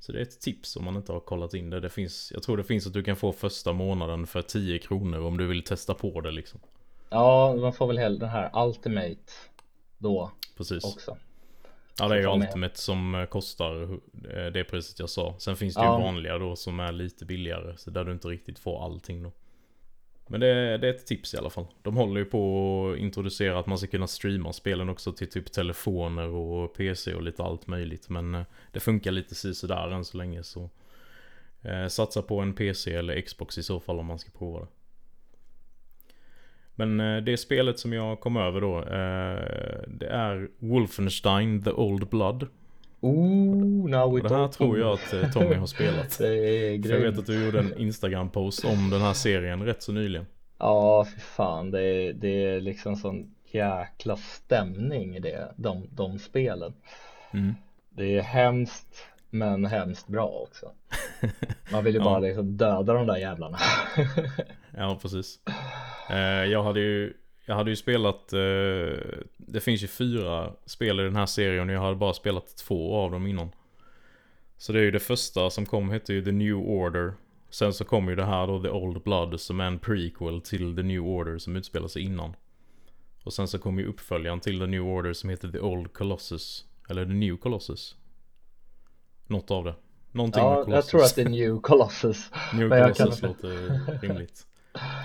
Så 0.00 0.12
det 0.12 0.18
är 0.18 0.22
ett 0.22 0.40
tips 0.40 0.76
om 0.76 0.84
man 0.84 0.96
inte 0.96 1.12
har 1.12 1.20
kollat 1.20 1.54
in 1.54 1.70
det. 1.70 1.80
det 1.80 1.90
finns, 1.90 2.32
jag 2.34 2.42
tror 2.42 2.56
det 2.56 2.64
finns 2.64 2.86
att 2.86 2.92
du 2.92 3.02
kan 3.02 3.16
få 3.16 3.32
första 3.32 3.72
månaden 3.72 4.26
för 4.26 4.42
10 4.42 4.78
kronor 4.78 5.20
om 5.20 5.36
du 5.36 5.46
vill 5.46 5.62
testa 5.62 5.94
på 5.94 6.20
det 6.20 6.30
liksom. 6.30 6.60
Ja, 7.10 7.56
man 7.60 7.72
får 7.72 7.86
väl 7.86 7.98
hellre 7.98 8.18
den 8.18 8.28
här 8.28 8.66
Ultimate 8.66 9.16
då 9.98 10.30
Precis. 10.56 10.84
också. 10.84 11.16
Ja 11.98 12.08
det 12.08 12.14
är 12.14 12.20
ju 12.20 12.26
Ultimate 12.32 12.78
som 12.78 13.14
eh, 13.14 13.24
kostar 13.24 13.82
eh, 14.34 14.46
det 14.52 14.64
priset 14.64 14.98
jag 14.98 15.10
sa. 15.10 15.34
Sen 15.38 15.56
finns 15.56 15.74
det 15.74 15.80
Ja. 15.84 15.98
ju 15.98 16.04
vanliga 16.04 16.38
då 16.38 16.56
som 16.56 16.80
är 16.80 16.92
lite 16.92 17.24
billigare. 17.24 17.76
Så 17.76 17.90
där 17.90 18.04
du 18.04 18.12
inte 18.12 18.28
riktigt 18.28 18.58
får 18.58 18.84
allting 18.84 19.22
då. 19.22 19.32
Men 20.30 20.40
det, 20.40 20.78
det 20.78 20.88
är 20.88 20.94
ett 20.94 21.06
tips 21.06 21.34
i 21.34 21.36
alla 21.36 21.50
fall. 21.50 21.66
De 21.82 21.96
håller 21.96 22.20
ju 22.20 22.24
på 22.24 22.90
att 22.92 22.98
introducera 22.98 23.58
att 23.58 23.66
man 23.66 23.78
ska 23.78 23.86
kunna 23.86 24.06
streama 24.06 24.52
spelen 24.52 24.88
också 24.88 25.12
till 25.12 25.30
typ 25.30 25.52
telefoner 25.52 26.28
och 26.28 26.74
PC 26.74 27.14
och 27.14 27.22
lite 27.22 27.42
allt 27.42 27.66
möjligt. 27.66 28.08
Men 28.08 28.34
eh, 28.34 28.42
det 28.72 28.80
funkar 28.80 29.10
lite 29.10 29.34
sådär 29.34 29.90
än 29.90 30.04
så 30.04 30.16
länge 30.16 30.42
så 30.42 30.70
eh, 31.62 31.86
satsa 31.86 32.22
på 32.22 32.40
en 32.40 32.54
PC 32.54 32.94
eller 32.94 33.20
Xbox 33.20 33.58
i 33.58 33.62
så 33.62 33.80
fall 33.80 33.98
om 33.98 34.06
man 34.06 34.18
ska 34.18 34.30
prova 34.38 34.60
det. 34.60 34.66
Men 36.74 37.00
eh, 37.00 37.22
det 37.22 37.36
spelet 37.36 37.78
som 37.78 37.92
jag 37.92 38.20
kom 38.20 38.36
över 38.36 38.60
då 38.60 38.78
eh, 38.78 39.88
Det 39.88 40.06
är 40.06 40.48
Wolfenstein 40.58 41.62
The 41.62 41.70
Old 41.70 42.08
Blood. 42.08 42.46
Ooh, 43.00 43.88
now 43.90 44.14
we 44.14 44.22
Och 44.22 44.28
det 44.28 44.36
här 44.36 44.48
tror 44.48 44.78
jag 44.78 44.92
att 44.92 45.12
eh, 45.12 45.30
Tommy 45.30 45.54
har 45.54 45.66
spelat. 45.66 46.18
Det 46.18 46.28
är 46.28 46.90
jag 46.90 47.00
vet 47.00 47.18
att 47.18 47.26
du 47.26 47.44
gjorde 47.44 47.58
en 47.58 47.78
Instagram-post 47.78 48.64
om 48.64 48.90
den 48.90 49.00
här 49.00 49.12
serien 49.12 49.62
rätt 49.62 49.82
så 49.82 49.92
nyligen. 49.92 50.26
Ja, 50.58 51.04
för 51.04 51.20
fan. 51.20 51.70
Det 51.70 51.82
är, 51.82 52.12
det 52.12 52.44
är 52.44 52.60
liksom 52.60 52.96
sån 52.96 53.34
jäkla 53.50 54.16
stämning 54.16 55.16
i 55.16 55.20
det, 55.20 55.52
de, 55.56 55.88
de 55.90 56.18
spelen. 56.18 56.72
Mm. 57.32 57.54
Det 57.90 58.16
är 58.18 58.22
hemskt, 58.22 59.06
men 59.30 59.64
hemskt 59.66 60.08
bra 60.08 60.26
också. 60.28 60.66
Man 61.72 61.84
vill 61.84 61.94
ju 61.94 62.00
Ja. 62.00 62.04
bara 62.04 62.18
liksom 62.18 62.56
döda 62.56 62.92
de 62.92 63.06
där 63.06 63.16
jävlarna. 63.16 63.58
Ja, 64.76 64.98
precis. 65.02 65.38
Eh, 66.10 66.18
jag 66.44 66.62
hade 66.62 66.80
ju 66.80 67.14
jag 67.48 67.54
hade 67.54 67.70
ju 67.70 67.76
spelat, 67.76 68.32
eh, 68.32 68.38
det 69.36 69.60
finns 69.60 69.82
ju 69.82 69.86
fyra 69.86 70.52
spel 70.66 71.00
i 71.00 71.02
den 71.02 71.16
här 71.16 71.26
serien 71.26 71.68
och 71.68 71.74
jag 71.74 71.80
hade 71.80 71.96
bara 71.96 72.12
spelat 72.14 72.56
två 72.56 72.96
av 72.96 73.10
dem 73.10 73.26
innan. 73.26 73.50
Så 74.56 74.72
det 74.72 74.78
är 74.78 74.82
ju 74.82 74.90
det 74.90 74.98
första 75.00 75.50
som 75.50 75.66
kom 75.66 75.90
hette 75.90 76.12
ju 76.12 76.24
The 76.24 76.32
New 76.32 76.56
Order. 76.56 77.14
Sen 77.50 77.72
så 77.72 77.84
kom 77.84 78.08
ju 78.08 78.14
det 78.16 78.24
här 78.24 78.46
då 78.46 78.62
The 78.62 78.68
Old 78.68 79.02
Blood 79.02 79.40
som 79.40 79.60
är 79.60 79.64
en 79.64 79.78
prequel 79.78 80.40
till 80.40 80.76
The 80.76 80.82
New 80.82 81.02
Order 81.02 81.38
som 81.38 81.56
utspelar 81.56 81.88
sig 81.88 82.02
innan. 82.02 82.34
Och 83.24 83.32
sen 83.32 83.48
så 83.48 83.58
kom 83.58 83.78
ju 83.78 83.86
uppföljaren 83.86 84.40
till 84.40 84.58
The 84.58 84.66
New 84.66 84.82
Order 84.82 85.12
som 85.12 85.30
heter 85.30 85.48
The 85.48 85.60
Old 85.60 85.92
Colossus. 85.92 86.64
Eller 86.88 87.04
The 87.04 87.12
New 87.12 87.36
Colossus. 87.36 87.96
Något 89.26 89.50
av 89.50 89.64
det. 89.64 89.74
Någonting 90.12 90.42
med 90.42 90.50
Ja, 90.52 90.64
Colossus. 90.64 90.74
jag 90.74 90.86
tror 90.86 91.02
att 91.02 91.14
det 91.14 91.22
är 91.22 91.28
New 91.28 91.60
Colossus. 91.60 92.30
New 92.54 92.68
Colossus 92.68 93.20
kan- 93.20 93.28
låter 93.28 94.00
rimligt. 94.02 94.46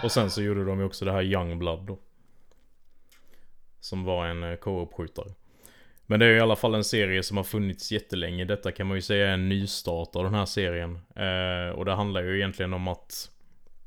Och 0.04 0.12
sen 0.12 0.30
så 0.30 0.42
gjorde 0.42 0.66
de 0.66 0.80
ju 0.80 0.86
också 0.86 1.06
det 1.06 1.12
här 1.12 1.24
Young 1.24 1.60
Blood 1.60 1.80
då. 1.88 2.00
Som 3.84 4.04
var 4.04 4.26
en 4.26 4.44
eh, 4.44 4.56
co-op-skjutare. 4.56 5.32
Men 6.06 6.20
det 6.20 6.26
är 6.26 6.36
i 6.36 6.40
alla 6.40 6.56
fall 6.56 6.76
en 6.76 6.84
serie 6.84 7.24
som 7.24 7.38
har 7.38 7.44
funnits 7.44 7.92
jättelänge. 7.92 8.46
Detta 8.46 8.72
kan 8.72 8.88
man 8.88 8.98
ju 8.98 9.02
säga 9.02 9.28
är 9.28 9.34
en 9.34 9.50
nystart 9.50 10.16
av 10.16 10.24
den 10.24 10.34
här 10.34 10.46
serien. 10.46 11.00
Eh, 11.16 11.76
och 11.76 11.86
det 11.86 11.94
handlar 11.94 12.24
ju 12.24 12.38
egentligen 12.38 12.74
om 12.74 12.88
att 12.88 13.32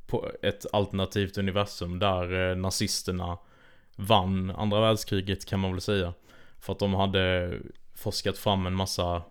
på 0.07 0.31
ett 0.43 0.67
alternativt 0.73 1.39
universum 1.39 1.99
där 1.99 2.51
eh, 2.51 2.57
nazisterna 2.57 3.39
vann 3.97 4.51
andra 4.51 4.81
världskriget 4.81 5.47
kan 5.47 5.61
man 5.61 5.73
väl 5.73 5.81
säga. 5.81 6.15
För 6.61 6.73
att 6.73 6.79
de 6.79 6.95
hade 6.95 7.53
forskat 7.95 8.39
fram 8.39 8.67
en 8.67 8.75
massa 8.75 9.23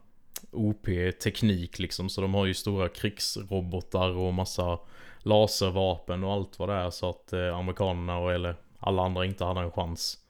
OP-teknik 0.52 1.80
liksom. 1.80 2.10
Så 2.10 2.22
de 2.22 2.34
har 2.34 2.46
ju 2.46 2.54
stora 2.54 2.90
krigsrobotar 2.90 4.10
och 4.10 4.34
massa 4.34 4.80
laservapen 5.20 6.24
och 6.24 6.34
allt 6.34 6.60
vad 6.60 6.70
det 6.70 6.76
är. 6.76 6.90
Så 6.90 7.10
att 7.10 7.34
eh, 7.34 7.58
amerikanerna 7.58 8.18
och 8.18 8.34
eller 8.34 8.56
alla 8.80 9.04
andra 9.04 9.26
inte 9.26 9.46
hade 9.46 9.62
en 9.62 9.72
chans. 9.72 10.25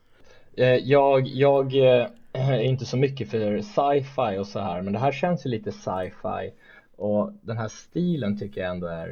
Eh, 0.57 0.75
Jag, 0.75 1.27
jag 1.27 1.75
eh, 1.75 2.07
är 2.33 2.59
inte 2.59 2.85
så 2.85 2.97
mycket 2.97 3.29
för 3.29 3.61
sci-fi 3.61 4.37
och 4.39 4.47
så 4.47 4.59
här, 4.59 4.81
men 4.81 4.93
det 4.93 4.99
här 4.99 5.11
känns 5.11 5.45
ju 5.45 5.49
lite 5.49 5.71
sci-fi 5.71 6.53
och 6.95 7.31
den 7.41 7.57
här 7.57 7.67
stilen 7.67 8.39
tycker 8.39 8.61
jag 8.61 8.69
ändå 8.71 8.87
är 8.87 9.09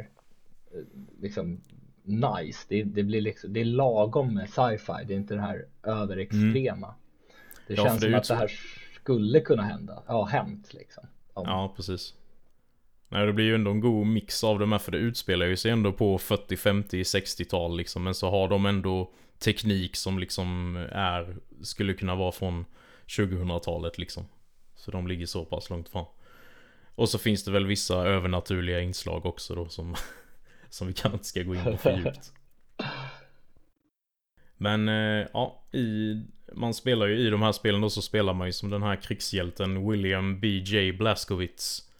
eh, 0.73 0.79
liksom 1.21 1.61
nice. 2.03 2.65
Det, 2.69 2.83
det 2.83 3.03
blir 3.03 3.21
liksom, 3.21 3.53
det 3.53 3.59
är 3.61 3.65
lagom 3.65 4.33
med 4.33 4.49
sci-fi, 4.49 5.05
det 5.07 5.13
är 5.13 5.17
inte 5.17 5.33
det 5.35 5.41
här 5.41 5.65
överextrema. 5.83 6.93
Det 7.67 7.73
Ja, 7.73 7.83
känns 7.83 8.01
det 8.01 8.05
som 8.07 8.15
att 8.15 8.27
det 8.27 8.35
här 8.35 8.51
skulle 9.01 9.39
kunna 9.39 9.63
hända, 9.63 10.03
ja 10.07 10.23
hänt 10.23 10.73
liksom. 10.73 11.03
Om- 11.33 11.47
Ja, 11.47 11.73
precis. 11.75 12.13
Nej, 13.13 13.25
det 13.25 13.33
blir 13.33 13.45
ju 13.45 13.55
ändå 13.55 13.71
en 13.71 13.79
god 13.79 14.07
mix 14.07 14.43
av 14.43 14.59
de 14.59 14.71
här 14.71 14.79
för 14.79 14.91
det 14.91 14.97
utspelar 14.97 15.45
ju 15.45 15.57
sig 15.57 15.71
ändå 15.71 15.93
på 15.93 16.17
40, 16.17 16.57
50, 16.57 17.03
60-tal 17.03 17.77
liksom. 17.77 18.03
Men 18.03 18.13
så 18.13 18.29
har 18.29 18.47
de 18.47 18.65
ändå 18.65 19.11
teknik 19.39 19.95
som 19.95 20.19
liksom 20.19 20.75
är, 20.91 21.35
skulle 21.61 21.93
kunna 21.93 22.15
vara 22.15 22.31
från 22.31 22.65
2000-talet 23.07 23.97
liksom. 23.97 24.25
Så 24.75 24.91
de 24.91 25.07
ligger 25.07 25.25
så 25.25 25.45
pass 25.45 25.69
långt 25.69 25.89
fram. 25.89 26.05
Och 26.95 27.09
så 27.09 27.19
finns 27.19 27.43
det 27.43 27.51
väl 27.51 27.65
vissa 27.65 27.95
övernaturliga 27.95 28.81
inslag 28.81 29.25
också 29.25 29.55
då 29.55 29.69
som, 29.69 29.95
som 30.69 30.87
vi 30.87 30.93
kanske 30.93 31.15
inte 31.15 31.27
ska 31.27 31.43
gå 31.43 31.55
in 31.55 31.63
på 31.63 31.77
för 31.77 31.97
djupt. 31.97 32.33
Men 34.57 34.89
eh, 34.89 35.27
ja, 35.33 35.63
i, 35.71 36.21
man 36.53 36.73
spelar 36.73 37.07
ju 37.07 37.19
i 37.19 37.29
de 37.29 37.41
här 37.41 37.51
spelen 37.51 37.81
då 37.81 37.89
så 37.89 38.01
spelar 38.01 38.33
man 38.33 38.47
ju 38.47 38.53
som 38.53 38.69
den 38.69 38.83
här 38.83 38.95
krigshjälten 38.95 39.89
William 39.89 40.39
B.J. 40.39 40.91
Blaskowitz 40.91 41.92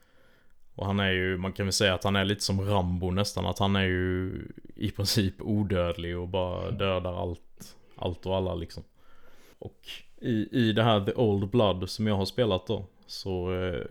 och 0.76 0.86
han 0.86 1.00
är 1.00 1.12
ju, 1.12 1.38
man 1.38 1.54
kan 1.54 1.66
väl 1.66 1.74
säga 1.74 1.94
att 1.94 2.04
han 2.04 2.16
är 2.16 2.26
lite 2.26 2.44
som 2.44 2.62
Rambo 2.62 3.12
nästan. 3.12 3.46
Att 3.46 3.60
han 3.60 3.76
är 3.76 3.84
ju 3.84 4.32
i 4.76 4.92
princip 4.92 5.42
odödlig 5.42 6.18
och 6.18 6.28
bara 6.28 6.72
dödar 6.72 7.22
allt, 7.22 7.76
allt 7.96 8.26
och 8.26 8.36
alla 8.36 8.56
liksom. 8.56 8.84
Och 9.60 9.80
i, 10.22 10.48
i 10.52 10.74
det 10.74 10.84
här 10.84 11.06
The 11.06 11.14
Old 11.14 11.50
Blood 11.50 11.90
som 11.90 12.08
jag 12.08 12.16
har 12.16 12.26
spelat 12.26 12.68
då. 12.68 12.86
Så 13.08 13.54
eh, 13.64 13.86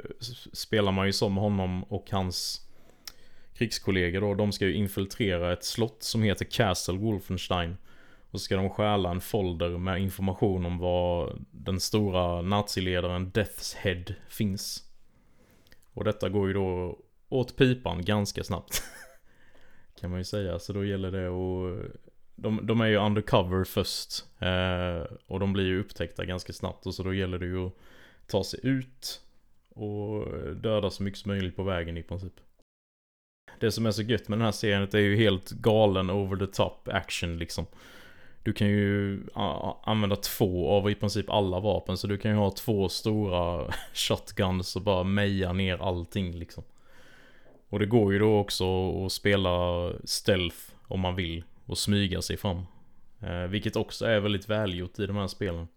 spelar 0.53 0.93
man 0.93 1.07
ju 1.07 1.13
som 1.13 1.37
honom 1.37 1.85
och 1.85 2.11
hans 2.11 2.67
krigskollegor 3.55 4.21
då. 4.21 4.35
De 4.35 4.53
ska 4.53 4.67
ju 4.67 4.75
infiltrera 4.75 5.53
ett 5.53 5.65
slott 5.65 6.03
som 6.03 6.23
heter 6.23 6.45
Castle 6.45 6.99
Wolfenstein. 6.99 7.77
Och 8.31 8.41
så 8.41 8.45
ska 8.45 8.57
de 8.57 8.71
stjäla 8.71 9.11
en 9.11 9.21
folder 9.21 9.69
med 9.69 10.03
information 10.03 10.67
om 10.67 10.79
var 10.79 11.39
den 11.51 11.81
stora 11.81 12.43
naziledaren 12.43 13.33
Death's 13.33 13.77
Head 13.77 14.05
finns. 14.29 14.92
Och 15.95 16.05
detta 16.05 16.29
går 16.29 16.49
ju 16.49 16.55
då 16.55 16.99
åt 17.29 17.57
pipan 17.57 18.05
ganska 18.05 18.45
snabbt. 18.45 18.83
kan 20.01 20.11
man 20.11 20.21
ju 20.21 20.25
säga. 20.25 20.59
Så 20.59 20.73
då 20.73 20.85
gäller 20.85 21.11
det 21.11 21.27
att... 21.27 21.93
De, 22.35 22.67
de 22.67 22.81
är 22.81 22.87
ju 22.87 22.97
undercover 22.97 23.65
först. 23.65 24.25
Eh, 24.39 25.17
och 25.27 25.41
de 25.41 25.53
blir 25.53 25.65
ju 25.65 25.81
upptäckta 25.81 26.25
ganska 26.25 26.53
snabbt. 26.53 26.87
Och 26.87 26.95
så 26.95 27.03
då 27.03 27.15
gäller 27.15 27.39
det 27.39 27.47
ju 27.47 27.67
att 27.67 27.73
ta 28.27 28.45
sig 28.45 28.61
ut. 28.63 29.21
Och 29.69 30.27
döda 30.57 30.91
så 30.91 31.03
mycket 31.03 31.21
som 31.21 31.31
möjligt 31.31 31.57
på 31.57 31.63
vägen 31.63 31.97
i 31.97 32.03
princip. 32.03 32.35
Det 33.61 33.73
som 33.73 33.87
är 33.87 33.91
så 33.91 34.03
gött 34.03 34.29
med 34.29 34.39
den 34.39 34.45
här 34.45 34.53
serien 34.53 34.89
är 34.93 34.99
ju 34.99 35.17
helt 35.17 35.51
galen 35.51 36.11
over 36.11 36.47
the 36.47 36.53
top 36.53 36.89
action 36.89 37.39
liksom. 37.39 37.67
Du 38.43 38.53
kan 38.53 38.69
ju 38.69 39.21
använda 39.83 40.17
två 40.17 40.71
av 40.71 40.91
i 40.91 40.95
princip 40.95 41.31
alla 41.31 41.61
vapen. 41.61 41.97
Så 41.97 42.07
du 42.07 42.19
kan 42.19 42.31
ju 42.31 42.37
ha 42.37 42.51
två 42.51 42.89
stora 42.89 43.73
shotguns 43.95 44.77
och 44.77 44.83
bara 44.83 45.05
meja 45.05 45.53
ner 45.53 45.83
allting 45.83 46.33
liksom. 46.33 46.65
Och 47.69 47.79
det 47.79 47.87
går 47.87 48.13
ju 48.13 48.19
då 48.19 48.39
också 48.39 48.65
att 49.05 49.13
spela 49.13 49.51
stealth 50.05 50.57
om 50.89 51.01
man 51.01 51.15
vill. 51.15 51.45
Och 51.67 51.79
smyga 51.79 52.23
sig 52.23 52.37
fram. 52.37 52.67
Eh, 53.23 53.49
vilket 53.49 53.77
också 53.77 54.07
är 54.07 54.21
väldigt 54.21 54.49
välgjort 54.49 54.99
i 54.99 55.07
de 55.07 55.17
här 55.17 55.27
spelen. 55.27 55.69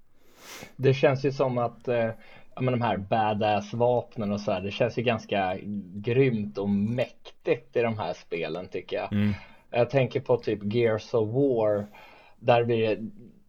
Det 0.76 0.94
känns 0.94 1.26
ju 1.26 1.32
som 1.32 1.58
att 1.58 1.88
eh, 1.88 2.10
ja, 2.56 2.62
men 2.62 2.66
de 2.66 2.82
här 2.82 2.98
badass 2.98 3.74
vapnen 3.74 4.32
och 4.32 4.42
så 4.42 4.52
här, 4.52 4.62
det 4.62 4.72
känns 4.72 4.98
ju 4.98 5.02
ganska 5.02 5.58
grymt 5.94 6.58
och 6.58 6.70
mäktigt 6.70 7.76
i 7.76 7.82
de 7.82 7.98
här 7.98 8.14
spelen 8.14 8.68
tycker 8.68 8.98
jag. 8.98 9.14
Mm. 9.14 9.34
Jag 9.70 9.90
tänker 9.90 10.20
på 10.20 10.38
typ 10.38 10.74
Gears 10.74 11.14
of 11.14 11.30
War 11.30 11.86
där 12.40 12.64
vi 12.64 12.98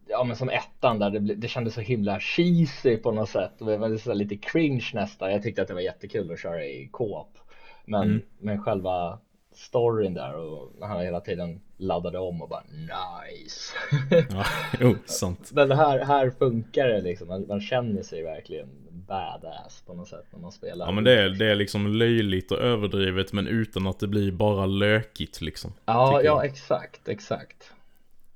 Ja 0.09 0.25
men 0.25 0.37
som 0.37 0.49
ettan 0.49 0.99
där 0.99 1.11
det, 1.11 1.19
det 1.35 1.49
kändes 1.49 1.75
så 1.75 1.81
himla 1.81 2.21
cheesy 2.21 2.97
på 2.97 3.13
något 3.13 3.29
sätt. 3.29 3.53
Det 3.59 3.77
var 3.77 3.97
så 3.97 4.15
lite 4.15 4.37
cringe 4.37 4.91
nästan. 4.95 5.33
Jag 5.33 5.43
tyckte 5.43 5.63
att 5.63 5.69
det 5.69 5.75
var 5.75 5.81
jättekul 5.81 6.33
att 6.33 6.41
köra 6.41 6.65
i 6.65 6.89
co-op. 6.93 7.39
Men, 7.85 8.03
Mm. 8.03 8.23
men 8.39 8.63
själva 8.63 9.19
storyn 9.55 10.15
där 10.15 10.35
och 10.37 10.73
han 10.87 11.01
hela 11.01 11.21
tiden 11.21 11.61
laddade 11.77 12.19
om 12.19 12.43
och 12.43 12.49
bara 12.49 12.63
nice. 12.63 13.75
Ja, 14.31 14.45
jo, 14.81 14.95
sant. 15.07 15.51
Men 15.53 15.71
här, 15.71 16.05
här 16.05 16.31
funkar 16.31 16.89
det 16.89 17.01
liksom. 17.01 17.29
Man, 17.29 17.47
man 17.49 17.61
känner 17.61 18.03
sig 18.03 18.23
verkligen 18.23 18.69
badass 18.89 19.83
på 19.87 19.95
något 19.95 20.09
sätt 20.09 20.27
när 20.33 20.41
man 20.41 20.53
spelar. 20.53 20.87
Ja 20.87 20.93
men 20.93 21.05
det 21.05 21.23
är, 21.23 21.29
det 21.29 21.47
är 21.51 21.55
liksom 21.55 21.87
löjligt 21.87 22.53
och 22.53 22.59
överdrivet 22.59 23.33
men 23.33 23.47
utan 23.47 23.87
att 23.87 23.99
det 23.99 24.07
blir 24.09 24.33
bara 24.33 24.67
lökigt 24.67 25.41
liksom. 25.41 25.73
Ja, 25.85 26.13
ja 26.13 26.23
jag. 26.23 26.45
exakt, 26.45 27.09
exakt. 27.09 27.73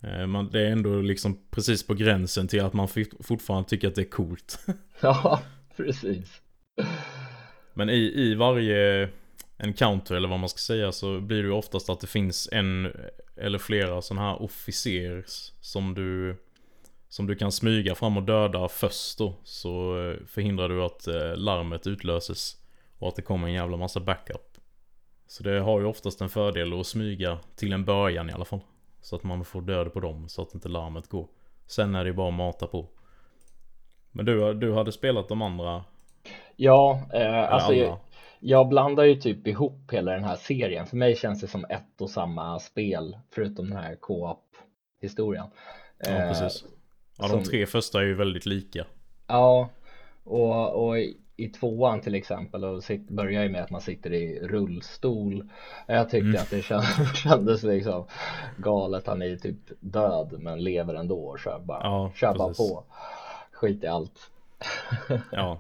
Eh, 0.02 0.26
Man, 0.26 0.50
det 0.50 0.60
är 0.66 0.70
ändå 0.72 1.00
liksom 1.00 1.38
precis 1.50 1.86
på 1.86 1.94
gränsen 1.94 2.48
till 2.48 2.64
att 2.64 2.72
man 2.72 2.88
fort- 2.88 3.24
fortfarande 3.26 3.68
tycker 3.68 3.88
att 3.88 3.94
det 3.94 4.02
är 4.02 4.10
coolt. 4.10 4.58
Ja, 5.00 5.42
precis. 5.76 6.40
Men 7.74 7.90
i, 7.90 8.12
i 8.16 8.34
varje 8.34 9.08
encounter 9.58 10.14
eller 10.14 10.28
vad 10.28 10.40
man 10.40 10.48
ska 10.48 10.58
säga 10.58 10.92
så 10.92 11.20
blir 11.20 11.36
det 11.42 11.48
ju 11.48 11.52
oftast 11.54 11.90
att 11.90 12.00
det 12.00 12.06
finns 12.06 12.48
en 12.52 12.92
eller 13.36 13.58
flera 13.58 14.02
sådana 14.02 14.28
här 14.28 14.42
officers 14.42 15.52
som 15.60 15.94
du 15.94 16.36
som 17.08 17.26
du 17.26 17.34
kan 17.36 17.52
smyga 17.52 17.94
fram 17.94 18.16
och 18.16 18.22
döda 18.22 18.68
först 18.68 19.18
då. 19.18 19.34
Så 19.44 20.00
eh, 20.10 20.26
förhindrar 20.26 20.68
du 20.68 20.82
att 20.82 21.06
eh, 21.06 21.36
larmet 21.36 21.86
utlöses. 21.86 22.56
Och 22.98 23.08
att 23.08 23.16
det 23.16 23.22
kommer 23.22 23.46
en 23.48 23.54
jävla 23.54 23.76
massa 23.76 24.00
backup. 24.00 24.56
Så 25.26 25.42
det 25.42 25.60
har 25.60 25.80
ju 25.80 25.86
oftast 25.86 26.20
en 26.20 26.28
fördel 26.28 26.80
att 26.80 26.86
smyga 26.86 27.38
till 27.56 27.72
en 27.72 27.84
början 27.84 28.30
i 28.30 28.32
alla 28.32 28.44
fall. 28.44 28.60
Så 29.00 29.16
att 29.16 29.22
man 29.22 29.44
får 29.44 29.62
död 29.62 29.92
på 29.92 30.00
dem 30.00 30.28
så 30.28 30.42
att 30.42 30.54
inte 30.54 30.68
larmet 30.68 31.08
går. 31.08 31.28
Sen 31.66 31.94
är 31.94 32.04
det 32.04 32.10
ju 32.10 32.16
bara 32.16 32.28
att 32.28 32.34
mata 32.34 32.66
på. 32.66 32.86
Men 34.12 34.24
du, 34.24 34.54
du 34.54 34.74
hade 34.74 34.92
spelat 34.92 35.28
de 35.28 35.42
andra? 35.42 35.84
Ja, 36.56 37.02
eh, 37.14 37.52
alltså 37.52 37.74
jag, 37.74 37.98
jag, 38.40 38.68
blandar 38.68 39.04
ju 39.04 39.14
typ 39.14 39.46
ihop 39.46 39.92
hela 39.92 40.12
den 40.12 40.24
här 40.24 40.36
serien. 40.36 40.86
För 40.86 40.96
mig 40.96 41.16
känns 41.16 41.40
det 41.40 41.46
som 41.46 41.64
ett 41.64 42.00
och 42.00 42.10
samma 42.10 42.58
spel 42.58 43.16
förutom 43.30 43.68
den 43.68 43.78
här 43.78 43.96
co-op 43.96 44.56
historien. 45.00 45.46
Ja, 45.98 46.10
eh, 46.10 46.28
precis. 46.28 46.64
Ja, 47.18 47.28
de 47.28 47.44
tre 47.44 47.66
första 47.66 47.98
är 47.98 48.04
ju 48.04 48.14
väldigt 48.14 48.46
lika. 48.46 48.86
Ja, 49.26 49.68
och, 50.24 50.88
och 50.88 50.96
i 51.40 51.48
tvåan 51.48 52.00
till 52.00 52.14
exempel 52.14 52.64
och 52.64 52.84
sitt, 52.84 53.08
börjar 53.08 53.42
ju 53.42 53.48
med 53.48 53.62
att 53.62 53.70
man 53.70 53.80
sitter 53.80 54.12
i 54.12 54.40
rullstol. 54.42 55.48
Jag 55.86 56.10
tyckte 56.10 56.28
mm. 56.28 56.40
att 56.42 56.50
det 56.50 56.62
kändes, 56.62 57.14
kändes 57.22 57.62
liksom 57.62 58.06
galet. 58.56 59.06
Han 59.06 59.22
är 59.22 59.26
ju 59.26 59.36
typ 59.36 59.56
död 59.80 60.34
men 60.38 60.64
lever 60.64 60.94
ändå 60.94 61.24
och 61.24 61.38
kör 61.38 61.60
bara, 61.64 61.80
ja, 61.82 62.12
kör 62.14 62.34
bara 62.34 62.54
på. 62.54 62.84
Skit 63.52 63.84
i 63.84 63.86
allt. 63.86 64.30
ja. 65.32 65.58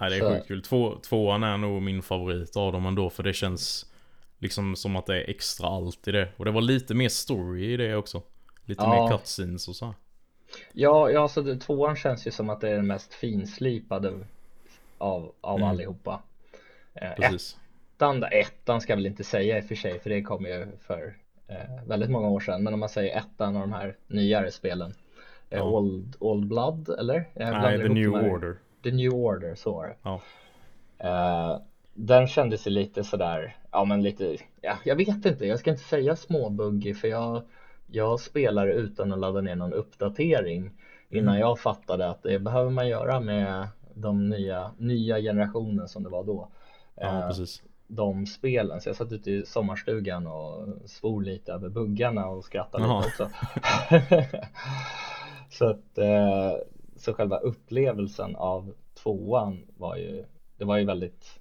Nej, 0.00 0.10
det 0.10 0.16
är 0.16 0.34
sjukt 0.34 0.48
kul. 0.48 0.62
Två, 0.62 0.94
tvåan 1.08 1.42
är 1.42 1.56
nog 1.56 1.82
min 1.82 2.02
favorit 2.02 2.56
av 2.56 2.72
dem 2.72 2.86
ändå 2.86 3.10
för 3.10 3.22
det 3.22 3.32
känns 3.32 3.86
liksom 4.38 4.76
som 4.76 4.96
att 4.96 5.06
det 5.06 5.16
är 5.16 5.30
extra 5.30 5.68
allt 5.68 6.08
i 6.08 6.12
det. 6.12 6.28
Och 6.36 6.44
det 6.44 6.50
var 6.50 6.60
lite 6.60 6.94
mer 6.94 7.08
story 7.08 7.72
i 7.72 7.76
det 7.76 7.96
också. 7.96 8.22
Lite 8.64 8.82
ja. 8.82 9.02
mer 9.02 9.18
cutscenes 9.18 9.68
och 9.68 9.76
så. 9.76 9.94
Ja, 10.72 11.10
ja 11.10 11.28
så 11.28 11.40
det, 11.40 11.56
tvåan 11.56 11.96
känns 11.96 12.26
ju 12.26 12.30
som 12.30 12.50
att 12.50 12.60
det 12.60 12.68
är 12.68 12.76
den 12.76 12.86
mest 12.86 13.14
finslipade 13.14 14.26
av, 15.02 15.32
av 15.40 15.56
mm. 15.56 15.68
allihopa. 15.68 16.22
Eh, 16.94 17.10
Precis. 17.16 17.56
Ettan, 17.96 18.24
ettan 18.24 18.80
ska 18.80 18.92
jag 18.92 18.96
väl 18.96 19.06
inte 19.06 19.24
säga 19.24 19.58
i 19.58 19.60
och 19.60 19.64
för 19.64 19.74
sig 19.74 19.98
för 19.98 20.10
det 20.10 20.22
kom 20.22 20.44
ju 20.44 20.66
för 20.80 21.16
eh, 21.48 21.86
väldigt 21.86 22.10
många 22.10 22.28
år 22.28 22.40
sedan. 22.40 22.62
Men 22.62 22.74
om 22.74 22.80
man 22.80 22.88
säger 22.88 23.18
ettan 23.18 23.56
av 23.56 23.60
de 23.60 23.72
här 23.72 23.96
nyare 24.06 24.50
spelen. 24.50 24.94
Eh, 25.50 25.58
ja. 25.58 25.64
Old, 25.64 26.16
Old 26.18 26.46
Blood 26.46 26.88
eller? 26.88 27.28
Nej, 27.34 27.78
The 27.78 27.88
New 27.88 28.12
Order. 28.12 28.56
The 28.82 28.90
New 28.90 29.12
Order, 29.14 29.54
så 29.54 29.72
var 29.72 29.86
det. 29.86 29.96
Ja. 30.02 30.20
Eh, 30.98 31.60
den 31.94 32.26
kändes 32.26 32.66
ju 32.66 32.70
lite 32.70 33.04
sådär, 33.04 33.56
ja 33.70 33.84
men 33.84 34.02
lite, 34.02 34.36
ja, 34.60 34.78
jag 34.84 34.96
vet 34.96 35.26
inte, 35.26 35.46
jag 35.46 35.58
ska 35.58 35.70
inte 35.70 35.82
säga 35.82 36.16
småbuggig 36.16 36.96
för 36.96 37.08
jag 37.08 37.42
jag 37.86 38.20
spelar 38.20 38.68
utan 38.68 39.12
att 39.12 39.18
ladda 39.18 39.40
ner 39.40 39.56
någon 39.56 39.72
uppdatering 39.72 40.70
innan 41.08 41.34
mm. 41.34 41.40
jag 41.40 41.58
fattade 41.58 42.10
att 42.10 42.22
det 42.22 42.38
behöver 42.38 42.70
man 42.70 42.88
göra 42.88 43.20
med 43.20 43.68
de 43.94 44.28
nya, 44.28 44.70
nya 44.78 45.20
generationen 45.20 45.88
som 45.88 46.02
det 46.02 46.08
var 46.08 46.24
då. 46.24 46.48
Ja, 46.94 47.18
eh, 47.18 47.26
precis. 47.28 47.62
De 47.86 48.26
spelen, 48.26 48.80
så 48.80 48.88
jag 48.88 48.96
satt 48.96 49.12
ute 49.12 49.30
i 49.30 49.46
sommarstugan 49.46 50.26
och 50.26 50.68
svor 50.86 51.22
lite 51.22 51.52
över 51.52 51.68
buggarna 51.68 52.26
och 52.26 52.44
skrattade 52.44 52.84
Aha. 52.84 52.98
lite 52.98 53.08
också. 53.08 53.30
så 55.50 55.70
att 55.70 55.98
eh, 55.98 56.52
så 56.96 57.14
själva 57.14 57.38
upplevelsen 57.38 58.36
av 58.36 58.74
tvåan 59.02 59.66
var 59.76 59.96
ju, 59.96 60.24
det 60.56 60.64
var 60.64 60.76
ju 60.76 60.84
väldigt 60.84 61.40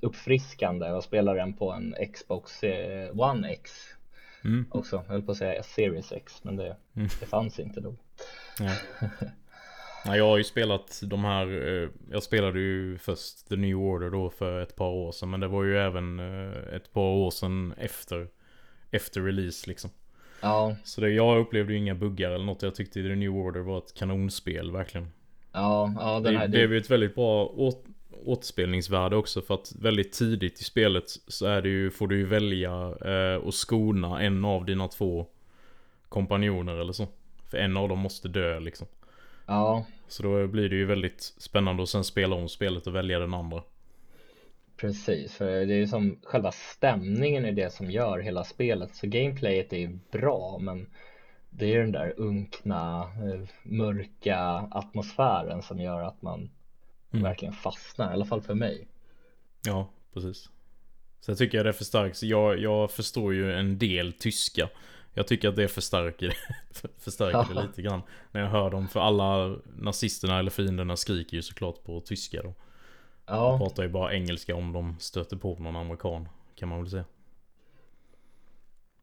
uppfriskande. 0.00 0.86
Jag 0.86 1.04
spelade 1.04 1.38
den 1.38 1.52
på 1.52 1.72
en 1.72 1.94
Xbox 2.12 2.64
eh, 2.64 3.20
One 3.20 3.48
X 3.48 3.70
mm. 4.44 4.66
också. 4.70 4.96
Jag 4.96 5.12
höll 5.12 5.22
på 5.22 5.32
att 5.32 5.38
säga 5.38 5.62
Series 5.62 6.12
X 6.12 6.44
men 6.44 6.56
det, 6.56 6.76
mm. 6.96 7.08
det 7.20 7.26
fanns 7.26 7.58
inte 7.58 7.80
då. 7.80 7.94
Ja. 8.58 8.74
ja, 10.04 10.16
jag 10.16 10.24
har 10.24 10.38
ju 10.38 10.44
spelat 10.44 11.00
de 11.04 11.24
här, 11.24 11.46
eh, 11.46 11.88
jag 12.10 12.22
spelade 12.22 12.60
ju 12.60 12.98
först 12.98 13.48
The 13.48 13.56
New 13.56 13.76
Order 13.76 14.10
då 14.10 14.30
för 14.30 14.62
ett 14.62 14.76
par 14.76 14.88
år 14.90 15.12
sedan 15.12 15.30
men 15.30 15.40
det 15.40 15.48
var 15.48 15.64
ju 15.64 15.78
även 15.78 16.20
eh, 16.20 16.74
ett 16.74 16.92
par 16.92 17.10
år 17.10 17.30
sedan 17.30 17.74
efter, 17.78 18.28
efter 18.90 19.20
release 19.20 19.68
liksom. 19.68 19.90
Ja. 20.40 20.76
Så 20.84 21.00
det, 21.00 21.10
jag 21.10 21.38
upplevde 21.38 21.72
ju 21.72 21.78
inga 21.78 21.94
buggar 21.94 22.30
eller 22.30 22.44
något. 22.44 22.62
Jag 22.62 22.74
tyckte 22.74 23.02
The 23.02 23.14
New 23.14 23.30
Order 23.30 23.60
var 23.60 23.78
ett 23.78 23.94
kanonspel 23.94 24.70
verkligen. 24.70 25.12
Ja, 25.52 25.94
ja 25.98 26.20
den 26.20 26.36
här, 26.36 26.42
det 26.42 26.50
blev 26.50 26.72
ju 26.72 26.78
ett 26.78 26.90
väldigt 26.90 27.14
bra 27.14 27.54
återspelningsvärde 28.24 29.16
också 29.16 29.42
för 29.42 29.54
att 29.54 29.72
väldigt 29.80 30.12
tidigt 30.12 30.60
i 30.60 30.64
spelet 30.64 31.04
så 31.26 31.46
är 31.46 31.62
det 31.62 31.68
ju, 31.68 31.90
får 31.90 32.08
du 32.08 32.16
ju 32.16 32.26
välja 32.26 32.94
eh, 33.04 33.36
och 33.36 33.54
skona 33.54 34.22
en 34.22 34.44
av 34.44 34.64
dina 34.64 34.88
två 34.88 35.26
kompanjoner 36.08 36.74
eller 36.74 36.92
så. 36.92 37.06
För 37.50 37.58
en 37.58 37.76
av 37.76 37.88
dem 37.88 37.98
måste 37.98 38.28
dö 38.28 38.60
liksom. 38.60 38.86
Ja. 39.50 39.84
Så 40.08 40.22
då 40.22 40.46
blir 40.46 40.68
det 40.68 40.76
ju 40.76 40.86
väldigt 40.86 41.22
spännande 41.22 41.82
att 41.82 41.88
sen 41.88 42.04
spela 42.04 42.36
om 42.36 42.48
spelet 42.48 42.86
och 42.86 42.94
välja 42.94 43.18
den 43.18 43.34
andra. 43.34 43.62
Precis, 44.76 45.34
för 45.34 45.66
det 45.66 45.74
är 45.74 45.78
ju 45.78 45.86
som 45.86 46.20
själva 46.22 46.52
stämningen 46.52 47.44
i 47.44 47.52
det 47.52 47.72
som 47.72 47.90
gör 47.90 48.18
hela 48.18 48.44
spelet. 48.44 48.94
Så 48.94 49.06
gameplayet 49.06 49.72
är 49.72 49.98
bra 50.10 50.58
men 50.60 50.86
det 51.50 51.64
är 51.64 51.68
ju 51.68 51.80
den 51.80 51.92
där 51.92 52.14
unkna, 52.16 53.00
eh, 53.02 53.48
mörka 53.62 54.38
atmosfären 54.70 55.62
som 55.62 55.80
gör 55.80 56.02
att 56.02 56.22
man 56.22 56.50
mm. 57.12 57.22
verkligen 57.22 57.54
fastnar, 57.54 58.10
i 58.10 58.14
alla 58.14 58.24
fall 58.24 58.42
för 58.42 58.54
mig. 58.54 58.88
Ja, 59.66 59.90
precis. 60.14 60.50
Sen 61.20 61.36
tycker 61.36 61.58
jag 61.58 61.66
det 61.66 61.72
förstärks. 61.72 62.22
Jag, 62.22 62.58
jag 62.58 62.90
förstår 62.90 63.34
ju 63.34 63.52
en 63.52 63.78
del 63.78 64.12
tyska. 64.12 64.68
Jag 65.14 65.26
tycker 65.26 65.48
att 65.48 65.56
det 65.56 65.68
förstärker, 65.68 66.36
förstärker 66.98 67.54
det 67.54 67.62
lite 67.62 67.82
grann. 67.82 68.02
När 68.32 68.40
jag 68.40 68.48
hör 68.48 68.70
dem. 68.70 68.88
För 68.88 69.00
alla 69.00 69.56
nazisterna 69.78 70.38
eller 70.38 70.50
fienderna 70.50 70.96
skriker 70.96 71.36
ju 71.36 71.42
såklart 71.42 71.84
på 71.84 72.00
tyska 72.00 72.42
då. 72.42 72.54
Ja. 73.26 73.50
De 73.50 73.58
pratar 73.58 73.82
ju 73.82 73.88
bara 73.88 74.14
engelska 74.14 74.54
om 74.54 74.72
de 74.72 74.96
stöter 74.98 75.36
på 75.36 75.56
någon 75.58 75.76
amerikan. 75.76 76.28
Kan 76.54 76.68
man 76.68 76.78
väl 76.80 76.90
säga. 76.90 77.04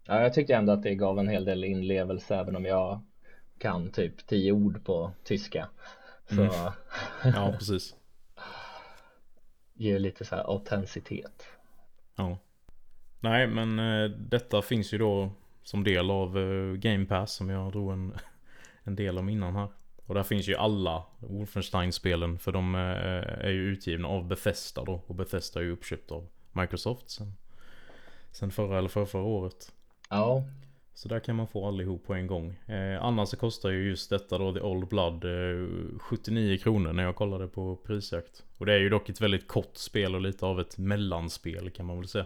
Ja, 0.06 0.22
jag 0.22 0.34
tyckte 0.34 0.56
ändå 0.56 0.74
att 0.74 0.84
det 0.84 0.96
gav 0.96 1.20
en 1.20 1.28
hel 1.28 1.46
del 1.46 1.63
inlevelse 1.63 2.36
även 2.36 2.56
om 2.56 2.65
jag 2.65 3.02
kan 3.60 3.91
typ 3.91 4.28
tio 4.28 4.52
ord 4.52 4.86
på 4.86 5.12
tyska. 5.24 5.70
Så... 6.30 6.41
Mm. 6.41 6.74
Ja, 7.24 7.56
precis. 7.60 7.96
Ger 9.74 10.00
lite 10.00 10.26
så 10.26 10.36
här 10.36 10.43
autenticitet. 10.43 11.43
Ja. 12.15 12.38
Nej, 13.20 13.48
men 13.48 13.80
äh, 13.80 14.10
detta 14.10 14.62
finns 14.62 14.93
ju 14.93 14.98
då 14.98 15.32
som 15.68 15.84
del 15.84 16.12
av 16.12 16.38
äh, 16.38 16.74
Game 16.74 17.06
Pass 17.06 17.34
som 17.34 17.50
jag 17.50 17.72
drog 17.72 17.92
en, 17.92 18.14
en 18.84 18.96
del 18.96 19.18
om 19.18 19.30
innan 19.30 19.56
här. 19.56 19.68
Och 20.06 20.16
där 20.16 20.24
finns 20.24 20.48
ju 20.48 20.56
alla 20.56 21.04
Wolfenstein-spelen 21.20 22.40
för 22.40 22.52
de 22.52 22.76
äh, 22.76 22.82
är 23.46 23.50
ju 23.50 23.62
utgivna 23.62 24.08
av 24.08 24.28
Bethesda 24.28 24.84
då. 24.84 25.04
Och 25.08 25.16
Bethesda 25.16 25.60
är 25.60 25.64
ju 25.64 25.72
uppköpt 25.72 26.12
av 26.12 26.28
Microsoft 26.52 27.10
sen, 27.10 27.34
sen 28.32 28.52
förra 28.52 28.78
eller 28.78 28.90
förra, 28.90 29.06
förra 29.06 29.24
året. 29.24 29.72
Ja. 30.10 30.44
Så 30.94 31.08
där 31.08 31.20
kan 31.20 31.36
man 31.36 31.48
få 31.48 31.68
allihop 31.68 32.06
på 32.06 32.14
en 32.14 32.28
gång. 32.28 32.56
Eh, 32.66 33.04
annars 33.04 33.30
så 33.30 33.38
kostar 33.38 33.70
ju 33.70 33.90
just 33.90 34.10
detta 34.10 34.38
då, 34.38 34.54
The 34.54 34.62
Old 34.62 34.88
Blood, 34.88 35.26
eh, 35.26 36.00
79 36.00 36.58
kronor 36.58 36.94
när 36.94 37.04
jag 37.04 37.16
kollade 37.16 37.48
på 37.48 37.76
prisjakt. 37.76 38.44
Och 38.58 38.66
det 38.66 38.74
är 38.74 38.80
ju 38.80 38.90
dock 38.90 39.10
ett 39.10 39.22
väldigt 39.22 39.48
kort 39.48 39.78
spel 39.78 40.16
och 40.16 40.22
lite 40.22 40.46
av 40.46 40.60
ett 40.60 40.78
mellanspel 40.78 41.70
kan 41.70 41.86
man 41.86 41.98
väl 41.98 42.08
säga. 42.08 42.26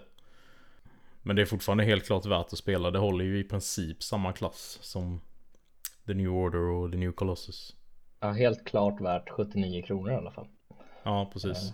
Men 1.24 1.36
det 1.36 1.42
är 1.42 1.46
fortfarande 1.46 1.84
helt 1.84 2.06
klart 2.06 2.26
värt 2.26 2.54
att 2.54 2.58
spela. 2.58 2.92
Det 2.92 3.00
håller 3.00 3.26
ju 3.26 3.40
i 3.40 3.44
princip 3.44 4.04
samma 4.04 4.34
klass 4.34 4.80
som 4.82 5.22
The 6.06 6.14
New 6.14 6.30
Order 6.30 6.60
och 6.60 6.92
The 6.92 6.98
New 6.98 7.12
Colossus. 7.12 7.76
Ja, 8.20 8.32
helt 8.32 8.66
klart 8.66 9.02
värt 9.02 9.30
79 9.30 9.82
kronor 9.82 10.12
i 10.12 10.16
alla 10.16 10.32
fall. 10.32 10.48
Ja, 11.04 11.30
precis. 11.34 11.74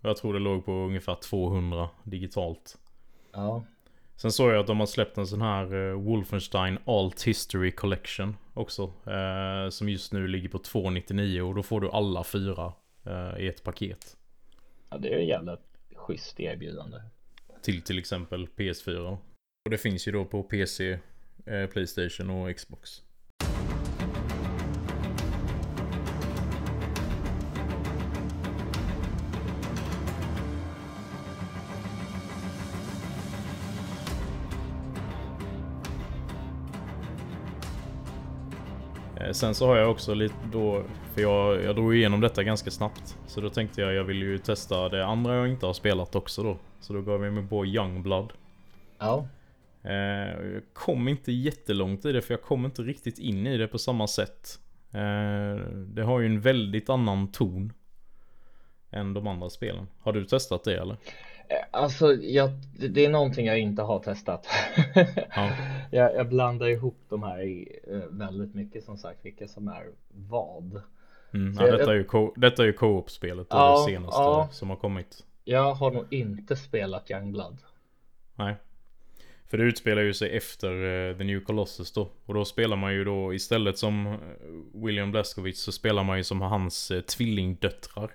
Jag 0.00 0.16
tror 0.16 0.32
det 0.32 0.38
låg 0.38 0.64
på 0.64 0.72
ungefär 0.72 1.14
200 1.14 1.88
digitalt. 2.02 2.78
Ja. 3.32 3.64
Sen 4.16 4.32
såg 4.32 4.50
jag 4.50 4.60
att 4.60 4.66
de 4.66 4.80
har 4.80 4.86
släppt 4.86 5.18
en 5.18 5.26
sån 5.26 5.42
här 5.42 5.74
uh, 5.74 6.00
Wolfenstein 6.00 6.78
Alt 6.84 7.22
History 7.22 7.72
Collection 7.72 8.36
också. 8.54 8.82
Uh, 8.84 9.70
som 9.70 9.88
just 9.88 10.12
nu 10.12 10.28
ligger 10.28 10.48
på 10.48 10.58
299 10.58 11.42
och 11.42 11.54
då 11.54 11.62
får 11.62 11.80
du 11.80 11.90
alla 11.90 12.24
fyra 12.24 12.72
uh, 13.06 13.40
i 13.40 13.48
ett 13.48 13.62
paket. 13.62 14.16
Ja 14.90 14.98
det 14.98 15.14
är 15.14 15.18
ju 15.18 15.26
jävla 15.26 15.56
schysst 15.94 16.40
erbjudande. 16.40 16.98
Till 17.66 17.82
till 17.82 17.98
exempel 17.98 18.48
PS4. 18.56 19.18
Och 19.64 19.70
det 19.70 19.78
finns 19.78 20.08
ju 20.08 20.12
då 20.12 20.24
på 20.24 20.42
PC, 20.42 20.98
eh, 21.46 21.66
Playstation 21.66 22.30
och 22.30 22.56
Xbox. 22.56 23.02
Eh, 39.20 39.32
sen 39.32 39.54
så 39.54 39.66
har 39.66 39.76
jag 39.76 39.90
också 39.90 40.14
lite 40.14 40.34
då, 40.52 40.84
för 41.14 41.22
jag, 41.22 41.64
jag 41.64 41.76
drog 41.76 41.96
igenom 41.96 42.20
detta 42.20 42.42
ganska 42.42 42.70
snabbt. 42.70 43.18
Så 43.26 43.40
då 43.40 43.50
tänkte 43.50 43.80
jag, 43.80 43.94
jag 43.94 44.04
vill 44.04 44.22
ju 44.22 44.38
testa 44.38 44.88
det 44.88 45.06
andra 45.06 45.36
jag 45.36 45.48
inte 45.48 45.66
har 45.66 45.72
spelat 45.72 46.14
också 46.14 46.42
då. 46.42 46.58
Så 46.86 46.92
då 46.92 47.02
gav 47.02 47.24
jag 47.24 47.34
mig 47.34 47.46
på 47.46 47.66
Youngblood. 47.66 48.32
Ja. 48.98 49.26
Eh, 49.82 49.92
jag 49.92 50.62
kom 50.72 51.08
inte 51.08 51.32
jättelångt 51.32 52.04
i 52.04 52.12
det 52.12 52.22
för 52.22 52.34
jag 52.34 52.42
kom 52.42 52.64
inte 52.64 52.82
riktigt 52.82 53.18
in 53.18 53.46
i 53.46 53.56
det 53.56 53.68
på 53.68 53.78
samma 53.78 54.06
sätt. 54.06 54.58
Eh, 54.92 55.60
det 55.86 56.02
har 56.02 56.20
ju 56.20 56.26
en 56.26 56.40
väldigt 56.40 56.90
annan 56.90 57.32
ton. 57.32 57.72
Än 58.90 59.14
de 59.14 59.26
andra 59.26 59.50
spelen. 59.50 59.86
Har 60.00 60.12
du 60.12 60.24
testat 60.24 60.64
det 60.64 60.76
eller? 60.76 60.96
Eh, 61.48 61.56
alltså, 61.70 62.14
jag, 62.14 62.50
det 62.90 63.04
är 63.04 63.10
någonting 63.10 63.46
jag 63.46 63.58
inte 63.58 63.82
har 63.82 63.98
testat. 63.98 64.46
Ja. 65.34 65.50
jag, 65.90 66.14
jag, 66.14 66.28
blandar 66.28 66.66
ihop 66.66 66.98
de 67.08 67.22
här 67.22 67.42
i, 67.42 67.80
väldigt 68.10 68.54
mycket 68.54 68.84
som 68.84 68.98
sagt, 68.98 69.24
vilka 69.24 69.48
som 69.48 69.68
är 69.68 69.86
vad. 70.08 70.82
Mm, 71.34 71.56
ja, 71.60 71.76
detta, 71.76 71.92
är 71.92 71.96
ju 71.96 72.04
co- 72.04 72.34
detta 72.36 72.62
är 72.62 72.66
ju 72.66 72.72
co-op-spelet, 72.72 73.46
ja, 73.50 73.78
det 73.78 73.92
senaste 73.92 74.56
som 74.58 74.70
har 74.70 74.76
kommit. 74.76 75.24
Jag 75.48 75.74
har 75.74 75.90
nog 75.90 76.12
inte 76.12 76.56
spelat 76.56 77.10
Youngblood. 77.10 77.58
Nej. 78.34 78.56
För 79.50 79.58
det 79.58 79.64
utspelar 79.64 80.02
ju 80.02 80.14
sig 80.14 80.36
efter 80.36 80.72
uh, 80.72 81.16
The 81.16 81.24
New 81.24 81.40
Colossus 81.40 81.92
då. 81.92 82.08
Och 82.26 82.34
då 82.34 82.44
spelar 82.44 82.76
man 82.76 82.92
ju 82.92 83.04
då 83.04 83.34
istället 83.34 83.78
som 83.78 84.06
eh, 84.06 84.18
William 84.74 85.10
Blazkowicz 85.10 85.62
så 85.62 85.72
spelar 85.72 86.04
man 86.04 86.16
ju 86.16 86.24
som 86.24 86.40
hans 86.40 86.90
uh, 86.90 87.00
tvillingdöttrar. 87.00 88.10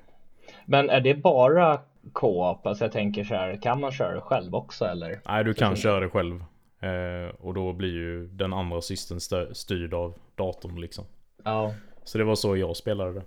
Men 0.66 0.90
är 0.90 1.02
det 1.02 1.16
bara 1.16 1.82
co-op? 2.14 2.66
Alltså 2.66 2.86
jag 2.86 2.92
tänker 2.92 3.24
så 3.24 3.34
här, 3.34 3.62
kan 3.62 3.80
man 3.80 3.92
köra 3.92 4.16
det 4.16 4.22
själv 4.22 4.56
också 4.56 4.86
eller? 4.86 5.22
Nej, 5.26 5.44
du 5.44 5.54
kan 5.54 5.76
köra 5.76 6.00
det 6.00 6.10
själv. 6.10 6.36
Uh, 6.84 7.36
och 7.40 7.54
då 7.54 7.74
blir 7.74 7.94
ju 7.94 8.28
den 8.28 8.54
andra 8.54 8.82
systern 8.82 9.54
styrd 9.54 9.94
av 9.94 10.18
datorn 10.36 10.82
liksom. 10.82 11.06
Ja. 11.44 11.74
Så 12.04 12.18
det 12.18 12.24
var 12.24 12.36
så 12.36 12.58
jag 12.58 12.78
spelade 12.78 13.14
det. 13.14 13.24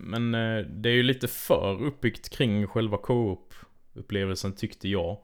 Men 0.00 0.32
det 0.82 0.88
är 0.88 0.94
ju 0.94 1.02
lite 1.02 1.28
för 1.28 1.82
uppbyggt 1.82 2.28
kring 2.28 2.66
själva 2.66 2.96
co-op 2.96 3.54
upplevelsen 3.98 4.52
tyckte 4.52 4.88
jag. 4.88 5.18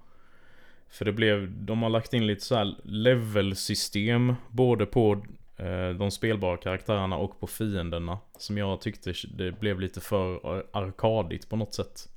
För 0.89 1.05
det 1.05 1.13
blev, 1.13 1.65
de 1.65 1.83
har 1.83 1.91
lagt 1.91 2.15
in 2.15 2.27
lite 2.27 2.45
så 2.45 2.55
här 2.55 2.77
level-system 2.85 4.35
både 4.51 4.87
på 4.87 5.13
eh, 5.57 5.89
de 5.89 6.11
spelbara 6.11 6.57
karaktärerna 6.57 7.17
och 7.17 7.41
på 7.41 7.47
fienderna. 7.47 8.19
Som 8.39 8.59
jag 8.59 8.81
tyckte 8.81 9.13
det 9.35 9.61
blev 9.61 9.81
lite 9.81 10.01
för 10.01 10.37
arkadigt 10.73 11.49
på 11.49 11.57
något 11.57 11.75
sätt. 11.75 12.09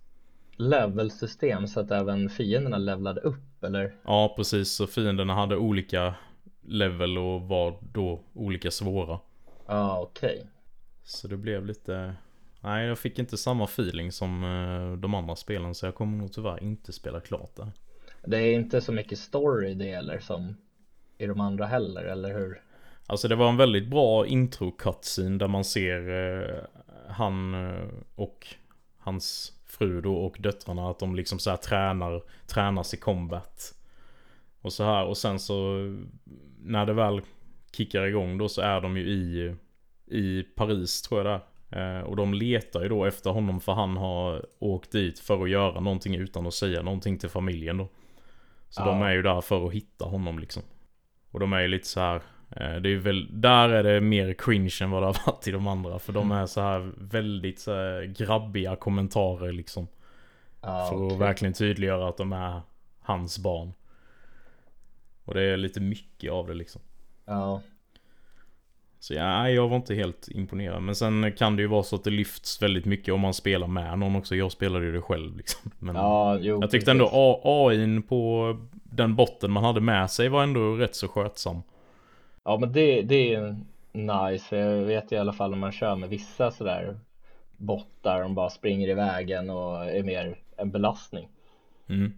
Level-system 0.55 1.67
så 1.67 1.79
att 1.79 1.91
även 1.91 2.29
fienderna 2.29 2.77
levlade 2.77 3.21
upp 3.21 3.63
eller? 3.63 3.95
Ja 4.03 4.33
precis, 4.35 4.71
så 4.71 4.87
fienderna 4.87 5.33
hade 5.33 5.57
olika 5.57 6.15
level 6.61 7.17
och 7.17 7.41
var 7.41 7.79
då 7.93 8.23
olika 8.33 8.71
svåra. 8.71 9.19
Ja 9.67 9.75
ah, 9.75 10.01
okej. 10.01 10.35
Okay. 10.35 10.47
Så 11.03 11.27
det 11.27 11.37
blev 11.37 11.65
lite 11.65 12.15
Nej 12.61 12.87
jag 12.87 12.99
fick 12.99 13.19
inte 13.19 13.37
samma 13.37 13.63
feeling 13.63 14.11
som 14.11 14.43
eh, 14.43 14.99
de 14.99 15.13
andra 15.13 15.35
spelen 15.35 15.75
så 15.75 15.85
jag 15.85 15.95
kommer 15.95 16.17
nog 16.17 16.33
tyvärr 16.33 16.63
inte 16.63 16.93
spela 16.93 17.19
klart 17.19 17.55
det. 17.55 17.71
Det 18.25 18.37
är 18.37 18.53
inte 18.53 18.81
så 18.81 18.91
mycket 18.91 19.19
story 19.19 19.73
det 19.73 19.91
eller 19.91 20.19
som 20.19 20.55
i 21.17 21.25
de 21.25 21.39
andra 21.39 21.65
heller, 21.65 22.03
eller 22.03 22.33
hur? 22.33 22.61
Alltså 23.07 23.27
det 23.27 23.35
var 23.35 23.49
en 23.49 23.57
väldigt 23.57 23.87
bra 23.87 24.27
intro 24.27 24.71
cutscene 24.71 25.37
där 25.37 25.47
man 25.47 25.63
ser 25.63 26.09
eh, 26.09 26.63
han 27.07 27.53
eh, 27.53 27.87
och 28.15 28.47
hans 28.97 29.53
fru 29.65 30.01
då 30.01 30.15
och 30.15 30.37
döttrarna 30.39 30.89
att 30.89 30.99
de 30.99 31.15
liksom 31.15 31.39
så 31.39 31.49
här 31.49 31.57
tränar, 31.57 32.23
tränas 32.47 32.93
i 32.93 32.97
combat. 32.97 33.73
Och 34.61 34.73
så 34.73 34.83
här 34.83 35.05
och 35.05 35.17
sen 35.17 35.39
så 35.39 35.77
när 36.61 36.85
det 36.85 36.93
väl 36.93 37.21
kickar 37.71 38.05
igång 38.05 38.37
då 38.37 38.49
så 38.49 38.61
är 38.61 38.81
de 38.81 38.97
ju 38.97 39.03
i, 39.03 39.55
i 40.05 40.43
Paris 40.43 41.01
tror 41.01 41.19
jag 41.19 41.25
det 41.25 41.31
är. 41.31 41.41
Eh, 41.69 41.99
och 41.99 42.15
de 42.15 42.33
letar 42.33 42.81
ju 42.81 42.89
då 42.89 43.05
efter 43.05 43.29
honom 43.29 43.59
för 43.59 43.73
han 43.73 43.97
har 43.97 44.45
åkt 44.59 44.91
dit 44.91 45.19
för 45.19 45.43
att 45.43 45.49
göra 45.49 45.79
någonting 45.79 46.15
utan 46.15 46.47
att 46.47 46.53
säga 46.53 46.81
någonting 46.81 47.17
till 47.17 47.29
familjen 47.29 47.77
då. 47.77 47.87
Så 48.69 48.81
ja. 48.81 48.85
de 48.85 49.01
är 49.01 49.11
ju 49.11 49.21
där 49.21 49.41
för 49.41 49.67
att 49.67 49.73
hitta 49.73 50.05
honom 50.05 50.39
liksom. 50.39 50.63
Och 51.31 51.39
de 51.39 51.53
är 51.53 51.61
ju 51.61 51.67
lite 51.67 51.87
så 51.87 51.99
här. 51.99 52.15
Eh, 52.49 52.75
det 52.75 52.89
är 52.89 52.97
väl, 52.97 53.41
där 53.41 53.69
är 53.69 53.83
det 53.83 54.01
mer 54.01 54.33
cringe 54.33 54.77
än 54.81 54.91
vad 54.91 55.03
det 55.03 55.07
har 55.07 55.17
varit 55.25 55.47
i 55.47 55.51
de 55.51 55.67
andra. 55.67 55.99
För 55.99 56.13
de 56.13 56.31
är 56.31 56.45
så 56.45 56.61
här 56.61 56.91
väldigt 56.97 57.59
så 57.59 57.71
här 57.71 58.03
grabbiga 58.17 58.75
kommentarer 58.75 59.51
liksom. 59.51 59.87
Ja, 60.61 60.87
för 60.89 61.07
att 61.07 61.19
verkligen 61.19 61.53
tydliggöra 61.53 62.09
att 62.09 62.17
de 62.17 62.33
är 62.33 62.61
hans 62.99 63.39
barn. 63.39 63.73
Och 65.25 65.33
det 65.33 65.43
är 65.43 65.57
lite 65.57 65.79
mycket 65.79 66.31
av 66.31 66.47
det 66.47 66.53
liksom. 66.53 66.81
Ja. 67.25 67.61
Så 68.99 69.13
ja, 69.13 69.49
jag 69.49 69.67
var 69.67 69.75
inte 69.75 69.95
helt 69.95 70.27
imponerad. 70.31 70.83
Men 70.83 70.95
sen 70.95 71.31
kan 71.31 71.55
det 71.55 71.61
ju 71.61 71.67
vara 71.67 71.83
så 71.83 71.95
att 71.95 72.03
det 72.03 72.09
lyfts 72.09 72.61
väldigt 72.61 72.85
mycket 72.85 73.13
om 73.13 73.19
man 73.21 73.33
spelar 73.33 73.67
med 73.67 73.99
någon 73.99 74.15
också. 74.15 74.35
Jag 74.35 74.51
spelade 74.51 74.85
ju 74.85 74.91
det 74.91 75.01
själv 75.01 75.37
liksom. 75.37 75.71
Men 75.79 75.95
ja, 75.95 76.37
jo, 76.41 76.61
jag 76.61 76.71
tyckte 76.71 76.91
ändå 76.91 77.41
AIn 77.43 78.01
på 78.01 78.57
den 78.83 79.15
botten 79.15 79.51
man 79.51 79.63
hade 79.63 79.81
med 79.81 80.11
sig 80.11 80.29
var 80.29 80.43
ändå 80.43 80.75
rätt 80.75 80.95
så 80.95 81.07
skötsam. 81.07 81.61
Ja 82.43 82.57
men 82.57 82.71
det, 82.71 83.01
det 83.01 83.33
är 83.33 83.55
nice. 83.91 84.57
Jag 84.57 84.85
vet 84.85 85.11
i 85.11 85.17
alla 85.17 85.33
fall 85.33 85.49
när 85.49 85.57
man 85.57 85.71
kör 85.71 85.95
med 85.95 86.09
vissa 86.09 86.51
sådär 86.51 86.99
bottar. 87.57 88.21
De 88.21 88.35
bara 88.35 88.49
springer 88.49 88.87
i 88.87 88.93
vägen 88.93 89.49
och 89.49 89.85
är 89.85 90.03
mer 90.03 90.37
en 90.57 90.71
belastning. 90.71 91.29
Mm. 91.89 92.13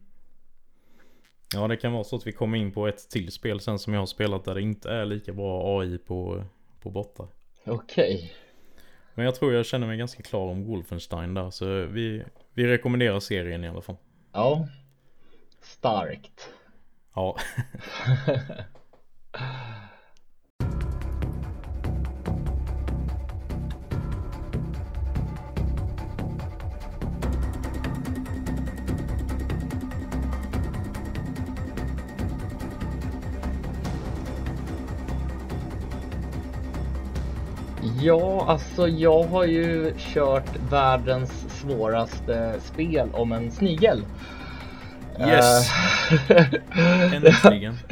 Ja 1.53 1.67
det 1.67 1.77
kan 1.77 1.93
vara 1.93 2.03
så 2.03 2.15
att 2.15 2.27
vi 2.27 2.31
kommer 2.31 2.57
in 2.57 2.71
på 2.71 2.87
ett 2.87 3.09
till 3.09 3.31
spel 3.31 3.59
sen 3.59 3.79
som 3.79 3.93
jag 3.93 4.01
har 4.01 4.05
spelat 4.05 4.45
där 4.45 4.55
det 4.55 4.61
inte 4.61 4.91
är 4.91 5.05
lika 5.05 5.33
bra 5.33 5.79
AI 5.79 5.97
på 5.97 6.43
på 6.81 6.89
bottar. 6.89 7.27
Okej. 7.65 8.15
Okay. 8.15 8.29
Men 9.13 9.25
jag 9.25 9.35
tror 9.35 9.53
jag 9.53 9.65
känner 9.65 9.87
mig 9.87 9.97
ganska 9.97 10.23
klar 10.23 10.47
om 10.47 10.65
Wolfenstein 10.65 11.33
där. 11.33 11.49
Så 11.49 11.65
vi, 11.85 12.23
vi 12.53 12.67
rekommenderar 12.67 13.19
serien 13.19 13.63
i 13.63 13.67
alla 13.67 13.81
fall. 13.81 13.97
Ja. 14.33 14.67
Starkt. 15.61 16.49
Ja. 17.15 17.37
Ja, 38.01 38.45
alltså 38.47 38.87
jag 38.87 39.23
har 39.23 39.45
ju 39.45 39.93
kört 39.97 40.71
världens 40.71 41.59
svåraste 41.59 42.55
spel 42.59 43.09
om 43.13 43.31
en 43.31 43.51
snigel. 43.51 44.05
Yes! 45.19 45.69
Eh, 46.29 46.53
Äntligen! 47.13 47.77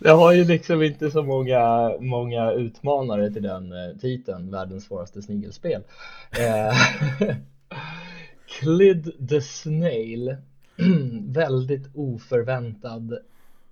det 0.00 0.10
har 0.10 0.32
ju 0.32 0.44
liksom 0.44 0.82
inte 0.82 1.10
så 1.10 1.22
många, 1.22 1.92
många 2.00 2.52
utmanare 2.52 3.30
till 3.30 3.42
den 3.42 3.72
eh, 3.72 3.96
titeln, 4.00 4.50
världens 4.50 4.84
svåraste 4.84 5.22
snigelspel. 5.22 5.82
Eh, 6.38 6.76
Clid 8.60 9.28
the 9.28 9.40
Snail, 9.40 10.36
väldigt 11.28 11.90
oförväntad 11.94 13.18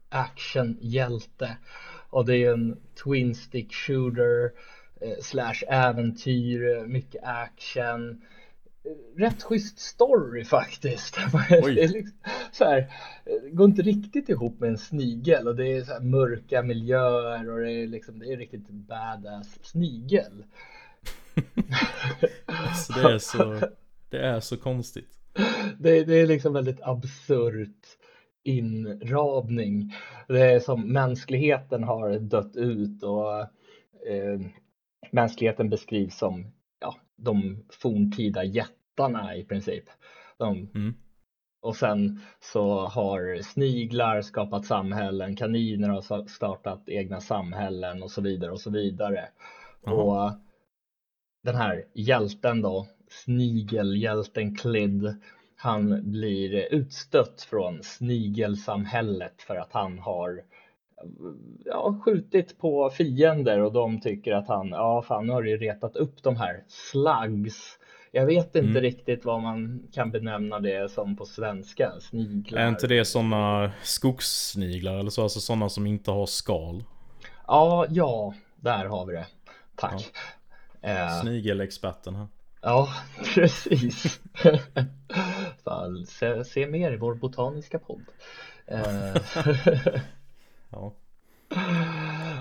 actionhjälte 0.09 1.57
och 2.15 2.25
det 2.25 2.37
är 2.37 2.53
en 2.53 2.77
twin 3.05 3.35
stick 3.35 3.75
shooter 3.75 4.53
eh, 5.01 5.23
slash 5.23 5.65
äventyr, 5.69 6.87
mycket 6.87 7.25
action. 7.25 8.23
Rätt 9.17 9.43
schysst 9.43 9.79
story 9.79 10.45
faktiskt. 10.45 11.17
det 11.49 11.83
är 11.83 11.89
liksom 11.89 12.19
så 12.53 12.65
här, 12.65 12.93
går 13.53 13.67
inte 13.67 13.83
riktigt 13.83 14.29
ihop 14.29 14.61
med 14.61 14.69
en 14.69 14.79
snigel 14.79 15.49
och 15.49 15.57
det 15.57 15.69
är 15.69 15.83
så 15.83 15.93
här 15.93 16.01
mörka 16.01 16.63
miljöer 16.63 17.51
och 17.51 17.61
det 17.61 17.73
är 17.73 17.87
liksom 17.87 18.19
det 18.19 18.33
är 18.33 18.37
riktigt 18.37 18.69
badass 18.69 19.59
snigel. 19.63 20.45
alltså 22.47 22.93
det 22.93 23.13
är 23.13 23.19
så, 23.19 23.61
det 24.09 24.19
är 24.19 24.41
så 24.41 24.57
konstigt. 24.57 25.11
Det, 25.79 26.05
det 26.05 26.15
är 26.15 26.27
liksom 26.27 26.53
väldigt 26.53 26.83
absurt 26.83 27.99
inramning. 28.45 29.95
Det 30.29 30.41
är 30.41 30.61
som 30.61 30.93
mänskligheten 30.93 31.85
har 31.85 32.19
dött 32.19 32.57
ut 32.57 33.03
och 33.03 33.41
eh, 34.09 34.41
mänskligheten 35.11 35.71
beskrivs 35.71 36.19
som 36.19 36.53
ja, 36.81 36.97
de 37.17 37.65
forntida 37.73 38.45
jättarna 38.45 39.37
i 39.37 39.45
princip. 39.45 39.85
De, 40.39 40.71
mm. 40.75 40.95
Och 41.63 41.77
sen 41.77 42.21
så 42.41 42.87
har 42.87 43.43
sniglar 43.43 44.23
skapat 44.23 44.65
samhällen, 44.65 45.37
kaniner 45.37 45.89
har 45.89 46.29
startat 46.29 46.89
egna 46.89 47.21
samhällen 47.21 48.03
och 48.03 48.11
så 48.11 48.21
vidare 48.21 48.53
och 48.53 48.61
så 48.61 48.71
vidare. 48.71 49.29
Aha. 49.87 49.95
Och 49.97 50.33
den 51.43 51.55
här 51.55 51.85
hjälten 51.95 52.63
då, 52.63 52.87
snigelhjälten 53.09 54.55
Clid, 54.57 55.17
han 55.65 56.11
blir 56.11 56.75
utstött 56.75 57.43
från 57.43 57.83
snigelsamhället 57.83 59.43
för 59.43 59.57
att 59.57 59.73
han 59.73 59.99
har 59.99 60.43
ja, 61.65 62.01
skjutit 62.05 62.59
på 62.59 62.91
fiender 62.91 63.61
och 63.61 63.73
de 63.73 64.01
tycker 64.01 64.33
att 64.33 64.49
han, 64.49 64.69
ja 64.69 65.03
fan 65.03 65.27
nu 65.27 65.33
har 65.33 65.43
du 65.43 65.57
retat 65.57 65.97
upp 65.97 66.23
de 66.23 66.37
här 66.37 66.65
slugs 66.69 67.79
Jag 68.13 68.27
vet 68.27 68.57
inte 68.57 68.71
mm. 68.71 68.83
riktigt 68.83 69.25
vad 69.25 69.43
man 69.43 69.89
kan 69.93 70.11
benämna 70.11 70.61
det 70.61 70.91
som 70.91 71.17
på 71.17 71.25
svenska. 71.25 71.93
Sniglar. 72.01 72.61
Är 72.61 72.69
inte 72.69 72.87
det 72.87 73.05
sådana 73.05 73.73
skogssniglar 73.83 74.99
eller 74.99 75.11
så? 75.11 75.23
Alltså 75.23 75.41
sådana 75.41 75.69
som 75.69 75.87
inte 75.87 76.11
har 76.11 76.27
skal? 76.27 76.85
Ja, 77.47 77.87
ja, 77.89 78.35
där 78.57 78.85
har 78.85 79.07
vi 79.07 79.15
det. 79.15 79.27
Tack. 79.77 80.13
Ja. 80.81 80.89
Eh. 80.89 81.21
Snigelexperten 81.21 82.15
här. 82.15 82.27
Ja, 82.67 82.89
precis. 83.35 84.21
Fan, 85.65 86.07
se, 86.07 86.45
se, 86.45 86.67
mer 86.67 86.93
i 86.93 86.97
vår 86.97 87.15
botaniska 87.15 87.79
podd. 87.79 88.05
Eh. 88.67 89.17
ja. 90.71 90.95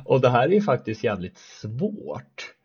Och 0.05 0.21
det 0.21 0.29
här 0.29 0.51
är 0.51 0.61
faktiskt 0.61 1.03
jävligt 1.03 1.37
svårt. 1.37 2.55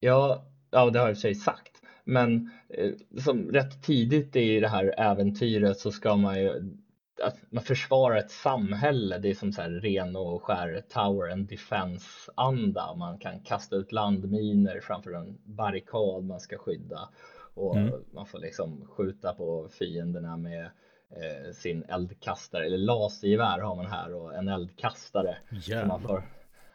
Ja, 0.00 0.46
ja 0.70 0.90
det 0.90 0.98
har 0.98 1.06
jag 1.06 1.10
i 1.10 1.12
och 1.12 1.16
för 1.16 1.20
sig 1.20 1.34
sagt. 1.34 1.82
Men 2.04 2.50
eh, 2.68 2.90
som 3.18 3.50
rätt 3.50 3.82
tidigt 3.82 4.36
i 4.36 4.60
det 4.60 4.68
här 4.68 4.94
äventyret 4.98 5.78
så 5.78 5.90
ska 5.90 6.16
man 6.16 6.40
ju 6.40 6.76
att 7.20 7.36
man 7.50 7.64
försvarar 7.64 8.16
ett 8.16 8.30
samhälle. 8.30 9.18
Det 9.18 9.30
är 9.30 9.34
som 9.34 9.52
så 9.52 9.62
här 9.62 9.70
ren 9.70 10.16
och 10.16 10.42
skär 10.42 10.82
tower 10.88 11.32
and 11.32 11.48
defense 11.48 12.32
anda. 12.34 12.94
Man 12.94 13.18
kan 13.18 13.40
kasta 13.40 13.76
ut 13.76 13.92
landminer 13.92 14.80
framför 14.80 15.12
en 15.12 15.38
barrikad 15.44 16.24
man 16.24 16.40
ska 16.40 16.58
skydda 16.58 17.08
och 17.54 17.76
mm. 17.76 18.04
man 18.12 18.26
får 18.26 18.38
liksom 18.38 18.86
skjuta 18.86 19.32
på 19.32 19.68
fienderna 19.68 20.36
med 20.36 20.64
eh, 21.10 21.52
sin 21.52 21.84
eldkastare 21.88 22.66
eller 22.66 22.78
lasergevär 22.78 23.58
har 23.58 23.76
man 23.76 23.86
här 23.86 24.14
och 24.14 24.34
en 24.34 24.48
eldkastare 24.48 25.36
Jävlar. 25.50 25.80
som 25.80 25.88
man 25.88 26.02
får 26.02 26.22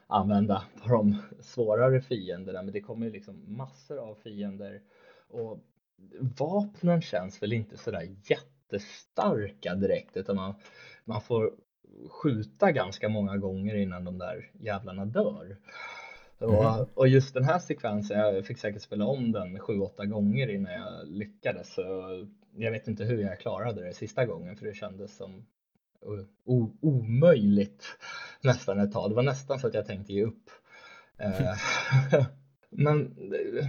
använda 0.08 0.64
på 0.84 0.90
de 0.90 1.22
svårare 1.40 2.02
fienderna. 2.02 2.62
Men 2.62 2.74
det 2.74 2.82
kommer 2.82 3.06
ju 3.06 3.12
liksom 3.12 3.58
massor 3.58 3.98
av 3.98 4.16
fiender 4.16 4.82
och 5.30 5.60
vapnen 6.40 7.02
känns 7.02 7.42
väl 7.42 7.54
inte 7.54 7.78
sådär 7.78 8.16
jättestarka 8.72 9.76
direkt 9.76 10.18
utan 10.18 10.36
man, 10.36 10.54
man 11.06 11.22
får 11.22 11.52
skjuta 12.10 12.72
ganska 12.72 13.10
många 13.10 13.38
gånger 13.38 13.76
innan 13.76 14.04
de 14.04 14.18
där 14.18 14.52
jävlarna 14.60 15.06
dör. 15.06 15.58
Mm. 16.40 16.56
Och, 16.56 16.90
och, 16.94 17.08
just 17.08 17.34
den 17.34 17.44
här 17.44 17.60
sekvensen, 17.60 18.20
jag 18.20 18.46
fick 18.46 18.58
säkert 18.58 18.82
spela 18.82 19.06
om 19.06 19.32
den 19.32 19.60
sju, 19.60 19.80
åtta 19.80 20.06
gånger 20.06 20.48
innan 20.50 20.74
jag 20.74 21.08
lyckades. 21.08 21.74
Så 21.74 21.82
jag 22.56 22.72
vet 22.72 22.88
inte 22.88 23.04
hur 23.04 23.22
jag 23.22 23.40
klarade 23.40 23.84
det 23.84 23.94
sista 23.94 24.26
gången 24.26 24.56
för 24.56 24.66
det 24.66 24.74
kändes 24.74 25.18
som 25.18 25.46
omöjligt 26.82 27.86
nästan 28.42 28.80
ett 28.80 28.92
tag. 28.92 29.12
Det 29.12 29.16
var 29.16 29.24
nästan 29.24 29.60
så 29.60 29.68
att 29.68 29.74
jag 29.74 29.86
tänkte 29.86 30.14
ge 30.14 30.24
upp. 30.24 30.50
Eh, 31.18 31.56
men 32.70 33.16
ja, 33.58 33.64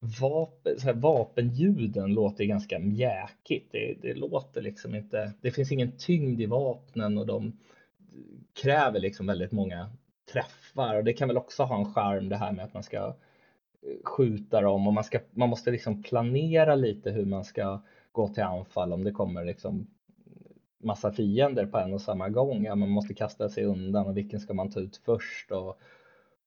vapen, 0.00 0.80
så 0.80 0.86
här, 0.86 0.94
vapenljuden 0.94 2.14
låter 2.14 2.44
ganska 2.44 2.78
mjäkigt. 2.78 3.72
Det, 3.72 3.94
det 4.02 4.14
låter 4.14 4.60
liksom 4.62 4.94
inte, 4.94 5.32
det 5.40 5.50
finns 5.50 5.72
ingen 5.72 5.96
tyngd 5.98 6.40
i 6.40 6.46
vapnen 6.46 7.18
och 7.18 7.26
de 7.26 7.58
kräver 8.62 9.00
liksom 9.00 9.26
väldigt 9.26 9.52
många 9.52 9.90
träffar 10.32 10.96
och 10.96 11.04
det 11.04 11.12
kan 11.12 11.28
väl 11.28 11.36
också 11.36 11.62
ha 11.62 11.78
en 11.78 11.92
charm 11.92 12.28
det 12.28 12.36
här 12.36 12.52
med 12.52 12.64
att 12.64 12.74
man 12.74 12.82
ska 12.82 12.96
eh, 12.96 14.04
skjuta 14.04 14.60
dem 14.60 14.86
och 14.86 14.92
man, 14.92 15.04
ska, 15.04 15.18
man 15.30 15.48
måste 15.48 15.70
liksom 15.70 16.02
planera 16.02 16.74
lite 16.74 17.10
hur 17.10 17.24
man 17.24 17.44
ska 17.44 17.82
gå 18.12 18.28
till 18.28 18.42
anfall 18.42 18.92
om 18.92 19.04
det 19.04 19.12
kommer 19.12 19.44
liksom 19.44 19.86
massa 20.78 21.12
fiender 21.12 21.66
på 21.66 21.78
en 21.78 21.94
och 21.94 22.00
samma 22.00 22.28
gång. 22.28 22.64
Ja, 22.64 22.74
man 22.74 22.88
måste 22.88 23.14
kasta 23.14 23.48
sig 23.48 23.64
undan 23.64 24.06
och 24.06 24.16
vilken 24.16 24.40
ska 24.40 24.54
man 24.54 24.70
ta 24.70 24.80
ut 24.80 24.96
först 24.96 25.50
och, 25.52 25.80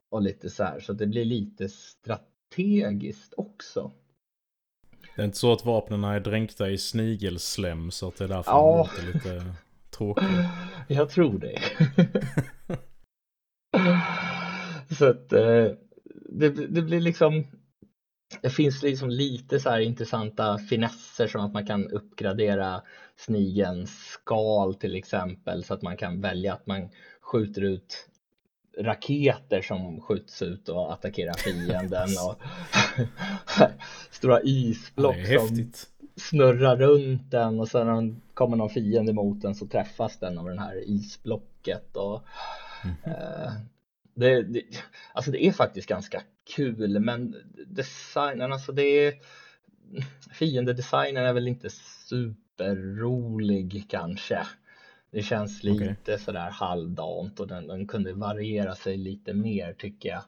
och 0.10 0.22
lite 0.22 0.50
så 0.50 0.64
här. 0.64 0.80
Så 0.80 0.94
det 0.94 1.08
blir 1.08 1.26
lite 1.26 1.70
strategiskt 2.52 3.34
också. 3.38 3.92
Det 5.16 5.22
är 5.22 5.26
inte 5.26 5.38
så 5.38 5.54
att 5.54 5.66
vapnen 5.66 6.04
är 6.04 6.20
dränkta 6.20 6.70
i 6.70 6.78
snigelslem 6.78 7.92
så 7.92 8.08
att 8.08 8.18
det 8.18 8.24
är 8.24 8.28
därför 8.28 8.52
ja. 8.52 8.90
det 8.96 9.06
låter 9.06 9.14
lite 9.14 9.46
tråkigt. 9.98 10.28
Jag 10.88 11.10
tror 11.10 11.40
det. 11.40 11.62
så 14.96 15.06
att 15.06 15.34
eh, 15.34 15.68
det, 16.30 16.50
det 16.50 16.82
blir 16.82 17.02
liksom 17.02 17.46
det 18.42 18.50
finns 18.50 18.84
liksom 18.84 19.10
lite 19.10 19.60
så 19.60 19.70
här 19.70 19.80
intressanta 19.80 20.58
finesser 20.58 21.28
som 21.28 21.42
att 21.42 21.54
man 21.54 21.66
kan 21.66 21.88
uppgradera 21.88 22.82
snigens 23.16 24.08
skal 24.08 24.74
till 24.76 24.96
exempel 24.96 25.64
så 25.64 25.74
att 25.74 25.82
man 25.82 25.98
kan 25.98 26.22
välja 26.22 26.54
att 26.54 26.68
man 26.68 26.90
skjuter 27.22 27.62
ut 27.62 28.11
raketer 28.78 29.62
som 29.62 30.02
skjuts 30.02 30.42
ut 30.42 30.70
och 30.70 30.94
attackerar 30.94 31.34
fienden 31.34 32.10
och 32.28 32.42
stora 34.12 34.42
isblock 34.42 35.18
ja, 35.18 35.48
som 35.48 35.72
snurrar 36.16 36.78
runt 36.78 37.32
den 37.32 37.60
och 37.60 37.68
sen 37.68 37.88
när 37.88 38.16
kommer 38.34 38.58
någon 38.58 38.70
fiende 38.70 39.14
mot 39.14 39.42
den 39.42 39.56
så 39.56 39.68
träffas 39.68 40.20
den 40.20 40.38
av 40.38 40.46
det 40.46 40.60
här 40.60 40.90
isblocket 40.90 41.98
och 41.98 42.24
mm. 42.84 42.96
eh, 43.04 43.52
det, 44.14 44.44
det, 44.44 44.64
alltså 45.14 45.32
det 45.32 45.46
är 45.46 45.52
faktiskt 45.52 45.88
ganska 45.88 46.22
kul 46.56 47.00
men 47.00 47.36
designen, 47.68 48.54
alltså 48.54 48.72
det 48.72 48.84
är 48.84 49.14
fiendedesignen 50.32 51.26
är 51.26 51.34
väl 51.34 51.48
inte 51.48 51.70
superrolig 52.10 53.86
kanske. 53.90 54.48
Det 55.12 55.22
känns 55.22 55.64
lite 55.64 55.92
okay. 55.92 56.18
sådär 56.18 56.50
halvdant 56.50 57.40
och 57.40 57.48
den, 57.48 57.68
den 57.68 57.88
kunde 57.88 58.14
variera 58.14 58.76
sig 58.76 58.98
lite 58.98 59.34
mer 59.34 59.74
tycker 59.74 60.10
jag. 60.10 60.24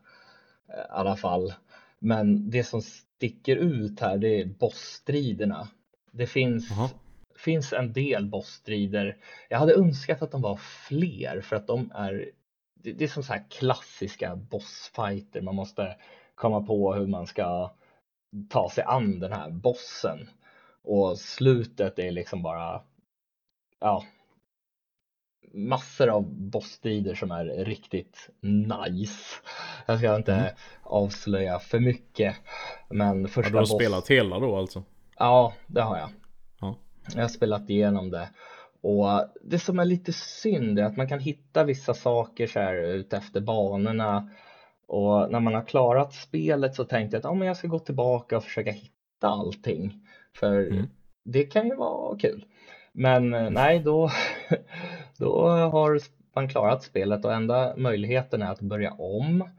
Eh, 0.70 0.80
I 0.80 0.88
alla 0.90 1.16
fall. 1.16 1.54
Men 2.00 2.50
det 2.50 2.64
som 2.64 2.82
sticker 2.82 3.56
ut 3.56 4.00
här 4.00 4.18
det 4.18 4.42
är 4.42 4.46
bossstriderna. 4.46 5.68
Det 6.12 6.28
finns, 6.28 6.72
-huh. 6.72 6.90
finns 7.36 7.74
en 7.74 7.94
del 7.94 8.26
bossstrider. 8.26 9.18
Jag 9.50 9.60
hade 9.60 9.76
önskat 9.76 10.22
att 10.22 10.32
de 10.32 10.42
var 10.42 10.56
fler 10.88 11.42
för 11.42 11.56
att 11.56 11.68
de 11.68 11.92
är 11.96 12.32
det, 12.84 12.92
det 12.94 13.04
är 13.04 13.08
som 13.08 13.24
så 13.24 13.34
här 13.34 13.44
klassiska 13.50 14.36
bossfighter. 14.36 15.42
Man 15.42 15.56
måste 15.56 15.96
komma 16.36 16.62
på 16.62 16.94
hur 16.94 17.08
man 17.08 17.28
ska 17.28 17.76
ta 18.50 18.70
sig 18.70 18.84
an 18.84 19.20
den 19.20 19.32
här 19.32 19.50
bossen. 19.50 20.30
Och 20.82 21.20
slutet 21.20 22.00
är 22.00 22.12
liksom 22.12 22.42
bara, 22.44 22.82
ja, 23.80 24.04
massor 25.54 26.10
av 26.10 26.34
bossstrider 26.34 27.16
som 27.16 27.32
är 27.32 27.46
riktigt 27.46 28.30
nice. 28.42 29.36
Jag 29.86 30.00
ska 30.00 30.16
inte 30.16 30.34
mm. 30.34 30.54
avslöja 30.84 31.60
för 31.60 31.80
mycket. 31.80 32.36
Men 32.90 33.28
första 33.28 33.52
har 33.52 33.60
du 33.60 33.60
boss... 33.60 33.76
spelat 33.76 34.08
hela 34.08 34.40
då 34.40 34.56
alltså? 34.56 34.84
Ja, 35.18 35.54
det 35.68 35.82
har 35.82 35.98
jag. 35.98 36.10
Ja. 36.62 36.76
Jag 37.16 37.22
har 37.22 37.28
spelat 37.28 37.70
igenom 37.70 38.10
det. 38.10 38.30
Och 38.82 39.08
det 39.42 39.60
som 39.60 39.80
är 39.80 39.86
lite 39.86 40.14
synd 40.14 40.80
är 40.80 40.84
att 40.84 40.98
man 40.98 41.08
kan 41.08 41.20
hitta 41.20 41.64
vissa 41.64 41.94
saker 41.94 42.48
så 42.48 42.60
här 42.60 42.76
utefter 42.76 43.42
banorna 43.42 44.30
och 44.88 45.32
när 45.32 45.40
man 45.40 45.54
har 45.54 45.66
klarat 45.66 46.14
spelet 46.14 46.76
så 46.76 46.86
tänkte 46.86 47.16
jag 47.16 47.20
att 47.20 47.24
ja, 47.24 47.34
men 47.34 47.48
jag 47.48 47.58
ska 47.58 47.68
gå 47.68 47.80
tillbaka 47.80 48.38
och 48.38 48.44
försöka 48.44 48.72
hitta 48.72 49.28
allting 49.28 50.08
för 50.36 50.68
mm. 50.68 50.86
det 51.24 51.44
kan 51.44 51.68
ju 51.68 51.76
vara 51.76 52.18
kul. 52.18 52.46
Men 52.94 53.34
eh, 53.34 53.50
nej, 53.50 53.80
då, 53.80 54.10
då 55.18 55.48
har 55.48 56.00
man 56.36 56.48
klarat 56.48 56.84
spelet 56.84 57.26
och 57.26 57.34
enda 57.34 57.74
möjligheten 57.78 58.42
är 58.42 58.52
att 58.52 58.62
börja 58.62 58.92
om. 58.92 59.50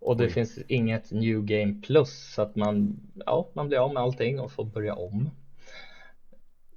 Och 0.00 0.16
det 0.16 0.24
Oj. 0.24 0.30
finns 0.30 0.58
inget 0.68 1.10
new 1.12 1.42
game 1.42 1.74
plus 1.86 2.32
så 2.34 2.42
att 2.42 2.56
man, 2.56 3.00
ja, 3.26 3.48
man 3.54 3.68
blir 3.68 3.78
av 3.78 3.92
med 3.94 4.02
allting 4.02 4.40
och 4.40 4.52
får 4.52 4.64
börja 4.64 4.94
om. 4.94 5.30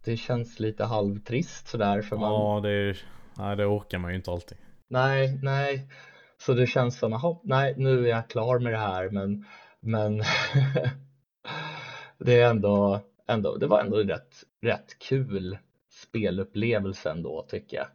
Det 0.03 0.17
känns 0.17 0.59
lite 0.59 0.83
halvtrist 0.83 1.67
sådär 1.67 2.01
för 2.01 2.15
man 2.15 2.33
Ja 2.33 2.59
det, 2.63 2.95
nej, 3.37 3.55
det 3.55 3.65
orkar 3.65 3.97
man 3.97 4.11
ju 4.11 4.17
inte 4.17 4.31
alltid. 4.31 4.57
Nej, 4.87 5.39
nej. 5.41 5.89
Så 6.37 6.53
det 6.53 6.67
känns 6.67 6.97
som, 6.97 7.11
jaha, 7.11 7.37
nej 7.43 7.73
nu 7.77 8.05
är 8.05 8.09
jag 8.09 8.29
klar 8.29 8.59
med 8.59 8.73
det 8.73 8.77
här 8.77 9.09
men 9.09 9.45
men 9.79 10.17
det 12.17 12.41
är 12.41 12.49
ändå, 12.49 12.99
ändå, 13.27 13.57
det 13.57 13.67
var 13.67 13.79
ändå 13.79 13.97
rätt, 13.97 14.43
rätt 14.61 14.99
kul 14.99 15.57
spelupplevelse 16.07 17.09
ändå 17.09 17.45
tycker 17.49 17.77
jag 17.77 17.87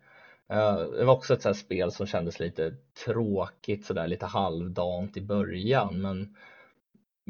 uh, 0.58 0.90
Det 0.90 1.04
var 1.04 1.14
också 1.14 1.34
ett 1.34 1.42
sånt 1.42 1.56
spel 1.56 1.92
som 1.92 2.06
kändes 2.06 2.40
lite 2.40 2.74
tråkigt 3.04 3.84
sådär 3.84 4.06
lite 4.06 4.26
halvdant 4.26 5.16
i 5.16 5.20
början 5.20 6.00
men 6.00 6.34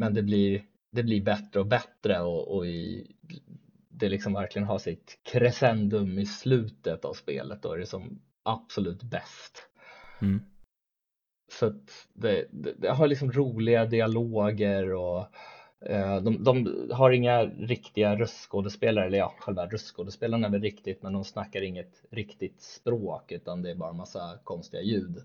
men 0.00 0.14
det 0.14 0.22
blir, 0.22 0.62
det 0.90 1.02
blir 1.02 1.20
bättre 1.20 1.60
och 1.60 1.66
bättre 1.66 2.20
och, 2.20 2.56
och 2.56 2.66
i 2.66 3.06
det 3.88 4.08
liksom 4.08 4.32
verkligen 4.32 4.68
har 4.68 4.78
sitt 4.78 5.18
crescendum 5.22 6.18
i 6.18 6.26
slutet 6.26 7.04
av 7.04 7.12
spelet. 7.12 7.62
Då 7.62 7.72
är 7.72 7.78
det 7.78 7.86
som 7.86 8.22
absolut 8.42 9.02
bäst. 9.02 9.68
Mm. 10.22 10.40
Så 11.52 11.72
det, 12.12 12.46
det, 12.50 12.72
det, 12.78 12.88
har 12.88 13.06
liksom 13.06 13.32
roliga 13.32 13.84
dialoger 13.84 14.92
och 14.92 15.18
eh, 15.18 15.26
de, 16.22 16.44
de, 16.44 16.88
har 16.92 17.10
inga 17.10 17.44
riktiga 17.44 18.16
röstskådespelare, 18.16 19.06
eller 19.06 19.18
ja, 19.18 19.34
själva 19.38 19.66
röstskådespelarna 19.66 20.46
är 20.46 20.50
väl 20.50 20.62
riktigt, 20.62 21.02
men 21.02 21.12
de 21.12 21.24
snackar 21.24 21.62
inget 21.62 22.02
riktigt 22.10 22.60
språk 22.60 23.32
utan 23.32 23.62
det 23.62 23.70
är 23.70 23.74
bara 23.74 23.92
massa 23.92 24.38
konstiga 24.44 24.82
ljud. 24.82 25.16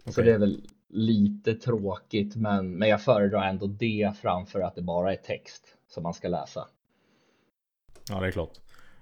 Okay. 0.00 0.12
Så 0.12 0.22
det 0.22 0.32
är 0.32 0.38
väl 0.38 0.66
lite 0.88 1.54
tråkigt 1.54 2.36
men, 2.36 2.70
men 2.70 2.88
jag 2.88 3.02
föredrar 3.02 3.48
ändå 3.48 3.66
det 3.66 4.12
framför 4.22 4.60
att 4.60 4.74
det 4.74 4.82
bara 4.82 5.12
är 5.12 5.16
text 5.16 5.76
som 5.88 6.02
man 6.02 6.14
ska 6.14 6.28
läsa. 6.28 6.68
Ja, 8.08 8.20
det 8.20 8.26
är 8.26 8.30
klart. 8.30 8.58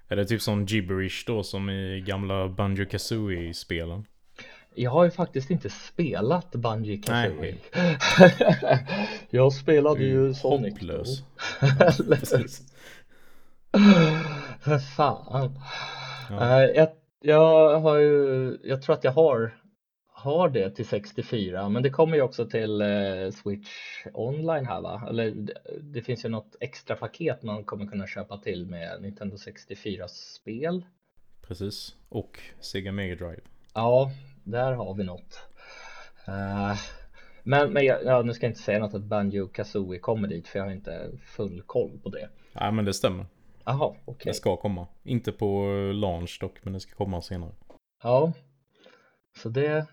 Är 0.07 0.15
det 0.15 0.25
typ 0.25 0.41
som 0.41 0.65
gibberish 0.65 1.23
då 1.27 1.43
som 1.43 1.69
i 1.69 2.03
gamla 2.07 2.49
Banjo 2.49 2.85
Kazooie 2.85 3.53
spelen? 3.53 4.05
Jag 4.75 4.91
har 4.91 5.03
ju 5.03 5.11
faktiskt 5.11 5.49
inte 5.49 5.69
spelat 5.69 6.51
Bungie 6.51 6.97
Kazooie. 6.97 7.55
Jag 9.29 9.53
spelade 9.53 10.03
ju 10.03 10.33
Sonic. 10.33 10.73
hopplös. 10.73 11.23
För 14.59 14.77
fan. 14.77 15.59
Ja. 16.29 16.61
Eh, 16.61 16.69
jag, 16.75 16.89
jag 17.21 17.79
har 17.79 17.97
ju, 17.97 18.57
jag 18.63 18.81
tror 18.81 18.95
att 18.95 19.03
jag 19.03 19.11
har, 19.11 19.57
har 20.07 20.49
det 20.49 20.69
till 20.69 20.87
64 20.87 21.69
men 21.69 21.83
det 21.83 21.89
kommer 21.89 22.15
ju 22.15 22.21
också 22.21 22.45
till 22.45 22.81
eh, 22.81 23.31
Switch 23.43 24.05
online 24.13 24.65
här 24.65 24.81
va? 24.81 25.07
Eller 25.09 25.31
det, 25.31 25.53
det 25.81 26.01
finns 26.01 26.25
ju 26.25 26.29
något 26.29 26.55
extra 26.59 26.95
paket 26.95 27.43
man 27.43 27.63
kommer 27.63 27.85
kunna 27.85 28.07
köpa 28.07 28.37
till 28.37 28.65
med 28.65 29.01
Nintendo 29.01 29.37
64 29.37 30.07
spel. 30.07 30.85
Precis. 31.47 31.95
Och 32.09 32.39
Sega 32.59 32.91
Mega 32.91 33.15
Drive. 33.15 33.41
Ja, 33.73 34.11
där 34.43 34.73
har 34.73 34.93
vi 34.93 35.03
något. 35.03 35.47
Eh, 36.27 36.75
men 37.43 37.73
men 37.73 37.85
jag, 37.85 38.03
ja, 38.05 38.21
nu 38.21 38.33
ska 38.33 38.45
jag 38.45 38.51
inte 38.51 38.61
säga 38.61 38.79
något 38.79 38.93
att 38.93 39.03
Banjo 39.03 39.47
Kazooie 39.47 39.99
kommer 39.99 40.27
dit 40.27 40.47
för 40.47 40.59
jag 40.59 40.65
har 40.65 40.71
inte 40.71 41.11
full 41.23 41.61
koll 41.61 41.99
på 42.03 42.09
det. 42.09 42.29
Nej 42.53 42.71
men 42.71 42.85
det 42.85 42.93
stämmer. 42.93 43.25
Jaha, 43.65 43.95
okej. 44.05 44.23
Det 44.25 44.33
ska 44.33 44.57
komma. 44.57 44.87
Inte 45.03 45.31
på 45.31 45.65
eh, 45.65 45.93
launch 45.93 46.37
dock, 46.41 46.63
men 46.63 46.73
det 46.73 46.79
ska 46.79 46.95
komma 46.95 47.21
senare. 47.21 47.51
Ja, 48.03 48.33
så 49.37 49.49
det, 49.49 49.85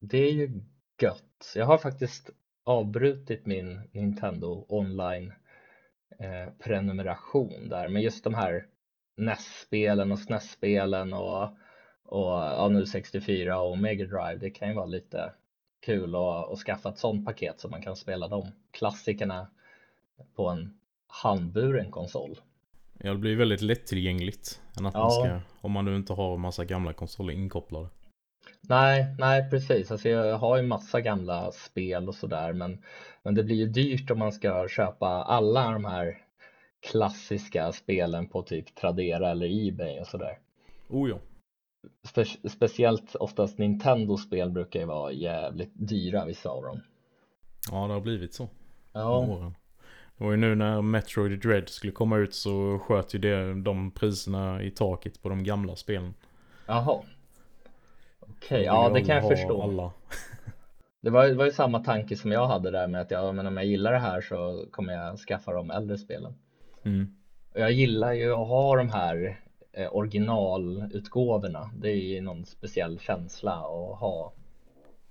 det 0.00 0.18
är 0.18 0.32
ju 0.32 0.62
gött. 1.02 1.52
Jag 1.54 1.66
har 1.66 1.78
faktiskt 1.78 2.30
avbrutit 2.64 3.46
min 3.46 3.80
Nintendo 3.92 4.66
online 4.68 5.32
eh, 6.18 6.52
prenumeration 6.64 7.68
där, 7.68 7.88
men 7.88 8.02
just 8.02 8.24
de 8.24 8.34
här 8.34 8.66
NES-spelen 9.16 10.12
och 10.12 10.18
SNES-spelen 10.18 11.12
och, 11.12 11.48
och 12.08 12.28
ja, 12.32 12.68
nu 12.68 12.86
64 12.86 13.60
och 13.60 13.78
Mega 13.78 14.04
Drive, 14.06 14.36
det 14.40 14.50
kan 14.50 14.68
ju 14.68 14.74
vara 14.74 14.86
lite 14.86 15.32
kul 15.80 16.14
att, 16.14 16.52
att 16.52 16.58
skaffa 16.58 16.88
ett 16.88 16.98
sånt 16.98 17.26
paket 17.26 17.60
så 17.60 17.68
man 17.68 17.82
kan 17.82 17.96
spela 17.96 18.28
de 18.28 18.46
klassikerna 18.70 19.46
på 20.36 20.48
en 20.48 20.78
handburen 21.06 21.90
konsol. 21.90 22.38
Ja, 22.98 23.12
det 23.12 23.18
blir 23.18 23.36
väldigt 23.36 23.60
lättillgängligt. 23.60 24.60
Än 24.78 24.86
att 24.86 24.94
man 24.94 25.02
Ja. 25.02 25.10
ska, 25.10 25.40
om 25.60 25.72
man 25.72 25.84
nu 25.84 25.96
inte 25.96 26.12
har 26.12 26.36
massa 26.36 26.64
gamla 26.64 26.92
konsoler 26.92 27.34
inkopplade. 27.34 27.88
Nej, 28.60 29.14
nej 29.18 29.50
precis. 29.50 29.90
Alltså 29.90 30.08
jag 30.08 30.38
har 30.38 30.56
ju 30.56 30.62
massa 30.62 31.00
gamla 31.00 31.52
spel 31.52 32.08
och 32.08 32.14
sådär 32.14 32.52
men, 32.52 32.82
men 33.22 33.34
det 33.34 33.44
blir 33.44 33.56
ju 33.56 33.66
dyrt 33.66 34.10
om 34.10 34.18
man 34.18 34.32
ska 34.32 34.68
köpa 34.68 35.06
alla 35.08 35.70
de 35.70 35.84
här 35.84 36.18
klassiska 36.90 37.72
spelen 37.72 38.28
på 38.28 38.42
typ 38.42 38.74
Tradera 38.74 39.30
eller 39.30 39.68
Ebay 39.68 40.00
och 40.00 40.06
sådär. 40.06 40.38
Oh 40.88 41.10
ja. 41.10 41.18
Spe- 42.02 42.48
speciellt 42.48 43.14
oftast 43.14 43.58
Nintendo-spel 43.58 44.50
brukar 44.50 44.80
ju 44.80 44.86
vara 44.86 45.12
jävligt 45.12 45.72
dyra 45.74 46.24
vissa 46.24 46.48
av 46.48 46.62
dem. 46.62 46.80
Ja, 47.70 47.86
det 47.86 47.92
har 47.92 48.00
blivit 48.00 48.34
så. 48.34 48.48
Ja. 48.92 49.52
Det 50.16 50.24
var 50.24 50.30
ju 50.30 50.36
nu 50.36 50.54
när 50.54 50.82
Metroid 50.82 51.40
Dread 51.40 51.68
skulle 51.68 51.92
komma 51.92 52.16
ut 52.16 52.34
så 52.34 52.78
sköt 52.78 53.14
ju 53.14 53.18
det, 53.18 53.62
de 53.62 53.90
priserna 53.90 54.62
i 54.62 54.70
taket 54.70 55.22
på 55.22 55.28
de 55.28 55.44
gamla 55.44 55.76
spelen. 55.76 56.14
jaha. 56.66 57.00
Okej, 58.20 58.58
Då 58.58 58.64
ja 58.64 58.90
det 58.94 59.00
kan 59.04 59.16
jag 59.16 59.28
förstå. 59.28 59.62
Alla. 59.62 59.92
Det 61.00 61.10
var, 61.10 61.28
det 61.28 61.34
var 61.34 61.44
ju 61.44 61.52
samma 61.52 61.78
tanke 61.84 62.16
som 62.16 62.32
jag 62.32 62.46
hade 62.46 62.70
där 62.70 62.86
med 62.88 63.00
att 63.00 63.10
ja, 63.10 63.32
men 63.32 63.46
om 63.46 63.56
jag 63.56 63.66
gillar 63.66 63.92
det 63.92 63.98
här 63.98 64.20
så 64.20 64.66
kommer 64.70 64.92
jag 64.92 65.18
skaffa 65.18 65.52
de 65.52 65.70
äldre 65.70 65.98
spelen. 65.98 66.34
Mm. 66.82 67.14
Och 67.54 67.60
Jag 67.60 67.72
gillar 67.72 68.12
ju 68.12 68.32
att 68.32 68.48
ha 68.48 68.76
de 68.76 68.90
här 68.90 69.40
originalutgåvorna. 69.90 71.70
Det 71.76 71.88
är 71.90 71.94
ju 71.96 72.20
någon 72.20 72.44
speciell 72.46 72.98
känsla 72.98 73.52
att 73.52 73.98
ha, 74.00 74.32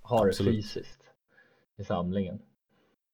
ha 0.02 0.24
det 0.24 0.30
Absolut. 0.30 0.56
fysiskt 0.56 1.00
i 1.78 1.84
samlingen. 1.84 2.40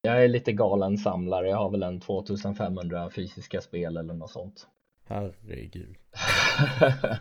Jag 0.02 0.24
är 0.24 0.28
lite 0.28 0.52
galen 0.54 0.98
samlare. 0.98 1.50
Jag 1.50 1.58
har 1.58 1.70
väl 1.70 1.84
en 1.84 2.00
2500 2.00 3.10
fysiska 3.10 3.62
spel 3.62 3.98
eller 3.98 4.14
något 4.14 4.32
sånt. 4.32 4.68
Herregud. 5.06 5.96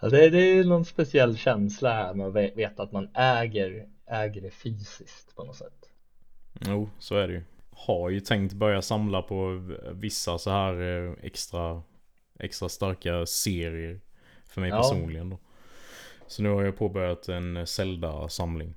Det, 0.00 0.30
det 0.30 0.38
är 0.38 0.64
någon 0.64 0.84
speciell 0.84 1.36
känsla 1.36 1.92
här 1.92 2.14
med 2.14 2.26
att 2.26 2.32
ve- 2.34 2.52
veta 2.56 2.82
att 2.82 2.92
man 2.92 3.08
äger, 3.14 3.88
äger 4.06 4.40
det 4.40 4.50
fysiskt 4.50 5.36
på 5.36 5.44
något 5.44 5.56
sätt. 5.56 5.90
Jo, 6.66 6.88
så 6.98 7.16
är 7.16 7.28
det 7.28 7.34
ju. 7.34 7.42
Har 7.70 8.10
ju 8.10 8.20
tänkt 8.20 8.52
börja 8.54 8.82
samla 8.82 9.22
på 9.22 9.62
vissa 9.92 10.38
så 10.38 10.50
här 10.50 10.80
eh, 11.08 11.12
extra, 11.22 11.82
extra 12.40 12.68
starka 12.68 13.26
serier. 13.26 14.00
För 14.48 14.60
mig 14.60 14.70
Ja. 14.70 14.76
personligen 14.76 15.30
då. 15.30 15.38
Så 16.26 16.42
nu 16.42 16.48
har 16.48 16.62
jag 16.64 16.76
påbörjat 16.76 17.28
en 17.28 17.66
Zelda-samling. 17.66 18.74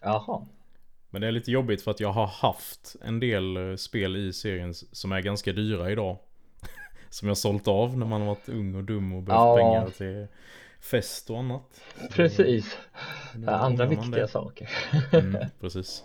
Jaha, 0.00 0.46
Men 1.10 1.20
det 1.20 1.26
är 1.28 1.32
lite 1.32 1.50
jobbigt 1.50 1.82
för 1.82 1.90
att 1.90 2.00
jag 2.00 2.12
har 2.12 2.26
haft 2.26 2.96
en 3.04 3.20
del 3.20 3.56
eh, 3.70 3.76
spel 3.76 4.16
i 4.16 4.32
serien 4.32 4.74
som 4.74 5.12
är 5.12 5.20
ganska 5.20 5.52
dyra 5.52 5.90
idag. 5.90 6.16
som 7.10 7.28
jag 7.28 7.36
sålt 7.36 7.68
av 7.68 7.98
när 7.98 8.06
man 8.06 8.20
har 8.20 8.28
varit 8.28 8.48
ung 8.48 8.74
och 8.74 8.84
dum 8.84 9.12
och 9.12 9.22
behövt 9.22 9.40
Ja. 9.40 9.56
pengar 9.56 9.90
till 9.90 10.26
fest 10.80 11.30
och 11.30 11.38
annat. 11.38 11.80
precis. 12.10 12.78
Nu 13.34 13.46
Det 13.46 13.56
andra 13.56 13.86
viktiga 13.86 14.10
det. 14.10 14.28
saker. 14.28 14.70
Mm, 15.12 15.46
precis. 15.60 16.04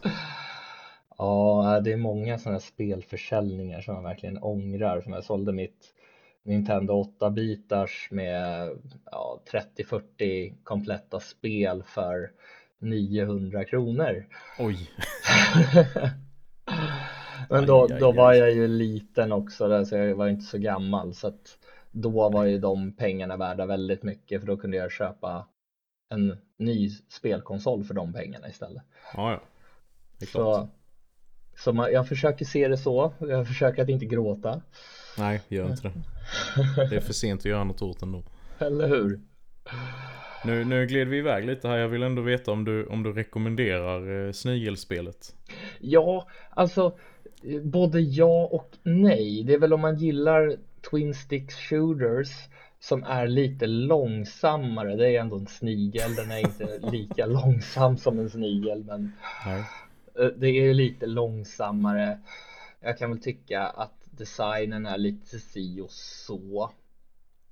Ja, 1.17 1.79
det 1.83 1.91
är 1.91 1.97
många 1.97 2.37
sådana 2.39 2.59
spelförsäljningar 2.59 3.81
som 3.81 3.95
jag 3.95 4.03
verkligen 4.03 4.37
ångrar. 4.43 5.01
Som 5.01 5.13
jag 5.13 5.23
sålde 5.23 5.51
mitt 5.51 5.93
Nintendo 6.43 7.03
8-bitars 7.19 8.07
med 8.11 8.69
ja, 9.11 9.41
30-40 9.77 10.53
kompletta 10.63 11.19
spel 11.19 11.83
för 11.83 12.31
900 12.79 13.65
kronor. 13.65 14.25
Oj. 14.59 14.89
Men 17.49 17.65
då, 17.65 17.87
då 17.87 18.11
var 18.11 18.33
jag 18.33 18.51
ju 18.51 18.67
liten 18.67 19.31
också, 19.31 19.67
där, 19.67 19.83
så 19.85 19.95
jag 19.95 20.15
var 20.15 20.27
inte 20.27 20.45
så 20.45 20.57
gammal. 20.57 21.13
Så 21.13 21.27
att 21.27 21.57
då 21.91 22.29
var 22.29 22.45
ju 22.45 22.59
de 22.59 22.91
pengarna 22.91 23.37
värda 23.37 23.65
väldigt 23.65 24.03
mycket 24.03 24.41
för 24.41 24.47
då 24.47 24.57
kunde 24.57 24.77
jag 24.77 24.91
köpa 24.91 25.47
en 26.09 26.37
ny 26.57 26.89
spelkonsol 26.89 27.83
för 27.83 27.93
de 27.93 28.13
pengarna 28.13 28.49
istället. 28.49 28.83
Ja, 29.15 29.31
ja. 29.31 29.41
Det 30.19 30.25
är 30.25 30.27
klart. 30.27 30.55
Så, 30.55 30.69
så 31.63 31.73
man, 31.73 31.91
jag 31.91 32.07
försöker 32.07 32.45
se 32.45 32.67
det 32.67 32.77
så. 32.77 33.13
Jag 33.19 33.47
försöker 33.47 33.83
att 33.83 33.89
inte 33.89 34.05
gråta. 34.05 34.61
Nej, 35.17 35.41
gör 35.47 35.69
inte 35.69 35.87
det. 35.87 35.93
Det 36.89 36.95
är 36.95 37.01
för 37.01 37.13
sent 37.13 37.41
att 37.41 37.45
göra 37.45 37.63
något 37.63 37.81
åt 37.81 38.01
ändå. 38.01 38.23
Eller 38.59 38.87
hur? 38.87 39.19
Nu, 40.45 40.65
nu 40.65 40.85
gled 40.85 41.07
vi 41.07 41.17
iväg 41.17 41.45
lite 41.45 41.67
här. 41.67 41.77
Jag 41.77 41.87
vill 41.87 42.03
ändå 42.03 42.21
veta 42.21 42.51
om 42.51 42.65
du, 42.65 42.85
om 42.85 43.03
du 43.03 43.13
rekommenderar 43.13 44.27
eh, 44.27 44.31
snigelspelet. 44.31 45.35
Ja, 45.79 46.27
alltså 46.49 46.97
eh, 47.43 47.61
både 47.61 47.99
ja 47.99 48.49
och 48.51 48.69
nej. 48.83 49.43
Det 49.43 49.53
är 49.53 49.59
väl 49.59 49.73
om 49.73 49.81
man 49.81 49.95
gillar 49.95 50.55
Twin 50.89 51.13
Sticks 51.13 51.55
Shooters 51.55 52.29
som 52.79 53.03
är 53.03 53.27
lite 53.27 53.67
långsammare. 53.67 54.95
Det 54.95 55.15
är 55.15 55.21
ändå 55.21 55.35
en 55.35 55.47
snigel. 55.47 56.15
Den 56.15 56.31
är 56.31 56.39
inte 56.39 56.79
lika 56.91 57.25
långsam 57.25 57.97
som 57.97 58.19
en 58.19 58.29
snigel, 58.29 58.83
men 58.83 59.11
Nej. 59.45 59.63
eh, 60.19 60.27
det 60.37 60.49
är 60.49 60.73
lite 60.73 61.05
långsammare. 61.05 62.19
Jag 62.81 62.97
kan 62.97 63.09
väl 63.09 63.21
tycka 63.21 63.63
att 63.63 63.98
designen 64.19 64.85
är 64.85 64.97
lite 64.97 65.39
si 65.39 65.81
och 65.81 65.91
så. 65.91 66.71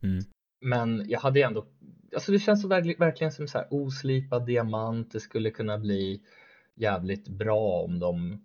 Mm. 0.03 0.23
Men 0.61 1.05
jag 1.09 1.19
hade 1.19 1.41
ändå, 1.41 1.65
alltså 2.13 2.31
det 2.31 2.39
känns 2.39 2.61
så 2.61 2.67
verkligen, 2.67 2.99
verkligen 2.99 3.31
som 3.31 3.47
så 3.47 3.57
här 3.57 3.67
oslipad 3.71 4.45
diamant. 4.45 5.11
Det 5.11 5.19
skulle 5.19 5.51
kunna 5.51 5.77
bli 5.77 6.21
jävligt 6.75 7.27
bra 7.27 7.81
om 7.83 7.99
de 7.99 8.31
eh, 8.31 8.37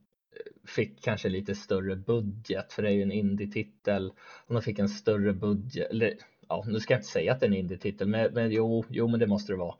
fick 0.64 1.04
kanske 1.04 1.28
lite 1.28 1.54
större 1.54 1.96
budget, 1.96 2.72
för 2.72 2.82
det 2.82 2.88
är 2.88 2.92
ju 2.92 3.02
en 3.02 3.12
indie-titel. 3.12 4.12
Om 4.46 4.54
de 4.54 4.62
fick 4.62 4.78
en 4.78 4.88
större 4.88 5.32
budget, 5.32 5.90
eller 5.90 6.14
ja, 6.48 6.64
nu 6.66 6.80
ska 6.80 6.94
jag 6.94 6.98
inte 6.98 7.10
säga 7.10 7.32
att 7.32 7.40
det 7.40 7.46
är 7.46 7.50
en 7.50 7.56
indie-titel, 7.56 8.08
men, 8.08 8.34
men 8.34 8.50
jo, 8.50 8.84
jo, 8.88 9.08
men 9.08 9.20
det 9.20 9.26
måste 9.26 9.52
det 9.52 9.56
vara. 9.56 9.74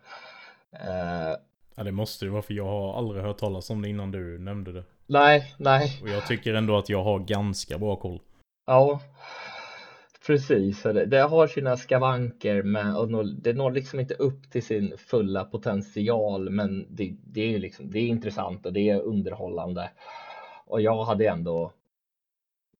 Eh, 0.72 1.36
Ja, 1.74 1.82
det 1.84 1.92
måste 1.92 2.24
det 2.24 2.30
vara 2.30 2.42
för 2.42 2.54
jag 2.54 2.64
har 2.64 2.98
aldrig 2.98 3.22
hört 3.22 3.38
talas 3.38 3.70
om 3.70 3.82
det 3.82 3.88
innan 3.88 4.10
du 4.10 4.38
nämnde 4.38 4.72
det. 4.72 4.84
nej, 5.06 5.54
nej, 5.58 5.98
Och 6.02 6.08
jag 6.08 6.26
tycker 6.26 6.54
ändå 6.54 6.78
att 6.78 6.88
jag 6.88 7.04
har 7.04 7.18
ganska 7.18 7.78
bra 7.78 7.96
koll. 7.96 8.20
Ja, 8.66 9.00
precis. 10.26 10.82
Det, 10.82 11.06
det 11.06 11.20
har 11.20 11.46
sina 11.46 11.76
skavanker 11.76 12.62
men 12.62 12.96
och 12.96 13.10
når, 13.10 13.24
det 13.24 13.52
når 13.52 13.70
liksom 13.70 14.00
inte 14.00 14.14
upp 14.14 14.50
till 14.50 14.62
sin 14.62 14.94
fulla 14.98 15.44
potential 15.44 16.50
men 16.50 16.86
det, 16.90 17.16
det 17.24 17.54
är 17.54 17.58
liksom, 17.58 17.90
det 17.90 17.98
är 17.98 18.06
intressant 18.06 18.66
och 18.66 18.72
det 18.72 18.88
är 18.90 19.00
underhållande. 19.00 19.90
Och 20.66 20.80
jag 20.80 21.04
hade 21.04 21.28
ändå 21.28 21.72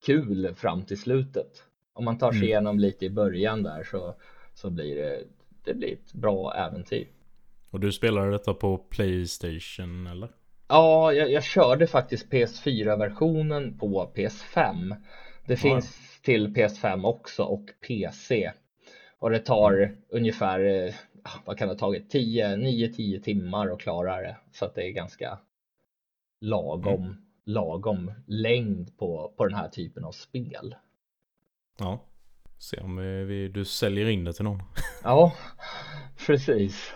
kul 0.07 0.55
fram 0.55 0.83
till 0.83 1.01
slutet. 1.01 1.63
Om 1.93 2.05
man 2.05 2.19
tar 2.19 2.31
sig 2.31 2.39
Mm. 2.39 2.49
igenom 2.49 2.79
lite 2.79 3.05
i 3.05 3.11
början 3.11 3.63
där 3.63 3.85
så, 3.85 4.15
så 4.55 4.71
blir 4.71 4.97
det, 4.97 5.25
det 5.65 5.75
blir 5.75 5.93
ett 5.93 6.13
bra 6.13 6.55
äventyr. 6.55 7.07
Och 7.71 7.81
du 7.81 7.93
spelade 7.93 8.31
detta 8.31 8.55
på 8.55 8.79
Playstation 8.79 10.07
eller? 10.07 10.29
Ja, 10.69 11.13
jag, 11.13 11.31
jag 11.31 11.45
körde 11.45 11.87
faktiskt 11.87 12.33
PS4-versionen 12.33 13.79
på 13.79 14.13
PS5. 14.15 14.97
Det 15.47 15.57
finns 15.57 16.21
till 16.23 16.49
PS5 16.49 17.05
också 17.05 17.43
och 17.43 17.71
PC. 17.87 18.53
Och 19.19 19.31
det 19.31 19.39
tar 19.39 19.73
mm. 19.73 19.97
ungefär, 20.09 20.61
eh, 20.61 20.95
vad 21.45 21.59
kan 21.59 21.69
det 21.69 21.75
ha 21.75 21.79
tagit, 21.79 22.11
10, 22.11 22.57
9-10 22.57 23.23
timmar 23.23 23.69
att 23.69 23.81
klara 23.81 24.21
det. 24.21 24.37
Så 24.53 24.65
att 24.65 24.75
det 24.75 24.89
är 24.89 24.91
ganska 24.91 25.39
lagom, 26.41 27.03
mm. 27.03 27.17
lagom 27.45 28.13
längd 28.27 28.99
på, 28.99 29.35
på 29.37 29.47
den 29.47 29.55
här 29.55 29.69
typen 29.69 30.05
av 30.05 30.13
spel. 30.13 30.75
Ja, 31.79 32.05
se 32.59 32.81
om 32.81 32.97
vi, 33.27 33.49
du 33.49 33.65
säljer 33.65 34.09
in 34.09 34.25
det 34.25 34.33
till 34.33 34.45
någon. 34.45 34.63
ja, 35.03 35.33
precis. 36.27 36.93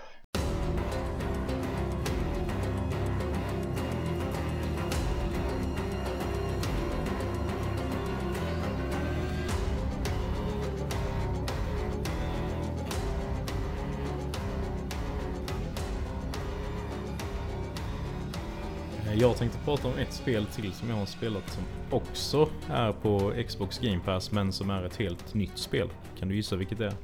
Jag 19.37 19.41
tänkte 19.41 19.59
prata 19.65 19.89
om 19.89 19.99
ett 19.99 20.13
spel 20.13 20.47
till 20.47 20.73
som 20.73 20.89
jag 20.89 20.97
har 20.97 21.07
spelat 21.07 21.51
som 21.51 21.63
också 21.91 22.49
är 22.71 22.93
på 22.93 23.33
Xbox 23.47 23.79
Game 23.79 24.01
Pass 24.05 24.33
men 24.33 24.53
som 24.53 24.71
är 24.71 24.83
ett 24.83 24.97
helt 24.97 25.35
nytt 25.35 25.59
spel. 25.59 25.89
Kan 26.19 26.29
du 26.29 26.37
gissa 26.37 26.57
vilket 26.57 26.79
det 26.79 26.87
är? 26.87 26.95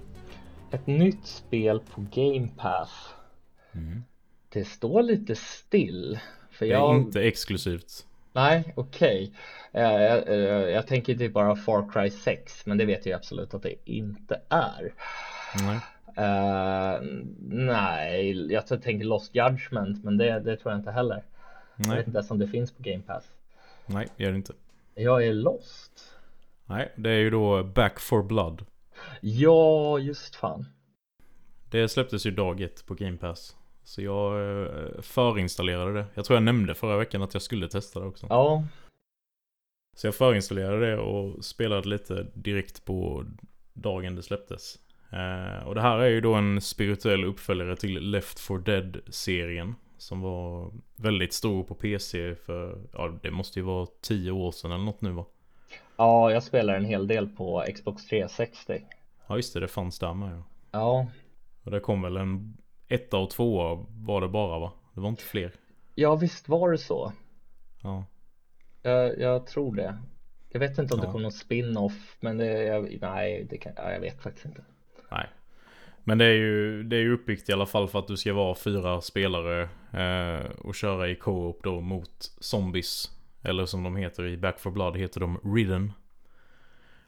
Ett 0.71 0.87
nytt 0.87 1.27
spel 1.27 1.81
på 1.81 2.01
Game 2.01 2.49
Pass? 2.57 3.15
Mm. 3.73 4.05
Det 4.49 4.65
står 4.65 5.03
lite 5.03 5.35
still. 5.37 6.19
För 6.51 6.67
det 6.67 6.73
är 6.73 6.77
jag... 6.77 6.97
inte 6.97 7.23
exklusivt. 7.23 8.07
Nej, 8.33 8.73
okej. 8.77 9.33
Okay. 9.73 9.83
Jag, 9.83 10.29
jag, 10.29 10.71
jag, 10.71 10.87
tänker 10.87 11.15
typ 11.15 11.33
bara 11.33 11.57
Far 11.57 11.93
Cry 11.93 12.11
6 12.11 12.67
men 12.67 12.79
det 12.79 12.85
vet 12.85 13.07
jag 13.07 13.17
absolut 13.17 13.55
att 13.55 13.63
det 13.63 13.75
inte 13.85 14.41
är. 14.49 14.95
Nej. 15.59 15.81
Uh, 16.19 17.03
nej, 17.49 18.53
jag 18.53 18.83
tänker 18.83 19.05
Lost 19.05 19.35
Judgment 19.35 20.05
men 20.05 20.17
det, 20.17 20.41
det 20.41 20.57
tror 20.57 20.73
jag 20.73 20.81
inte 20.81 20.91
heller. 20.91 21.23
Nej. 21.77 21.89
Jag 21.89 21.97
vet 21.97 22.07
inte 22.07 22.19
ens 22.19 22.31
om 22.31 22.39
det 22.39 22.49
finns 22.49 22.73
på 22.73 22.83
Game 22.83 23.03
Pass. 23.03 23.25
Nej, 23.87 24.09
det 24.17 24.25
gör 24.25 24.31
det 24.31 24.37
inte. 24.37 24.53
Jag 24.95 25.27
är 25.27 25.33
lost. 25.33 26.15
Nej, 26.67 26.93
det 26.97 27.11
är 27.11 27.19
ju 27.19 27.31
då 27.31 27.65
Back 27.65 28.01
for 28.01 28.23
Blood. 28.23 28.65
Ja, 29.21 29.99
just 29.99 30.37
fan. 30.37 30.67
Det 31.71 31.89
släpptes 31.89 32.27
ju 32.27 32.31
dag 32.31 32.61
ett 32.61 32.87
på 32.87 32.95
Game 32.95 33.17
Pass. 33.17 33.57
Så 33.85 34.03
jag 34.03 34.61
eh, 34.61 35.01
förinstallerade 35.01 35.93
det. 35.93 36.07
Jag 36.15 36.25
tror 36.25 36.37
jag 36.37 36.43
nämnde 36.43 36.75
förra 36.75 36.97
veckan 36.97 37.23
att 37.23 37.35
jag 37.35 37.43
skulle 37.43 37.69
testa 37.69 38.01
det 38.01 38.07
också. 38.07 38.27
Ja. 38.31 38.65
Så 39.97 40.07
jag 40.07 40.15
förinstallerade 40.15 40.87
det 40.87 40.99
och 40.99 41.45
spelade 41.45 41.89
lite 41.89 42.27
direkt 42.35 42.85
på 42.85 43.25
dagen 43.73 44.15
det 44.15 44.23
släpptes. 44.23 44.79
Eh, 45.11 45.67
och 45.67 45.75
det 45.75 45.81
här 45.81 45.99
är 45.99 46.09
ju 46.09 46.21
då 46.21 46.35
en 46.35 46.61
spirituell 46.61 47.25
uppföljare 47.25 47.77
till 47.77 48.11
Left 48.11 48.41
for 48.41 48.59
Dead-serien. 48.59 49.75
Som 50.03 50.21
var 50.21 50.71
väldigt 50.97 51.33
stor 51.33 51.65
på 51.65 51.75
PC 51.75 52.35
för, 52.35 52.81
ja 52.93 53.19
det 53.23 53.31
måste 53.31 53.59
ju 53.59 53.65
vara 53.65 53.87
tio 54.01 54.31
år 54.31 54.53
sedan 54.53 54.73
eller 54.73 54.85
något 54.85 55.01
nu 55.01 55.11
va? 55.11 55.25
Ja, 55.97 56.33
jag 56.33 56.43
spelar 56.43 56.75
en 56.75 56.85
hel 56.85 57.07
del 57.07 57.29
på 57.29 57.65
Xbox 57.75 58.07
360. 58.07 58.85
Ja 59.27 59.37
just 59.37 59.55
det, 59.55 59.61
det 59.61 59.69
fanns 59.69 59.99
där 59.99 60.15
med 60.15 60.33
ja. 60.33 60.45
Ja. 60.71 61.07
Och 61.65 61.71
det 61.71 61.81
kom 61.81 62.03
väl 62.03 62.17
en 62.17 62.57
etta 62.89 63.17
och 63.19 63.31
tvåa 63.31 63.87
var 63.89 64.21
det 64.21 64.29
bara 64.29 64.59
va? 64.59 64.73
Det 64.95 65.01
var 65.01 65.09
inte 65.09 65.23
fler. 65.23 65.53
Ja 65.95 66.17
visst 66.17 66.49
var 66.49 66.71
det 66.71 66.79
så. 66.79 67.13
Ja. 67.83 68.05
Jag, 68.83 69.19
jag 69.19 69.47
tror 69.47 69.77
det. 69.77 69.99
Jag 70.49 70.61
vet 70.61 70.79
inte 70.79 70.95
om 70.95 71.01
ja. 71.01 71.07
det 71.07 71.13
kom 71.13 71.23
någon 71.23 71.33
spin-off 71.33 72.17
men 72.21 72.39
det, 72.39 72.63
jag, 72.63 72.99
nej 73.01 73.47
det 73.51 73.59
kan, 73.59 73.73
jag 73.77 74.01
vet 74.01 74.23
faktiskt 74.23 74.47
inte. 74.47 74.65
Nej, 75.11 75.29
men 76.05 76.19
det 76.19 76.25
är 76.25 76.35
ju, 76.35 76.83
det 76.83 76.97
är 76.97 77.01
ju 77.01 77.13
uppbyggt 77.13 77.49
i 77.49 77.53
alla 77.53 77.67
fall 77.67 77.89
för 77.89 77.99
att 77.99 78.07
du 78.07 78.17
ska 78.17 78.35
vara 78.35 78.55
fyra 78.55 79.01
spelare 79.01 79.69
eh, 79.93 80.51
och 80.59 80.75
köra 80.75 81.09
i 81.09 81.15
co-op 81.15 81.61
då 81.63 81.81
mot 81.81 82.33
zombies. 82.41 83.11
Eller 83.43 83.67
som 83.67 83.83
de 83.83 83.97
heter 83.97 84.27
i 84.27 84.37
Back 84.37 84.61
for 84.61 84.71
Blood 84.71 84.97
heter 84.97 85.21
de 85.21 85.41
Ridden. 85.45 85.93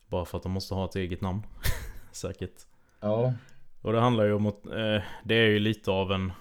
Bara 0.07 0.25
för 0.25 0.37
att 0.37 0.43
de 0.43 0.53
måste 0.53 0.75
ha 0.75 0.85
ett 0.85 0.97
eget 0.97 1.21
namn. 1.21 1.43
Säkert. 2.13 2.55
Ja. 3.01 3.35
Och 3.81 3.93
det 3.93 4.01
handlar 4.01 4.25
ju 4.25 4.33
om 4.33 4.47
att 4.47 4.67
eh, 4.67 5.03
det 5.25 5.35
är 5.35 5.49
ju 5.49 5.59
lite 5.59 5.91
av 5.91 6.13
en... 6.13 6.33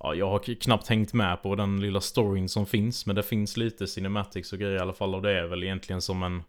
Ja, 0.00 0.14
jag 0.14 0.30
har 0.30 0.60
knappt 0.60 0.88
hängt 0.88 1.12
med 1.12 1.42
på 1.42 1.54
den 1.54 1.80
lilla 1.80 2.00
storyn 2.00 2.48
som 2.48 2.66
finns. 2.66 3.06
Men 3.06 3.16
det 3.16 3.22
finns 3.22 3.56
lite 3.56 3.86
cinematics 3.86 4.52
och 4.52 4.58
grejer 4.58 4.76
i 4.76 4.80
alla 4.80 4.92
fall. 4.92 5.14
Och 5.14 5.22
det 5.22 5.38
är 5.38 5.46
väl 5.46 5.62
egentligen 5.62 6.02
som 6.02 6.22
en 6.22 6.42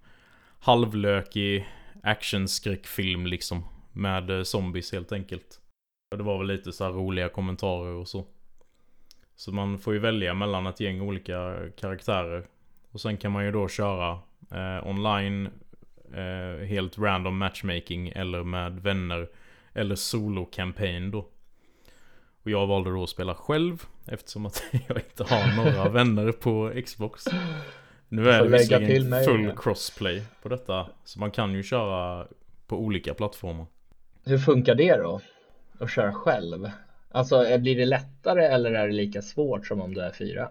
halvlökig 0.59 1.67
actionskräckfilm 2.03 3.27
liksom. 3.27 3.65
Med 3.93 4.29
eh, 4.29 4.43
zombies 4.43 4.91
helt 4.91 5.11
enkelt. 5.11 5.59
Och 6.11 6.17
det 6.17 6.23
var 6.23 6.37
väl 6.37 6.47
lite 6.47 6.71
så 6.71 6.89
roliga 6.89 7.29
kommentarer 7.29 7.93
och 7.93 8.07
så. 8.07 8.25
Så 9.35 9.51
man 9.51 9.79
får 9.79 9.93
ju 9.93 9.99
välja 9.99 10.33
mellan 10.33 10.67
ett 10.67 10.79
gäng 10.79 11.01
olika 11.01 11.55
karaktärer. 11.77 12.47
Och 12.91 13.01
sen 13.01 13.17
kan 13.17 13.31
man 13.31 13.45
ju 13.45 13.51
då 13.51 13.67
köra 13.67 14.19
eh, 14.51 14.87
online, 14.87 15.49
eh, 16.13 16.65
helt 16.65 16.97
random 16.97 17.37
matchmaking 17.37 18.09
eller 18.09 18.43
med 18.43 18.81
vänner. 18.81 19.29
Eller 19.73 19.95
solo 19.95 20.45
campaign 20.45 21.11
då. 21.11 21.27
Och 22.43 22.51
jag 22.51 22.67
valde 22.67 22.89
då 22.89 23.03
att 23.03 23.09
spela 23.09 23.35
själv 23.35 23.83
eftersom 24.05 24.45
att 24.45 24.63
jag 24.87 24.97
inte 24.97 25.23
har 25.23 25.55
några 25.55 25.89
vänner 25.89 26.31
på 26.31 26.73
Xbox. 26.85 27.25
Nu 28.09 28.29
är 28.29 28.43
det 28.43 28.49
visserligen 28.49 29.23
full 29.25 29.51
crossplay 29.57 30.23
på 30.41 30.49
detta. 30.49 30.87
Så 31.03 31.19
man 31.19 31.31
kan 31.31 31.53
ju 31.53 31.63
köra 31.63 32.27
på 32.67 32.77
olika 32.77 33.13
plattformar. 33.13 33.65
Hur 34.25 34.37
funkar 34.37 34.75
det 34.75 34.95
då? 34.95 35.21
Att 35.79 35.91
köra 35.91 36.13
själv? 36.13 36.69
Alltså 37.11 37.57
blir 37.59 37.75
det 37.75 37.85
lättare 37.85 38.45
eller 38.45 38.71
är 38.71 38.87
det 38.87 38.93
lika 38.93 39.21
svårt 39.21 39.67
som 39.67 39.81
om 39.81 39.93
du 39.93 40.01
är 40.01 40.11
fyra? 40.11 40.49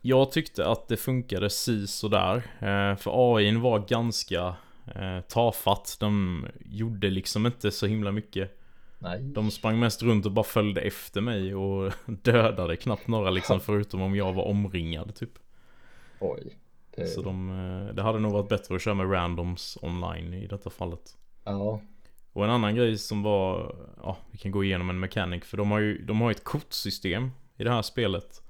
Jag 0.00 0.32
tyckte 0.32 0.66
att 0.66 0.88
det 0.88 0.96
funkade 0.96 1.50
si 1.50 1.86
sådär. 1.86 2.36
Eh, 2.36 2.96
för 2.96 3.36
AI 3.36 3.56
var 3.56 3.78
ganska 3.78 4.54
eh, 4.94 5.20
tafatt. 5.28 5.96
De 6.00 6.46
gjorde 6.64 7.10
liksom 7.10 7.46
inte 7.46 7.70
så 7.70 7.86
himla 7.86 8.12
mycket. 8.12 8.58
Nej. 8.98 9.22
De 9.22 9.50
sprang 9.50 9.80
mest 9.80 10.02
runt 10.02 10.26
och 10.26 10.32
bara 10.32 10.44
följde 10.44 10.80
efter 10.80 11.20
mig 11.20 11.54
och 11.54 11.92
dödade 12.06 12.76
knappt 12.76 13.08
några 13.08 13.30
liksom 13.30 13.60
förutom 13.60 14.02
om 14.02 14.16
jag 14.16 14.32
var 14.32 14.44
omringad 14.44 15.14
typ. 15.14 15.32
Oj. 16.20 16.58
Det... 16.96 17.06
Så 17.06 17.22
de, 17.22 17.50
eh, 17.50 17.94
det 17.94 18.02
hade 18.02 18.18
nog 18.18 18.32
varit 18.32 18.48
bättre 18.48 18.74
att 18.74 18.82
köra 18.82 18.94
med 18.94 19.12
randoms 19.12 19.78
online 19.82 20.34
i 20.34 20.46
detta 20.46 20.70
fallet. 20.70 21.16
Ja. 21.44 21.80
Och 22.32 22.44
en 22.44 22.50
annan 22.50 22.74
grej 22.74 22.98
som 22.98 23.22
var, 23.22 23.76
ja 24.02 24.16
vi 24.30 24.38
kan 24.38 24.52
gå 24.52 24.64
igenom 24.64 24.90
en 24.90 25.00
mechanic 25.00 25.44
för 25.44 25.56
de 25.56 25.70
har 25.70 25.78
ju, 25.78 26.04
de 26.04 26.20
har 26.20 26.30
ett 26.30 26.44
kortsystem 26.44 27.30
i 27.56 27.64
det 27.64 27.70
här 27.70 27.82
spelet. 27.82 28.42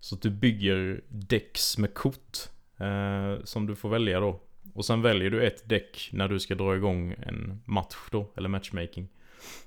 Så 0.00 0.14
att 0.14 0.22
du 0.22 0.30
bygger 0.30 1.00
däcks 1.08 1.78
med 1.78 1.94
kort. 1.94 2.38
Eh, 2.78 3.44
som 3.44 3.66
du 3.66 3.76
får 3.76 3.88
välja 3.88 4.20
då. 4.20 4.40
Och 4.74 4.84
sen 4.84 5.02
väljer 5.02 5.30
du 5.30 5.46
ett 5.46 5.68
däck 5.68 6.10
när 6.12 6.28
du 6.28 6.40
ska 6.40 6.54
dra 6.54 6.76
igång 6.76 7.14
en 7.22 7.62
match 7.64 7.96
då, 8.10 8.30
eller 8.36 8.48
matchmaking. 8.48 9.08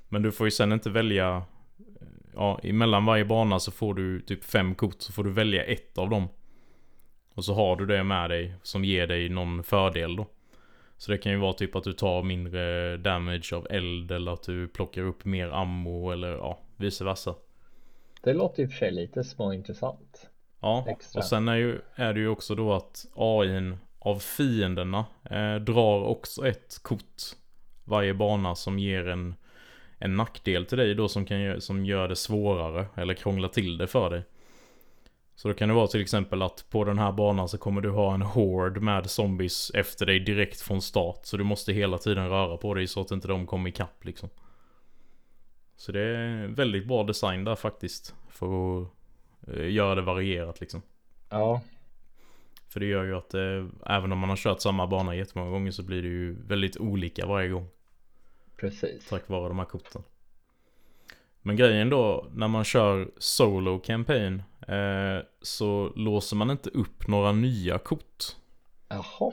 Men 0.08 0.22
du 0.22 0.32
får 0.32 0.46
ju 0.46 0.50
sen 0.50 0.72
inte 0.72 0.90
välja, 0.90 1.42
ja 2.34 2.60
emellan 2.62 3.04
varje 3.04 3.24
bana 3.24 3.60
så 3.60 3.70
får 3.70 3.94
du 3.94 4.20
typ 4.20 4.44
fem 4.44 4.74
kort, 4.74 5.02
så 5.02 5.12
får 5.12 5.24
du 5.24 5.30
välja 5.30 5.64
ett 5.64 5.98
av 5.98 6.10
dem. 6.10 6.28
Och 7.34 7.44
så 7.44 7.54
har 7.54 7.76
du 7.76 7.86
det 7.86 8.04
med 8.04 8.30
dig 8.30 8.54
som 8.62 8.84
ger 8.84 9.06
dig 9.06 9.28
någon 9.28 9.62
fördel 9.62 10.16
då. 10.16 10.26
Så 11.00 11.12
det 11.12 11.18
kan 11.18 11.32
ju 11.32 11.38
vara 11.38 11.52
typ 11.52 11.76
att 11.76 11.84
du 11.84 11.92
tar 11.92 12.22
mindre 12.22 12.96
damage 12.96 13.52
av 13.54 13.66
eld 13.70 14.10
eller 14.10 14.32
att 14.32 14.42
du 14.42 14.68
plockar 14.68 15.02
upp 15.02 15.24
mer 15.24 15.48
ammo 15.48 16.10
eller 16.10 16.28
ja, 16.28 16.58
vice 16.76 17.04
versa. 17.04 17.34
Det 18.22 18.32
låter 18.32 18.62
i 18.62 18.66
och 18.66 18.70
för 18.70 18.76
sig 18.76 18.90
lite 18.90 19.24
småintressant. 19.24 20.30
Ja, 20.60 20.84
Extra. 20.88 21.18
och 21.18 21.24
sen 21.24 21.48
är, 21.48 21.56
ju, 21.56 21.80
är 21.94 22.14
det 22.14 22.20
ju 22.20 22.28
också 22.28 22.54
då 22.54 22.72
att 22.72 23.06
AIn 23.14 23.76
av 23.98 24.18
fienderna 24.18 25.04
eh, 25.30 25.54
drar 25.54 26.02
också 26.02 26.48
ett 26.48 26.78
kort 26.82 27.22
varje 27.84 28.14
bana 28.14 28.54
som 28.54 28.78
ger 28.78 29.08
en, 29.08 29.34
en 29.98 30.16
nackdel 30.16 30.66
till 30.66 30.78
dig 30.78 30.94
då 30.94 31.08
som, 31.08 31.24
kan, 31.24 31.60
som 31.60 31.84
gör 31.84 32.08
det 32.08 32.16
svårare 32.16 32.86
eller 32.96 33.14
krånglar 33.14 33.48
till 33.48 33.78
det 33.78 33.86
för 33.86 34.10
dig. 34.10 34.22
Så 35.40 35.48
då 35.48 35.54
kan 35.54 35.68
det 35.68 35.74
vara 35.74 35.86
till 35.86 36.00
exempel 36.00 36.42
att 36.42 36.66
på 36.70 36.84
den 36.84 36.98
här 36.98 37.12
banan 37.12 37.48
så 37.48 37.58
kommer 37.58 37.80
du 37.80 37.90
ha 37.90 38.14
en 38.14 38.22
hord 38.22 38.82
med 38.82 39.10
zombies 39.10 39.70
efter 39.74 40.06
dig 40.06 40.20
direkt 40.20 40.60
från 40.60 40.82
start. 40.82 41.20
Så 41.22 41.36
du 41.36 41.44
måste 41.44 41.72
hela 41.72 41.98
tiden 41.98 42.28
röra 42.28 42.56
på 42.56 42.74
dig 42.74 42.86
så 42.86 43.00
att 43.00 43.10
inte 43.10 43.28
de 43.28 43.46
kommer 43.46 43.70
ikapp 43.70 44.04
liksom. 44.04 44.28
Så 45.76 45.92
det 45.92 46.00
är 46.00 46.46
väldigt 46.46 46.86
bra 46.86 47.04
design 47.04 47.44
där 47.44 47.54
faktiskt. 47.54 48.14
För 48.28 48.82
att 48.82 48.88
eh, 49.48 49.70
göra 49.70 49.94
det 49.94 50.02
varierat 50.02 50.60
liksom. 50.60 50.82
Ja. 51.28 51.60
För 52.68 52.80
det 52.80 52.86
gör 52.86 53.04
ju 53.04 53.16
att 53.16 53.34
eh, 53.34 53.66
även 53.86 54.12
om 54.12 54.18
man 54.18 54.28
har 54.28 54.36
kört 54.36 54.60
samma 54.60 54.86
bana 54.86 55.16
jättemånga 55.16 55.50
gånger 55.50 55.70
så 55.70 55.82
blir 55.82 56.02
det 56.02 56.08
ju 56.08 56.42
väldigt 56.46 56.76
olika 56.76 57.26
varje 57.26 57.48
gång. 57.48 57.68
Precis. 58.56 59.08
Tack 59.08 59.28
vare 59.28 59.48
de 59.48 59.58
här 59.58 59.66
korten. 59.66 60.02
Men 61.42 61.56
grejen 61.56 61.90
då, 61.90 62.28
när 62.34 62.48
man 62.48 62.64
kör 62.64 63.10
solo 63.18 63.78
campaign 63.78 64.42
eh, 64.68 65.24
så 65.42 65.92
låser 65.96 66.36
man 66.36 66.50
inte 66.50 66.70
upp 66.70 67.08
några 67.08 67.32
nya 67.32 67.78
kort. 67.78 68.24
Jaha. 68.88 69.32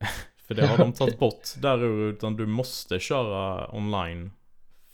För 0.46 0.54
det 0.54 0.66
har 0.66 0.78
de 0.78 0.92
tagit 0.92 1.18
bort 1.18 1.48
där 1.62 1.82
ur, 1.82 2.12
utan 2.12 2.36
du 2.36 2.46
måste 2.46 2.98
köra 2.98 3.74
online 3.76 4.30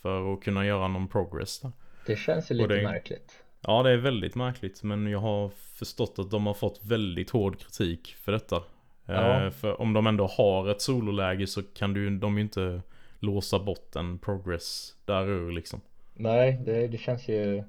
för 0.01 0.33
att 0.33 0.41
kunna 0.41 0.65
göra 0.65 0.87
någon 0.87 1.07
progress 1.07 1.59
där. 1.59 1.71
Det 2.05 2.15
känns 2.15 2.51
ju 2.51 2.55
lite 2.55 2.75
det- 2.75 2.83
märkligt. 2.83 3.43
Ja, 3.61 3.83
det 3.83 3.91
är 3.91 3.97
väldigt 3.97 4.35
märkligt, 4.35 4.83
men 4.83 5.07
jag 5.07 5.19
har 5.19 5.49
förstått 5.49 6.19
att 6.19 6.31
de 6.31 6.47
har 6.47 6.53
fått 6.53 6.79
väldigt 6.85 7.29
hård 7.29 7.59
kritik 7.59 8.15
för 8.23 8.31
detta. 8.31 8.63
Ja. 9.05 9.45
Eh, 9.45 9.51
för 9.51 9.81
om 9.81 9.93
de 9.93 10.07
ändå 10.07 10.27
har 10.27 10.69
ett 10.69 10.81
sololäge 10.81 11.47
så 11.47 11.63
kan 11.63 11.93
du, 11.93 12.17
de 12.17 12.35
ju 12.37 12.41
inte 12.41 12.81
låsa 13.19 13.59
bort 13.59 13.95
en 13.95 14.19
progress 14.19 14.95
där 15.05 15.27
ur 15.27 15.51
liksom. 15.51 15.81
Nej, 16.19 16.61
det, 16.65 16.87
det 16.87 16.97
känns 16.97 17.27
ju 17.27 17.63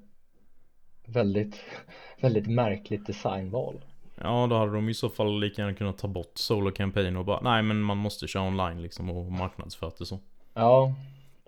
väldigt, 1.06 1.60
väldigt 2.20 2.46
märkligt 2.46 3.06
designval. 3.06 3.84
Ja, 4.14 4.46
då 4.46 4.58
hade 4.58 4.72
de 4.72 4.88
i 4.88 4.94
så 4.94 5.08
fall 5.08 5.40
lika 5.40 5.62
gärna 5.62 5.74
kunnat 5.74 5.98
ta 5.98 6.08
bort 6.08 6.38
solo 6.38 6.72
campaign 6.72 7.16
och 7.16 7.24
bara 7.24 7.40
nej 7.40 7.62
men 7.62 7.80
man 7.82 7.96
måste 7.96 8.26
köra 8.28 8.42
online 8.48 8.82
liksom 8.82 9.10
och 9.10 9.32
marknadsfört 9.32 9.98
det 9.98 10.06
så. 10.06 10.20
Ja, 10.54 10.94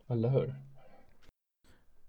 eller 0.09 0.28
hur? 0.28 0.55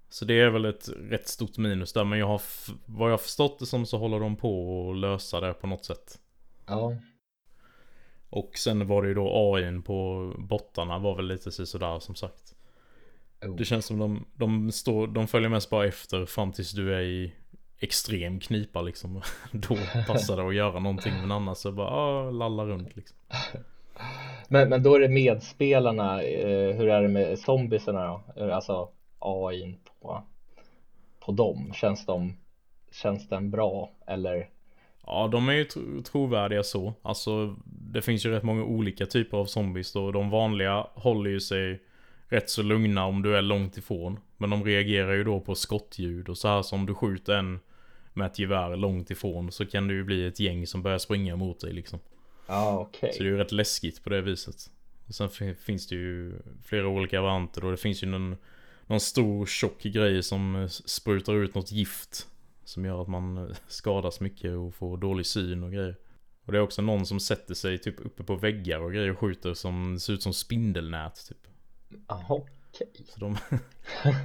Så 0.09 0.25
det 0.25 0.39
är 0.39 0.49
väl 0.49 0.65
ett 0.65 0.89
rätt 1.09 1.27
stort 1.27 1.57
minus 1.57 1.93
där 1.93 2.03
men 2.03 2.19
jag 2.19 2.27
har, 2.27 2.41
vad 2.85 3.11
jag 3.11 3.21
förstått 3.21 3.59
det 3.59 3.65
som 3.65 3.85
så 3.85 3.97
håller 3.97 4.19
de 4.19 4.35
på 4.35 4.89
att 4.91 4.97
lösa 4.97 5.39
det 5.39 5.53
på 5.53 5.67
något 5.67 5.85
sätt. 5.85 6.19
Ja, 6.67 6.97
Och 8.29 8.57
sen 8.57 8.87
var 8.87 9.01
det 9.01 9.07
ju 9.07 9.13
då 9.13 9.55
AIn 9.55 9.83
på 9.83 10.31
bottarna 10.37 10.99
var 10.99 11.15
väl 11.15 11.27
lite 11.27 11.51
sådär 11.51 11.99
som 11.99 12.15
sagt. 12.15 12.52
Oh. 13.47 13.55
Det 13.55 13.65
känns 13.65 13.85
som 13.85 13.99
de, 13.99 14.25
de 14.33 14.71
står, 14.71 15.07
de 15.07 15.27
följer 15.27 15.49
mest 15.49 15.69
bara 15.69 15.85
efter 15.85 16.25
fram 16.25 16.51
tills 16.51 16.71
du 16.71 16.95
är 16.95 17.01
i 17.01 17.33
extrem 17.79 18.39
knipa 18.39 18.81
liksom. 18.81 19.21
Då 19.51 19.77
passar 20.07 20.37
det 20.37 20.47
att 20.47 20.55
göra 20.55 20.79
någonting 20.79 21.13
men 21.21 21.31
annars 21.31 21.57
så 21.57 21.71
bara 21.71 21.87
ah, 21.87 22.31
lalla 22.31 22.65
runt 22.65 22.95
liksom. 22.95 23.17
Men, 24.47 24.69
men 24.69 24.83
då 24.83 24.95
är 24.95 24.99
det 24.99 25.09
medspelarna, 25.09 26.23
eh, 26.23 26.75
hur 26.75 26.89
är 26.89 27.01
det 27.01 27.07
med 27.07 27.39
zombiesarna 27.39 28.05
då? 28.07 28.43
Eh, 28.43 28.55
Alltså 28.55 28.89
AI 29.19 29.75
på, 30.01 30.23
på 31.19 31.31
dem, 31.31 31.71
känns 31.75 32.05
de, 32.05 32.37
känns 32.91 33.29
den 33.29 33.51
bra 33.51 33.89
eller? 34.07 34.49
Ja, 35.05 35.27
de 35.31 35.49
är 35.49 35.53
ju 35.53 35.63
tro- 35.63 36.01
trovärdiga 36.01 36.63
så. 36.63 36.93
Alltså, 37.01 37.55
det 37.65 38.01
finns 38.01 38.25
ju 38.25 38.31
rätt 38.31 38.43
många 38.43 38.63
olika 38.63 39.05
typer 39.05 39.37
av 39.37 39.45
zombies 39.45 39.93
då. 39.93 40.11
De 40.11 40.29
vanliga 40.29 40.87
håller 40.93 41.29
ju 41.29 41.39
sig 41.39 41.81
rätt 42.33 42.49
så 42.49 42.61
lugna 42.63 43.05
om 43.05 43.21
du 43.21 43.37
är 43.37 43.41
långt 43.41 43.77
ifrån. 43.77 44.19
Men 44.37 44.49
de 44.49 44.63
reagerar 44.63 45.13
ju 45.13 45.23
då 45.23 45.39
på 45.39 45.55
skottljud 45.55 46.29
och 46.29 46.37
så 46.37 46.47
här 46.47 46.61
som 46.61 46.85
du 46.85 46.95
skjuter 46.95 47.33
en 47.33 47.59
med 48.13 48.27
ett 48.27 48.39
gevär 48.39 48.75
långt 48.75 49.11
ifrån 49.11 49.51
så 49.51 49.65
kan 49.65 49.87
det 49.87 49.93
ju 49.93 50.03
bli 50.03 50.27
ett 50.27 50.39
gäng 50.39 50.67
som 50.67 50.81
börjar 50.81 50.97
springa 50.97 51.35
mot 51.35 51.59
dig 51.59 51.73
liksom. 51.73 51.99
Ja, 52.47 52.79
okej. 52.79 53.13
Så 53.13 53.23
det 53.23 53.29
är 53.29 53.31
ju 53.31 53.37
rätt 53.37 53.51
läskigt 53.51 54.03
på 54.03 54.09
det 54.09 54.21
viset. 54.21 54.55
Och 55.07 55.15
sen 55.15 55.29
fin- 55.29 55.55
finns 55.55 55.87
det 55.87 55.95
ju 55.95 56.33
flera 56.63 56.87
olika 56.87 57.21
varianter 57.21 57.65
och 57.65 57.71
det 57.71 57.77
finns 57.77 58.03
ju 58.03 58.07
någon, 58.07 58.35
någon 58.87 58.99
stor 58.99 59.45
tjock 59.45 59.83
grej 59.83 60.23
som 60.23 60.55
eh, 60.55 60.67
sprutar 60.67 61.35
ut 61.35 61.55
något 61.55 61.71
gift. 61.71 62.27
Som 62.65 62.85
gör 62.85 63.01
att 63.01 63.07
man 63.07 63.37
eh, 63.37 63.55
skadas 63.67 64.19
mycket 64.19 64.51
och 64.51 64.75
får 64.75 64.97
dålig 64.97 65.25
syn 65.25 65.63
och 65.63 65.71
grejer. 65.71 65.95
Och 66.45 66.51
det 66.51 66.57
är 66.57 66.61
också 66.61 66.81
någon 66.81 67.05
som 67.05 67.19
sätter 67.19 67.53
sig 67.53 67.77
typ 67.77 68.05
uppe 68.05 68.23
på 68.23 68.35
väggar 68.35 68.79
och 68.79 68.93
grejer 68.93 69.11
och 69.11 69.19
skjuter 69.19 69.53
som 69.53 69.99
ser 69.99 70.13
ut 70.13 70.23
som 70.23 70.33
spindelnät 70.33 71.25
typ. 71.29 71.47
Jaha, 72.07 72.41
okej. 72.69 72.87
Så 73.05 73.19
de, 73.19 73.37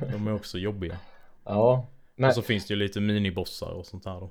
de 0.12 0.26
är 0.28 0.32
också 0.34 0.58
jobbiga. 0.58 0.98
Ja, 1.44 1.86
men 2.16 2.28
Och 2.28 2.34
så 2.34 2.42
finns 2.42 2.66
det 2.66 2.74
ju 2.74 2.78
lite 2.80 3.00
minibossar 3.00 3.70
och 3.70 3.86
sånt 3.86 4.04
här 4.04 4.20
då. 4.20 4.30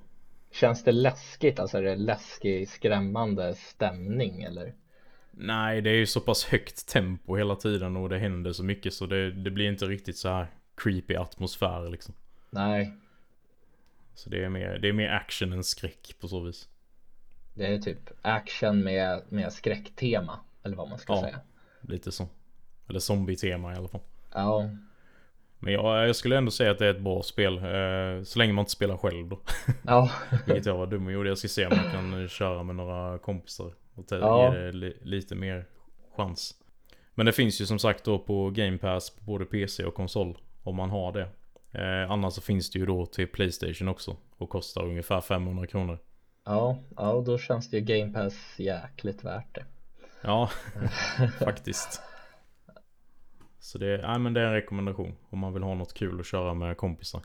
känns 0.52 0.84
det 0.84 0.92
läskigt? 0.92 1.60
Alltså 1.60 1.78
är 1.78 1.82
det 1.82 1.96
läskig, 1.96 2.70
skrämmande 2.70 3.56
stämning 3.56 4.44
eller? 4.44 4.74
Nej, 5.32 5.82
det 5.82 5.90
är 5.90 5.96
ju 5.96 6.06
så 6.06 6.22
pass 6.22 6.46
högt 6.46 6.88
tempo 6.88 7.36
hela 7.36 7.56
tiden 7.56 7.98
och 7.98 8.10
det 8.10 8.18
händer 8.20 8.52
så 8.54 8.64
mycket 8.64 8.94
så 8.94 9.06
det, 9.06 9.32
det 9.32 9.52
blir 9.52 9.68
inte 9.68 9.86
riktigt 9.86 10.18
så 10.18 10.30
här 10.30 10.48
creepy 10.76 11.16
atmosfär 11.16 11.90
liksom. 11.90 12.16
Nej, 12.50 12.94
Så 14.16 14.30
det 14.30 14.44
är 14.44 14.50
mer, 14.50 14.80
det 14.80 14.88
är 14.90 14.94
mer 14.94 15.10
action 15.10 15.54
än 15.54 15.64
skräck 15.64 16.16
på 16.20 16.28
så 16.28 16.40
vis. 16.40 16.70
det 17.54 17.66
är 17.68 17.78
typ 17.80 18.00
action 18.22 18.84
med, 18.84 19.22
med 19.30 19.54
skräcktema 19.54 20.40
eller 20.64 20.76
vad 20.76 20.90
man 20.90 20.98
ska 21.00 21.14
Ja. 21.14 21.22
säga. 21.22 21.40
Lite 21.82 22.12
så. 22.12 22.28
Eller 22.90 23.00
zombie-tema 23.00 23.74
i 23.74 23.76
alla 23.76 23.88
fall. 23.88 24.02
Ja, 24.34 24.70
Men 25.60 25.74
jag, 25.74 26.08
jag 26.08 26.16
skulle 26.16 26.38
ändå 26.38 26.52
säga 26.52 26.72
att 26.72 26.80
det 26.80 26.86
är 26.86 26.92
ett 26.92 27.02
bra 27.02 27.24
spel. 27.24 27.58
Eh, 27.58 28.24
så 28.24 28.40
länge 28.40 28.54
man 28.54 28.62
inte 28.64 28.72
spelar 28.72 28.98
själv 28.98 29.28
då. 29.28 29.40
ja, 29.86 30.12
Vilket 30.46 30.66
jag 30.66 30.78
var 30.78 30.88
dum 30.88 31.06
och 31.06 31.12
gjorde. 31.12 31.30
Jag 31.30 31.38
ska 31.38 31.48
se 31.48 31.66
om 31.66 31.74
jag 31.84 31.92
kan 31.92 32.28
köra 32.28 32.64
med 32.64 32.76
några 32.76 33.18
kompisar. 33.18 33.72
Och 33.96 34.06
Ja. 34.10 34.54
ge 34.56 34.60
det 34.62 34.72
li, 34.72 34.98
lite 35.02 35.36
mer 35.36 35.66
chans. 36.16 36.54
Men 37.14 37.26
det 37.26 37.32
finns 37.32 37.62
ju 37.62 37.66
som 37.66 37.80
sagt 37.80 38.04
då 38.04 38.20
på 38.20 38.50
Game 38.50 38.78
Pass 38.78 39.10
på 39.10 39.22
både 39.26 39.46
PC 39.46 39.86
och 39.86 39.94
konsol. 39.94 40.38
Om 40.64 40.76
man 40.76 40.90
har 40.90 41.12
det. 41.12 41.30
Eh, 41.72 42.12
annars 42.12 42.34
så 42.34 42.42
finns 42.42 42.70
det 42.72 42.80
ju 42.80 42.86
då 42.86 43.06
till 43.06 43.28
Playstation 43.28 43.88
också. 43.88 44.16
Och 44.38 44.50
kostar 44.50 44.84
ungefär 44.84 45.22
500 45.22 45.68
kronor. 45.68 46.00
ja, 46.46 46.78
ja, 46.96 47.24
då 47.26 47.38
känns 47.38 47.70
det 47.70 47.78
ju 47.78 47.84
Game 47.84 48.14
Pass 48.14 48.60
jäkligt 48.60 49.24
värt 49.24 49.56
det. 49.56 49.66
Ja, 50.22 50.50
faktiskt. 51.40 52.02
Så 53.68 53.78
det, 53.78 54.02
nej, 54.08 54.20
men 54.20 54.34
det 54.34 54.42
är 54.42 54.46
en 54.46 54.54
rekommendation 54.54 55.16
om 55.30 55.40
man 55.40 55.54
vill 55.54 55.64
ha 55.64 55.76
något 55.76 55.94
kul 55.94 56.20
att 56.20 56.26
köra 56.26 56.54
med 56.54 56.78
kompisar. 56.78 57.22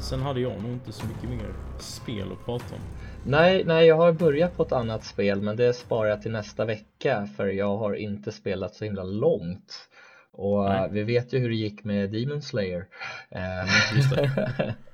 Sen 0.00 0.22
hade 0.22 0.40
jag 0.40 0.62
nog 0.62 0.72
inte 0.72 0.92
så 0.92 1.06
mycket 1.06 1.28
mer 1.28 1.54
spel 1.78 2.32
att 2.32 2.44
prata 2.44 2.74
om. 2.74 2.80
Nej, 3.26 3.64
nej, 3.64 3.86
jag 3.86 3.96
har 3.96 4.12
börjat 4.12 4.56
på 4.56 4.62
ett 4.62 4.72
annat 4.72 5.04
spel 5.04 5.40
men 5.42 5.56
det 5.56 5.72
sparar 5.72 6.08
jag 6.08 6.22
till 6.22 6.32
nästa 6.32 6.64
vecka 6.64 7.28
för 7.36 7.46
jag 7.46 7.76
har 7.76 7.94
inte 7.94 8.32
spelat 8.32 8.74
så 8.74 8.84
himla 8.84 9.02
långt. 9.02 9.88
Och 10.32 10.64
Nej. 10.64 10.84
eh, 10.84 10.90
vi 10.90 11.02
vet 11.02 11.32
ju 11.32 11.38
hur 11.38 11.48
det 11.48 11.54
gick 11.54 11.84
med 11.84 12.10
Demon 12.10 12.42
Slayer. 12.42 12.86
Ehm, 13.30 13.66
Just 13.96 14.14
det. 14.14 14.74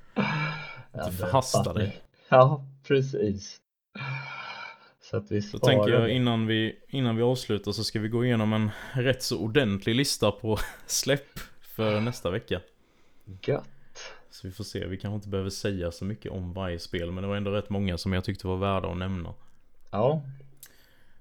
Du. 1.73 1.91
Ja, 2.29 2.65
precis. 2.87 3.57
Så 5.01 5.17
att 5.17 5.31
vi 5.31 5.41
sparar 5.41 5.73
tänker 5.73 5.89
jag 5.89 6.09
innan 6.09 6.47
vi, 6.47 6.75
innan 6.87 7.15
vi 7.15 7.23
avslutar 7.23 7.71
så 7.71 7.83
ska 7.83 7.99
vi 7.99 8.07
gå 8.07 8.25
igenom 8.25 8.53
en 8.53 8.71
rätt 8.93 9.23
så 9.23 9.39
ordentlig 9.39 9.95
lista 9.95 10.31
på 10.31 10.57
släpp 10.85 11.39
för 11.75 11.99
nästa 11.99 12.29
vecka. 12.29 12.61
Gött. 13.41 13.78
Så 14.29 14.47
vi 14.47 14.53
får 14.53 14.63
se, 14.63 14.85
vi 14.87 14.97
kanske 14.97 15.15
inte 15.15 15.29
behöver 15.29 15.49
säga 15.49 15.91
så 15.91 16.05
mycket 16.05 16.31
om 16.31 16.53
varje 16.53 16.79
spel 16.79 17.11
men 17.11 17.21
det 17.23 17.27
var 17.27 17.35
ändå 17.35 17.51
rätt 17.51 17.69
många 17.69 17.97
som 17.97 18.13
jag 18.13 18.23
tyckte 18.23 18.47
var 18.47 18.57
värda 18.57 18.87
att 18.91 18.97
nämna. 18.97 19.33
Ja, 19.91 20.21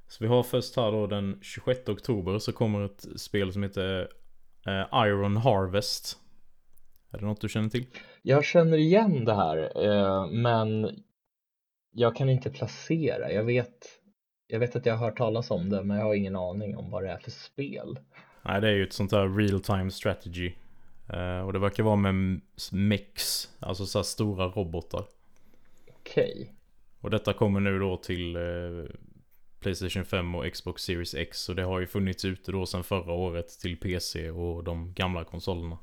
Så 0.08 0.24
vi 0.24 0.28
har 0.28 0.42
först 0.42 0.76
här 0.76 0.92
då 0.92 1.06
den 1.06 1.38
26 1.42 1.88
oktober 1.88 2.38
så 2.38 2.52
kommer 2.52 2.84
ett 2.84 3.06
spel 3.16 3.52
som 3.52 3.62
heter 3.62 4.08
eh, 4.66 5.04
Iron 5.06 5.36
Harvest. 5.36 6.18
Är 7.10 7.18
det 7.18 7.24
något 7.24 7.40
du 7.40 7.48
känner 7.48 7.68
till? 7.68 7.86
jag 8.22 8.44
känner 8.44 8.76
igen 8.76 9.24
det 9.24 9.34
här 9.34 9.84
eh, 9.84 10.26
men 10.30 10.90
jag 11.92 12.16
kan 12.16 12.28
inte 12.28 12.50
placera. 12.50 13.32
Jag 13.32 13.44
vet, 13.44 13.86
jag 14.46 14.58
vet 14.58 14.76
att 14.76 14.86
jag 14.86 14.96
har 14.96 15.06
hört 15.06 15.18
talas 15.18 15.50
om 15.50 15.70
det 15.70 15.84
men 15.84 15.96
jag 15.96 16.04
har 16.04 16.14
ingen 16.14 16.36
aning 16.36 16.76
om 16.76 16.90
vad 16.90 17.02
det 17.02 17.10
är 17.10 17.18
för 17.18 17.30
spel. 17.30 17.98
Nej 18.42 18.60
det 18.60 18.68
är 18.68 18.72
ju 18.74 18.82
ett 18.84 18.92
sånt 18.92 19.10
där 19.10 19.28
real 19.28 19.60
time 19.60 19.90
strategy. 19.90 20.52
Eh, 21.08 21.40
och 21.40 21.52
det 21.52 21.58
verkar 21.58 21.82
vara 21.82 21.96
med 21.96 22.40
mex, 22.72 23.48
alltså 23.60 23.86
så 23.86 23.98
här 23.98 24.04
stora 24.04 24.46
robotar. 24.48 25.04
Okej. 25.88 26.54
Och 27.00 27.10
detta 27.10 27.32
kommer 27.32 27.60
nu 27.60 27.78
då 27.78 27.96
till 27.96 28.36
eh, 28.36 28.42
Playstation 29.60 30.04
5 30.04 30.34
och 30.34 30.52
Xbox 30.52 30.82
Series 30.82 31.14
X. 31.14 31.48
Och 31.48 31.56
det 31.56 31.62
har 31.62 31.80
ju 31.80 31.86
funnits 31.86 32.24
ute 32.24 32.52
då 32.52 32.66
sedan 32.66 32.84
förra 32.84 33.12
året 33.12 33.48
till 33.48 33.76
PC 33.76 34.30
och 34.30 34.64
de 34.64 34.92
gamla 34.94 35.24
konsolerna. 35.24 35.78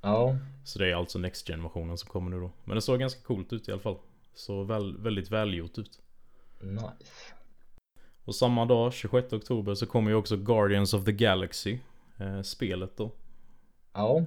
Ja, 0.00 0.36
Så 0.64 0.78
det 0.78 0.90
är 0.90 0.94
alltså 0.94 1.18
Next 1.18 1.48
Gen-versionen 1.48 1.98
som 1.98 2.10
kommer 2.10 2.30
nu 2.30 2.40
då. 2.40 2.50
Men 2.64 2.74
det 2.74 2.80
såg 2.82 3.00
ganska 3.00 3.20
coolt 3.22 3.52
ut 3.52 3.68
i 3.68 3.72
alla 3.72 3.80
fall. 3.80 3.98
Så 4.34 4.62
väl, 4.64 4.98
väldigt 4.98 5.30
välgjort 5.30 5.78
ut. 5.78 6.00
nice. 6.60 7.34
Och 8.24 8.34
samma 8.34 8.64
dag, 8.64 8.92
26 8.92 9.32
oktober, 9.32 9.74
så 9.74 9.86
kommer 9.86 10.10
ju 10.10 10.16
också 10.16 10.36
Guardians 10.36 10.94
of 10.94 11.04
the 11.04 11.12
Galaxy. 11.12 11.78
Eh, 12.18 12.42
spelet 12.42 12.96
då. 12.96 13.10
Ja, 13.92 14.24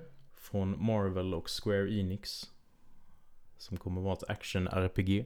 Från 0.52 0.86
Marvel 0.86 1.34
och 1.34 1.50
Square 1.64 1.94
Enix. 2.00 2.44
Som 3.58 3.78
kommer 3.78 4.02
vara 4.02 4.14
ett 4.14 4.30
action-RPG. 4.30 5.26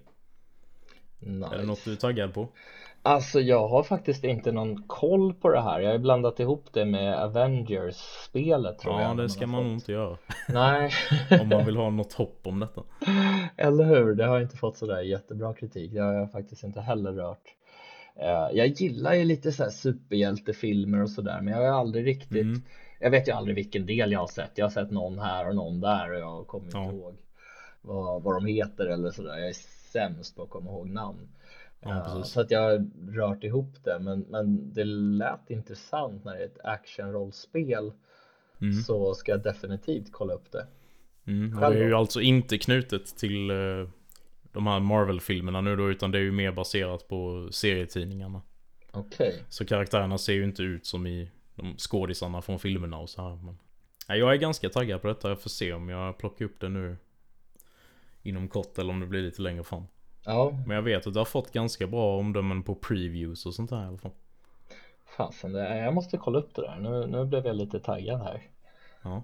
Nice. 1.19 1.55
Är 1.55 1.57
det 1.57 1.65
något 1.65 1.85
du 1.85 1.91
är 1.91 1.95
taggad 1.95 2.33
på? 2.33 2.47
Alltså 3.01 3.39
jag 3.39 3.67
har 3.67 3.83
faktiskt 3.83 4.23
inte 4.23 4.51
någon 4.51 4.83
koll 4.83 5.33
på 5.33 5.49
det 5.49 5.61
här. 5.61 5.79
Jag 5.79 5.91
har 5.91 5.97
blandat 5.97 6.39
ihop 6.39 6.65
det 6.73 6.85
med 6.85 7.15
Avengers-spelet 7.23 8.79
tror 8.79 9.01
jag. 9.01 9.09
Ja, 9.09 9.13
det 9.13 9.29
ska 9.29 9.47
man 9.47 9.63
nog 9.63 9.73
inte 9.73 9.91
göra. 9.91 10.17
Nej, 10.49 10.91
Om 11.41 11.49
man 11.49 11.65
vill 11.65 11.77
ha 11.77 11.89
något 11.89 12.13
hopp 12.13 12.39
om 12.43 12.59
detta. 12.59 12.83
eller 13.57 13.85
hur? 13.85 14.15
Det 14.15 14.25
har 14.25 14.41
inte 14.41 14.57
fått 14.57 14.77
sådär 14.77 15.01
jättebra 15.01 15.53
kritik. 15.53 15.91
Det 15.93 15.99
har 16.01 16.13
jag 16.13 16.31
faktiskt 16.31 16.63
inte 16.63 16.81
heller 16.81 17.11
rört. 17.13 17.43
Eh, 18.19 18.57
Jag 18.57 18.67
gillar 18.67 19.13
ju 19.13 19.23
lite 19.23 19.51
så 19.51 19.63
här 19.63 19.69
superhjältefilmer 19.69 21.01
och 21.01 21.09
sådär, 21.09 21.41
men 21.41 21.53
jag 21.53 21.71
har 21.71 21.79
aldrig 21.79 22.05
riktigt 22.07 22.41
Mm. 22.43 22.61
Jag 22.99 23.11
vet 23.11 23.27
ju 23.27 23.31
aldrig 23.31 23.55
vilken 23.55 23.85
del 23.85 24.11
jag 24.11 24.19
har 24.19 24.27
sett. 24.27 24.51
Jag 24.55 24.65
har 24.65 24.69
sett 24.69 24.91
någon 24.91 25.19
här 25.19 25.49
och 25.49 25.55
någon 25.55 25.81
där 25.81 26.11
och 26.11 26.19
jag 26.19 26.47
kommer 26.47 26.65
inte 26.65 26.77
Ja. 26.77 26.91
ihåg 26.91 27.15
vad, 27.81 28.23
vad 28.23 28.35
de 28.35 28.45
heter 28.45 28.85
eller 28.85 29.11
sådär. 29.11 29.37
Jag 29.37 29.49
är 29.49 29.53
sämst 29.91 30.35
på 30.35 30.43
att 30.43 30.49
komma 30.49 30.71
ihåg 30.71 30.89
namn. 30.89 31.27
Ja, 31.79 31.89
Eh, 31.89 32.23
så 32.23 32.41
att 32.41 32.51
jag 32.51 32.59
har 32.61 32.87
rört 33.11 33.43
ihop 33.43 33.83
det, 33.83 33.99
men, 33.99 34.19
men 34.19 34.73
det 34.73 34.83
lät 34.83 35.49
intressant 35.49 36.23
när 36.25 36.33
det 36.33 36.39
är 36.41 36.45
ett 36.45 36.59
actionrollspel. 36.63 37.91
Mm. 38.61 38.73
Så 38.73 39.13
ska 39.13 39.31
jag 39.31 39.43
definitivt 39.43 40.11
kolla 40.11 40.33
upp 40.33 40.51
det. 40.51 40.67
Mm. 41.27 41.59
Det 41.59 41.65
är 41.65 41.71
ju 41.87 41.93
alltså 41.93 42.21
inte 42.21 42.57
knutet 42.57 43.05
till 43.17 43.49
eh, 43.49 43.89
de 44.51 44.67
här 44.67 44.79
Marvel-filmerna 44.79 45.61
nu 45.61 45.75
då, 45.75 45.89
utan 45.91 46.11
det 46.11 46.17
är 46.17 46.21
ju 46.21 46.31
mer 46.31 46.51
baserat 46.51 47.07
på 47.07 47.47
serietidningarna. 47.51 48.41
Okej, 48.91 49.43
Så 49.49 49.65
karaktärerna 49.65 50.17
ser 50.17 50.33
ju 50.33 50.43
inte 50.43 50.63
ut 50.63 50.85
som 50.85 51.07
i 51.07 51.31
de 51.55 51.77
skådisarna 51.77 52.41
från 52.41 52.59
filmerna 52.59 52.97
och 52.97 53.09
så 53.09 53.21
här. 53.21 53.35
Men... 53.35 53.57
Nej, 54.09 54.19
jag 54.19 54.33
är 54.33 54.37
ganska 54.37 54.69
taggad 54.69 55.01
på 55.01 55.07
detta. 55.07 55.29
Jag 55.29 55.41
får 55.41 55.49
se 55.49 55.73
om 55.73 55.89
jag 55.89 56.17
plockar 56.17 56.45
upp 56.45 56.59
det 56.59 56.69
nu 56.69 56.97
inom 58.23 58.47
kort 58.47 58.77
eller 58.77 58.93
om 58.93 58.99
det 58.99 59.05
blir 59.05 59.21
lite 59.21 59.41
längre 59.41 59.63
fram. 59.63 59.83
ja, 60.25 60.63
Men 60.67 60.75
jag 60.75 60.83
vet 60.83 61.07
att 61.07 61.13
det 61.13 61.19
har 61.19 61.25
fått 61.25 61.51
ganska 61.51 61.87
bra 61.87 62.17
omdömen 62.17 62.63
på 62.63 62.75
previews 62.75 63.45
och 63.45 63.53
sånt 63.53 63.69
där 63.69 63.83
i 63.83 63.85
alla 63.85 63.97
fall. 63.97 64.11
fasen, 65.17 65.53
jag 65.55 65.93
måste 65.93 66.17
kolla 66.17 66.39
upp 66.39 66.55
det 66.55 66.61
där. 66.61 66.77
Nu, 66.79 67.07
nu 67.07 67.25
blev 67.25 67.45
jag 67.45 67.55
lite 67.55 67.79
taggad 67.79 68.21
här. 68.21 68.41
Ja. 69.01 69.23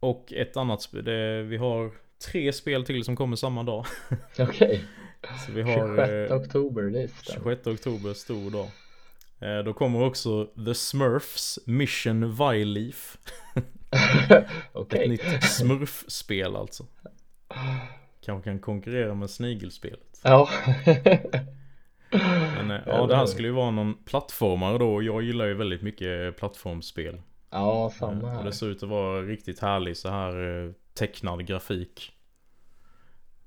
Och 0.00 0.32
ett 0.32 0.56
annat 0.56 0.82
spel, 0.82 1.04
vi 1.42 1.56
har 1.56 1.90
tre 2.30 2.52
spel 2.52 2.84
till 2.84 3.04
som 3.04 3.16
kommer 3.16 3.36
samma 3.36 3.62
dag. 3.62 3.86
Okej, 4.38 4.84
Så 5.46 5.52
vi 5.52 5.62
har 5.62 5.96
26 5.96 6.30
eh, 6.30 6.36
oktober, 6.36 6.82
det 6.82 7.02
är 7.02 7.08
stämt. 7.08 7.44
26 7.44 7.66
oktober, 7.66 8.14
stor 8.14 8.50
dag. 8.50 8.68
Eh, 9.40 9.58
då 9.64 9.72
kommer 9.72 10.02
också 10.02 10.44
The 10.44 10.74
Smurfs 10.74 11.58
Mission 11.66 12.34
Vileaf. 12.36 13.18
Okej. 14.72 15.02
Ett 15.04 15.08
nytt 15.10 15.44
smurfspel 15.44 16.56
alltså. 16.56 16.84
Kanske 18.24 18.50
kan 18.50 18.58
konkurrera 18.60 19.14
med 19.14 19.30
snigelspelet. 19.30 20.20
Ja. 20.22 20.48
Men 22.56 22.70
eh, 22.70 22.80
ja, 22.86 23.06
det 23.06 23.16
här 23.16 23.26
skulle 23.26 23.48
ju 23.48 23.54
vara 23.54 23.70
någon 23.70 23.94
plattformare 24.04 24.78
då. 24.78 24.94
och 24.94 25.02
Jag 25.02 25.22
gillar 25.22 25.46
ju 25.46 25.54
väldigt 25.54 25.82
mycket 25.82 26.36
plattformsspel. 26.36 27.20
Ja, 27.50 27.90
samma 27.98 28.12
Eh, 28.12 28.22
Och 28.24 28.30
här. 28.30 28.44
det 28.44 28.52
ser 28.52 28.66
ut 28.66 28.82
att 28.82 28.88
vara 28.88 29.22
riktigt 29.22 29.60
härlig 29.60 29.96
så 29.96 30.08
här 30.08 30.74
tecknad 30.94 31.46
grafik. 31.46 32.12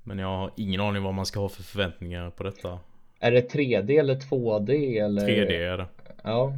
Men 0.02 0.18
jag 0.18 0.28
har 0.28 0.50
ingen 0.56 0.80
aning 0.80 1.02
vad 1.02 1.14
man 1.14 1.26
ska 1.26 1.40
ha 1.40 1.48
för 1.48 1.62
förväntningar 1.62 2.30
på 2.30 2.42
detta. 2.42 2.78
Är 3.24 3.32
det 3.32 3.52
3D 3.52 3.98
eller 4.00 4.14
2D 4.14 5.04
eller? 5.04 5.28
3D 5.28 5.50
är 5.72 5.78
det. 5.78 5.86
Ja, 6.24 6.52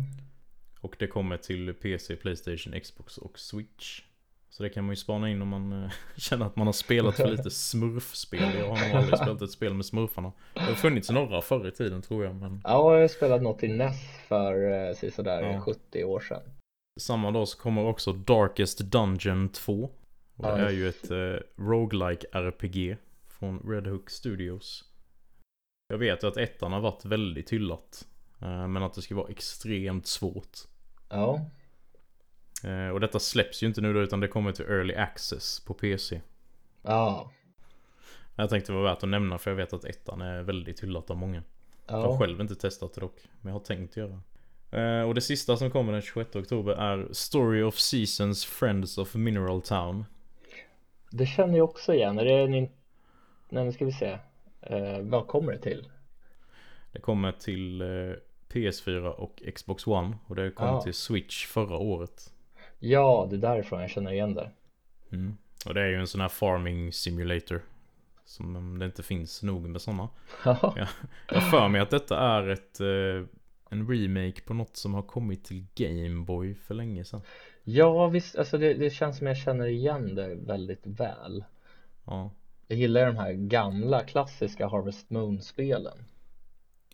Och 0.81 0.97
det 0.99 1.07
kommer 1.07 1.37
till 1.37 1.75
PC, 1.75 2.17
Playstation, 2.17 2.81
Xbox 2.81 3.19
och 3.19 3.39
Switch. 3.39 4.03
Så 4.49 4.63
det 4.63 4.69
kan 4.71 4.85
man 4.85 4.93
ju 4.93 4.97
spana 4.97 5.31
in 5.31 5.43
om 5.43 5.49
man 5.49 5.85
eh, 5.85 5.91
känner 6.17 6.47
att 6.47 6.57
man 6.57 6.67
har 6.67 6.73
spelat 6.73 7.17
för 7.17 7.29
lite 7.31 7.51
smurfspel. 7.51 8.41
Jag 8.59 8.69
har 8.69 8.89
nog 8.89 8.97
aldrig 8.97 9.19
spelat 9.23 9.43
ett 9.43 9.51
spel 9.51 9.75
med 9.75 9.87
smurfarna. 9.87 10.33
Det 10.55 10.61
har 10.61 10.75
funnits 10.75 11.11
några 11.11 11.43
förr 11.43 11.69
i 11.69 11.71
tiden 11.71 12.03
tror 12.03 12.25
jag. 12.25 12.35
Men 12.35 12.61
ja 12.65 12.95
jag 12.95 13.01
har 13.01 13.09
spelat 13.09 13.43
något 13.43 13.63
i 13.63 13.69
NES 13.69 13.97
för 14.29 14.81
eh, 15.05 15.11
sådär 15.11 15.43
Ja. 15.43 15.61
70 15.61 16.05
år 16.05 16.21
sedan. 16.21 16.43
samma 17.01 17.31
dag 17.31 17.49
så 17.49 17.59
kommer 17.59 17.85
också 17.85 18.13
Darkest 18.13 18.79
Dungeon 18.79 19.49
2. 19.49 19.91
Och 20.37 20.43
det 20.43 20.49
Ja, 20.49 20.57
är 20.59 20.71
ju 20.71 20.89
ett 20.89 21.11
eh, 21.11 21.65
roguelike 21.65 22.27
RPG 22.33 22.97
från 23.39 23.59
Red 23.71 23.87
Hook 23.87 24.11
Studios. 24.11 24.85
Jag 25.89 25.99
vet 25.99 26.23
ju 26.23 26.29
att 26.29 26.37
ettan 26.37 26.73
har 26.73 26.81
varit 26.81 27.05
väldigt 27.05 27.53
hyllat. 27.53 28.09
Eh, 28.43 28.69
men 28.69 28.83
att 28.83 28.95
det 28.95 29.03
ska 29.03 29.15
vara 29.15 29.29
extremt 29.29 30.07
svårt. 30.07 30.59
Ja, 31.09 31.41
Eh, 32.65 32.89
och 32.89 33.01
detta 33.01 33.19
släpps 33.19 33.63
ju 33.63 33.67
inte 33.67 33.81
nu 33.81 33.93
då 33.93 34.01
utan 34.01 34.21
det 34.21 34.29
kommer 34.29 34.53
till 34.53 34.65
Early 34.65 34.95
Access 34.95 35.61
på 35.61 35.75
PC. 35.75 36.21
ja, 36.83 37.31
Jag 38.37 38.51
tänkte 38.51 38.73
det 38.73 38.77
var 38.77 38.85
värt 38.85 39.03
att 39.03 39.09
nämna 39.09 39.39
för 39.39 39.51
jag 39.51 39.57
vet 39.57 39.73
att 39.73 39.85
ettan 39.85 40.21
är 40.21 40.43
väldigt 40.43 40.83
hyllat 40.83 41.11
av 41.11 41.17
många. 41.17 41.43
Jag 41.87 41.95
har 41.95 42.13
ja. 42.13 42.19
själv 42.19 42.41
inte 42.41 42.55
testat 42.55 42.95
det 42.95 43.01
dock, 43.01 43.17
men 43.41 43.53
jag 43.53 43.59
har 43.59 43.65
tänkt 43.65 43.97
göra. 43.97 44.21
Eh, 44.71 45.09
och 45.09 45.15
det 45.15 45.21
sista 45.21 45.57
som 45.57 45.71
kommer 45.71 45.93
den 45.93 46.03
26 46.03 46.37
oktober 46.37 46.73
är 46.73 47.09
Story 47.13 47.63
of 47.63 47.79
Seasons 47.79 48.45
Friends 48.45 48.99
of 48.99 49.15
Mineral 49.15 49.63
Town. 49.63 50.05
Det 51.11 51.27
känner 51.27 51.57
jag 51.57 51.65
också 51.65 51.95
igen. 51.95 52.19
Är 52.19 52.25
det 52.25 52.33
en... 52.33 52.69
Nej, 53.49 53.65
nu 53.65 53.73
ska 53.73 53.85
vi 53.85 53.93
se. 53.93 54.19
Eh, 54.67 55.01
vad 55.01 55.27
kommer 55.27 55.53
det 55.53 55.59
till? 55.59 55.89
Det 56.93 57.01
kommer 57.01 57.33
till 57.33 57.81
eh, 57.81 57.87
PS4 58.49 59.07
och 59.09 59.43
Xbox 59.55 59.87
One 59.87 60.17
och 60.27 60.37
det 60.37 60.51
kom 60.51 60.67
Ah. 60.69 60.83
till 60.83 60.95
Switch 60.95 61.47
förra 61.47 61.77
året. 61.77 62.33
Ja, 62.79 63.27
det 63.31 63.37
är 63.37 63.41
därifrån 63.41 63.81
jag 63.81 63.91
känner 63.91 64.13
igen 64.13 64.35
det. 64.35 64.51
Mm. 65.13 65.37
Och 65.67 65.75
det 65.75 65.81
är 65.83 65.87
ju 65.89 65.95
en 65.97 66.07
sån 66.07 66.21
här 66.21 66.29
farming 66.29 66.93
simulator. 66.93 67.61
Som 68.25 68.57
om 68.57 68.79
det 68.79 68.87
inte 68.87 69.03
finns 69.03 69.43
nog 69.43 69.69
med 69.69 69.81
sådana. 69.81 70.09
Ja, 70.45 70.59
Ja. 70.77 70.89
Jag 71.29 71.41
har 71.41 71.51
för 71.51 71.69
mig 71.69 71.81
att 71.81 71.91
detta 71.91 72.19
är 72.19 72.49
ett 72.49 72.81
eh, 72.81 73.29
en 73.71 73.89
remake 73.89 74.41
på 74.43 74.55
något 74.55 74.77
som 74.77 74.95
har 74.95 75.03
kommit 75.03 75.45
till 75.45 75.67
Gameboy 75.75 76.55
för 76.55 76.75
länge 76.75 77.05
sedan. 77.05 77.21
ja 77.65 78.09
visst, 78.09 78.37
alltså 78.37 78.59
det, 78.59 78.75
det 78.75 78.91
känns 78.91 79.19
som 79.19 79.27
jag 79.27 79.37
känner 79.37 79.67
igen 79.67 80.15
det 80.15 80.35
väldigt 80.35 80.87
väl. 80.87 81.45
Ja. 82.05 82.31
Jag 82.69 82.79
gillar 82.79 83.07
de 83.07 83.17
här 83.17 83.33
gamla 83.33 84.01
klassiska 84.05 84.69
Harvest 84.69 85.11
Moon-spelen. 85.11 85.99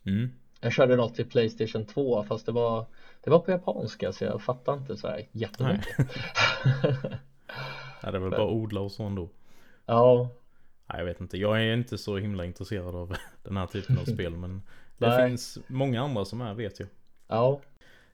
Mm. 0.05 0.31
Jag 0.61 0.73
körde 0.73 0.97
något 0.97 1.15
till 1.15 1.27
Playstation 1.31 1.87
2 1.87 2.25
fast 2.25 2.47
det 2.47 2.53
var 2.53 2.87
Det 3.25 3.31
var 3.31 3.39
på 3.39 3.51
japanska 3.51 4.13
så 4.13 4.25
jag 4.25 4.43
fattar 4.43 4.75
inte 4.75 4.97
så 4.97 5.09
här 5.09 5.29
jättemycket 5.33 5.97
Ja, 8.03 8.11
det 8.11 8.17
är 8.17 8.21
väl 8.21 8.31
bara 8.31 8.49
odla 8.51 8.81
och 8.81 8.93
så 8.93 9.03
ändå. 9.03 9.29
Ja, 9.87 10.29
Nej, 10.87 10.99
jag 10.99 11.05
vet 11.07 11.21
inte. 11.21 11.39
Jag 11.39 11.63
är 11.63 11.75
inte 11.75 11.99
så 11.99 12.19
himla 12.19 12.45
intresserad 12.45 12.95
av 12.95 13.17
den 13.43 13.57
här 13.57 13.67
typen 13.67 13.99
av 13.99 14.05
spel. 14.05 14.37
Men 14.37 14.63
det 14.99 15.09
Nej. 15.09 15.29
finns 15.29 15.59
många 15.67 16.03
andra 16.03 16.25
som 16.25 16.41
är 16.41 16.55
vet 16.55 16.81
jag. 16.81 16.89
ja, 17.29 17.61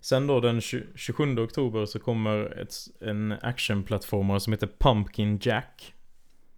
Sen 0.00 0.26
då 0.26 0.40
den 0.40 0.60
20, 0.60 0.86
27 0.94 1.38
oktober 1.38 1.86
så 1.86 1.98
kommer 1.98 2.58
ett, 2.60 2.74
en 3.00 3.32
actionplattformare 3.42 4.40
som 4.40 4.52
heter 4.52 4.68
Pumpkin 4.78 5.38
Jack. 5.42 5.94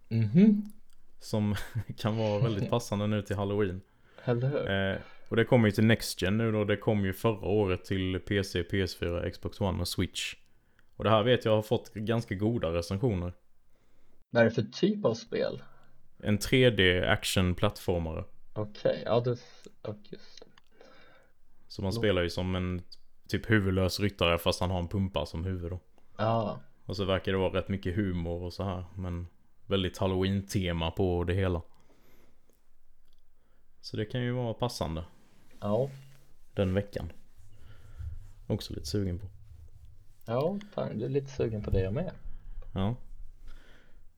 mhm, 0.09 0.71
Som 1.21 1.55
kan 1.97 2.17
vara 2.17 2.39
väldigt 2.39 2.69
passande 2.75 3.07
nu 3.07 3.21
till 3.21 3.35
Halloween. 3.35 3.81
eller 4.23 4.49
hur? 4.49 4.69
Eh, 4.69 4.97
och 5.29 5.35
det 5.35 5.45
kommer 5.45 5.67
ju 5.67 5.71
till 5.71 5.85
Next 5.85 6.21
Gen 6.21 6.37
nu 6.37 6.51
då. 6.51 6.63
Det 6.65 6.77
kom 6.77 7.05
ju 7.05 7.13
förra 7.13 7.47
året 7.47 7.85
till 7.85 8.19
PC, 8.19 8.61
PS4, 8.63 9.29
Xbox 9.29 9.61
One 9.61 9.81
och 9.81 9.87
Switch. 9.87 10.35
Och 10.95 11.03
det 11.03 11.09
här 11.09 11.23
vet 11.23 11.45
jag 11.45 11.55
har 11.55 11.61
fått 11.61 11.93
ganska 11.93 12.35
goda 12.35 12.73
recensioner. 12.73 13.33
Vad 14.29 14.41
är 14.41 14.45
det 14.45 14.51
för 14.55 14.61
typ 14.61 15.05
av 15.05 15.13
spel? 15.13 15.63
En 16.23 16.37
3D 16.39 17.09
action-plattformare. 17.09 18.23
Okej, 18.53 19.03
ja 19.05 19.19
det, 19.19 19.37
och 19.81 19.97
just. 20.09 20.45
Så 21.67 21.81
man 21.81 21.93
spelar 21.93 22.21
ju 22.21 22.29
som 22.29 22.55
en 22.55 22.81
typ 23.27 23.49
huvudlös 23.49 23.99
ryttare 23.99 24.37
fast 24.37 24.59
han 24.61 24.69
har 24.71 24.79
en 24.79 24.87
pumpa 24.87 25.25
som 25.25 25.45
huvud 25.45 25.71
då. 25.71 25.79
Ja, 26.17 26.59
Och 26.85 26.95
så 26.95 27.05
verkar 27.05 27.31
det 27.31 27.37
vara 27.37 27.53
rätt 27.57 27.69
mycket 27.69 27.95
humor 27.95 28.43
och 28.43 28.53
så 28.53 28.63
här. 28.63 28.83
Men 28.95 29.27
väldigt 29.71 29.97
halloween-tema 29.97 30.91
på 30.91 31.23
det 31.23 31.33
hela. 31.33 31.61
Så 33.81 33.97
det 33.97 34.05
kan 34.05 34.21
ju 34.21 34.31
vara 34.31 34.53
passande 34.53 35.03
ja, 35.59 35.89
den 36.53 36.73
veckan. 36.73 37.11
Också 38.47 38.73
lite 38.73 38.85
sugen 38.85 39.19
på. 39.19 39.27
ja, 40.25 40.59
fan, 40.73 40.97
du 40.97 41.05
är 41.05 41.09
lite 41.09 41.31
sugen 41.31 41.63
på 41.63 41.71
det 41.71 41.81
jag 41.81 41.93
med. 41.93 42.11
Ja. 42.73 42.95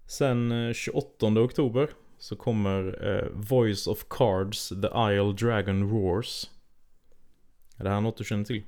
Sen 0.08 0.68
eh, 0.68 0.74
28 0.74 1.26
oktober 1.26 1.89
så 2.18 2.36
kommer 2.36 3.08
eh, 3.08 3.30
Voice 3.34 3.88
of 3.88 4.06
Cards 4.10 4.70
The 4.70 4.88
Isle 5.14 5.34
Dragon 5.34 5.89
Roars. 5.89 6.49
Är 7.78 7.84
det 7.84 7.89
här 7.89 8.01
något 8.01 8.18
du 8.18 8.24
känner 8.24 8.45
till? 8.45 8.64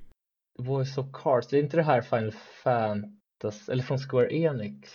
Voice 0.57 0.97
of 0.97 1.05
Cards, 1.13 1.47
det 1.47 1.57
är 1.57 1.63
inte 1.63 1.77
det 1.77 1.83
här 1.83 2.01
Final 2.01 2.31
Fantasy, 2.63 3.71
eller 3.71 3.83
från 3.83 3.97
Square 3.97 4.33
Enix? 4.33 4.89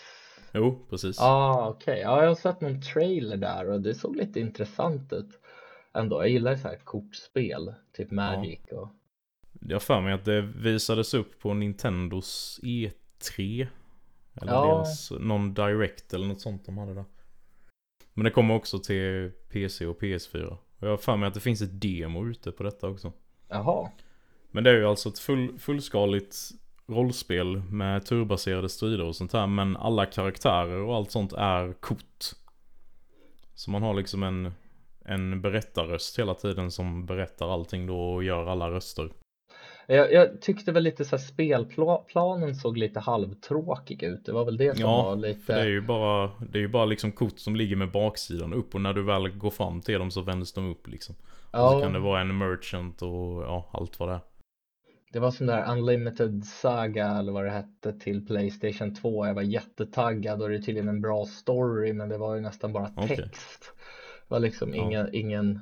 Jo, 0.52 0.86
precis. 0.90 1.16
Ja, 1.18 1.24
ah, 1.26 1.68
okej, 1.68 2.00
ja 2.00 2.22
jag 2.22 2.28
har 2.28 2.34
sett 2.34 2.60
någon 2.60 2.82
trailer 2.82 3.36
där 3.36 3.70
och 3.70 3.80
det 3.80 3.94
såg 3.94 4.16
lite 4.16 4.40
intressant 4.40 5.12
ut 5.12 5.40
ändå. 5.94 6.22
Jag 6.22 6.28
gillar 6.28 6.56
så 6.56 6.68
här 6.68 6.76
kortspel, 6.76 7.74
typ 7.92 8.10
Magic 8.10 8.60
och 8.72 8.88
Jag 9.60 9.82
för 9.82 10.00
mig 10.00 10.12
att 10.12 10.24
det 10.24 10.40
visades 10.40 11.14
upp 11.14 11.40
på 11.40 11.54
Nintendos 11.54 12.60
E3. 12.62 13.66
Eller 14.34 14.52
Ja. 14.52 14.66
deras 14.66 15.10
någon 15.10 15.54
Direct 15.54 16.14
eller 16.14 16.26
något 16.26 16.40
sånt 16.40 16.66
de 16.66 16.78
hade 16.78 16.94
där. 16.94 17.04
Men 18.14 18.24
det 18.24 18.30
kommer 18.30 18.54
också 18.54 18.78
till 18.78 19.32
PC 19.52 19.86
och 19.86 20.00
PS4. 20.00 20.46
Och 20.46 20.86
jag 20.86 20.90
har 20.90 20.96
för 20.96 21.16
mig 21.16 21.26
att 21.26 21.34
det 21.34 21.40
finns 21.40 21.62
ett 21.62 21.80
demo 21.80 22.26
ute 22.26 22.52
på 22.52 22.62
detta 22.62 22.88
också. 22.88 23.12
Jaha. 23.48 23.90
Men 24.50 24.64
det 24.64 24.70
är 24.70 24.74
ju 24.74 24.86
alltså 24.86 25.08
ett 25.08 25.18
full, 25.18 25.58
fullskaligt 25.58 26.36
rollspel 26.90 27.62
med 27.70 28.06
turbaserade 28.06 28.68
strider 28.68 29.04
och 29.04 29.16
sånt 29.16 29.32
här. 29.32 29.46
Men 29.46 29.76
alla 29.76 30.06
karaktärer 30.06 30.82
och 30.82 30.94
allt 30.94 31.10
sånt 31.10 31.32
är 31.32 31.72
kort. 31.72 32.24
Så 33.54 33.70
man 33.70 33.82
har 33.82 33.94
liksom 33.94 34.22
en, 34.22 34.52
en 35.04 35.40
berättarröst 35.40 36.18
hela 36.18 36.34
tiden 36.34 36.70
som 36.70 37.06
berättar 37.06 37.52
allting 37.52 37.86
då 37.86 38.00
och 38.00 38.24
gör 38.24 38.46
alla 38.46 38.70
röster. 38.70 39.10
Jag, 39.86 40.12
jag 40.12 40.42
tyckte 40.42 40.72
väl 40.72 40.82
lite 40.82 41.04
så 41.04 41.16
här 41.16 41.24
spelplanen 41.24 42.54
såg 42.54 42.76
lite 42.76 43.00
halvtråkig 43.00 44.02
ut. 44.02 44.24
Det 44.24 44.32
var 44.32 44.44
väl 44.44 44.56
det 44.56 44.74
som 44.74 44.80
Ja, 44.80 45.02
var 45.02 45.16
lite. 45.16 45.40
För 45.40 45.52
det 45.52 45.60
är 45.60 45.66
ju 45.66 45.80
bara, 45.80 46.30
det 46.50 46.58
är 46.58 46.62
ju 46.62 46.68
bara 46.68 46.84
liksom 46.84 47.12
kort 47.12 47.38
som 47.38 47.56
ligger 47.56 47.76
med 47.76 47.90
baksidan 47.90 48.52
upp 48.52 48.74
och 48.74 48.80
när 48.80 48.92
du 48.92 49.02
väl 49.02 49.28
går 49.28 49.50
fram 49.50 49.80
till 49.80 49.98
dem 49.98 50.10
så 50.10 50.22
vänds 50.22 50.52
de 50.52 50.70
upp 50.70 50.88
liksom. 50.88 51.14
Och 51.50 51.70
så 51.70 51.76
ja, 51.76 51.80
kan 51.80 51.92
det 51.92 51.98
vara 51.98 52.20
en 52.20 52.38
merchant 52.38 53.02
och 53.02 53.42
ja, 53.42 53.68
allt 53.72 54.00
vad 54.00 54.08
det 54.08 54.14
är. 54.14 54.20
Det 55.12 55.18
var 55.18 55.30
som 55.30 55.46
där 55.46 55.72
Unlimited 55.72 56.44
Saga 56.44 57.08
eller 57.08 57.32
vad 57.32 57.44
det 57.44 57.50
hette 57.50 57.92
till 57.92 58.26
Playstation 58.26 58.94
2. 58.94 59.26
Jag 59.26 59.34
var 59.34 59.42
jättetaggad 59.42 60.42
och 60.42 60.48
det 60.48 60.54
är 60.54 60.58
tydligen 60.58 60.88
en 60.88 61.00
bra 61.00 61.24
story 61.26 61.92
men 61.92 62.08
det 62.08 62.18
var 62.18 62.34
ju 62.34 62.40
nästan 62.40 62.72
bara 62.72 62.88
text. 62.88 63.72
Det 64.28 64.34
var 64.34 64.38
liksom 64.38 64.74
Ja. 64.74 64.82
inga, 64.84 65.08
ingen, 65.12 65.60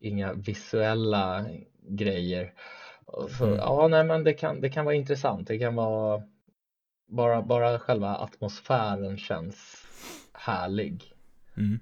inga 0.00 0.32
visuella 0.32 1.46
grejer. 1.82 2.52
Så, 3.38 3.44
Mm. 3.44 3.56
Ja, 3.56 3.88
nej 3.88 4.04
men 4.04 4.24
det 4.24 4.32
kan, 4.32 4.60
det 4.60 4.70
kan 4.70 4.84
vara 4.84 4.94
intressant. 4.94 5.48
Det 5.48 5.58
kan 5.58 5.74
vara 5.74 6.22
bara, 7.08 7.42
bara 7.42 7.78
själva 7.78 8.16
atmosfären 8.16 9.18
känns 9.18 9.86
härlig. 10.32 11.12
Mm. 11.56 11.80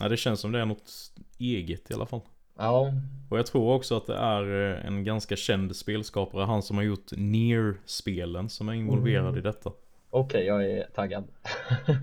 Ja, 0.00 0.08
det 0.08 0.16
känns 0.16 0.40
som 0.40 0.52
det 0.52 0.60
är 0.60 0.66
något 0.66 0.92
eget 1.38 1.90
i 1.90 1.94
alla 1.94 2.06
fall. 2.06 2.20
Ja, 2.56 2.92
Och 3.30 3.38
jag 3.38 3.46
tror 3.46 3.74
också 3.74 3.96
att 3.96 4.06
det 4.06 4.16
är 4.16 4.72
eh, 4.74 4.86
en 4.86 5.04
ganska 5.04 5.36
känd 5.36 5.76
spelskapare, 5.76 6.44
han 6.44 6.62
som 6.62 6.76
har 6.76 6.84
gjort 6.84 7.10
Near-spelen 7.16 8.48
som 8.48 8.68
är 8.68 8.72
involverad 8.72 9.26
Mm. 9.26 9.38
i 9.38 9.40
detta. 9.40 9.72
okej, 10.10 10.46
jag 10.46 10.64
är 10.70 10.86
taggad. 10.94 11.24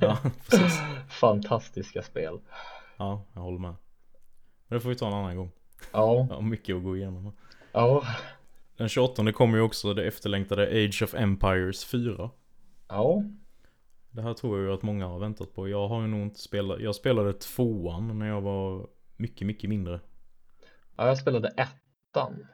Ja, 0.02 0.18
precis. 0.50 0.80
Fantastiska 1.10 2.02
spel. 2.02 2.40
Ja, 2.98 3.26
jag 3.34 3.42
håller 3.42 3.60
med. 3.60 3.76
Men 4.68 4.78
det 4.78 4.80
får 4.82 4.90
vi 4.90 4.96
ta 4.96 5.08
en 5.08 5.14
annan 5.14 5.38
gång. 5.38 5.52
Ja, 5.94 6.28
Jag 6.30 6.36
har 6.36 6.42
mycket 6.42 6.76
att 6.76 6.84
gå 6.84 6.98
igenom. 6.98 7.34
ja, 7.72 8.04
Den 8.78 8.90
28 8.90 9.32
kommer 9.32 9.58
ju 9.58 9.64
också 9.64 9.94
det 9.94 10.04
efterlängtade 10.08 10.64
Age 10.86 11.02
of 11.04 11.14
Empires 11.14 11.86
4. 11.86 12.30
ja. 12.88 13.24
Det 14.16 14.22
här 14.22 14.34
tror 14.34 14.58
jag 14.60 14.68
ju 14.68 14.74
att 14.74 14.82
många 14.82 15.08
har 15.08 15.20
väntat 15.20 15.54
på. 15.56 15.70
Jag 15.70 15.88
har 15.88 16.02
ju 16.02 16.08
nog 16.08 16.22
inte 16.22 16.40
spelat, 16.40 16.80
jag 16.82 16.96
spelade 16.96 17.34
tvåan 17.34 18.20
när 18.20 18.28
jag 18.28 18.42
var 18.42 18.88
mycket, 19.18 19.48
mycket 19.48 19.70
mindre. 19.70 20.00
Ja, 20.96 21.08
jag 21.08 21.18
spelade 21.18 21.48
ettan. 21.48 22.48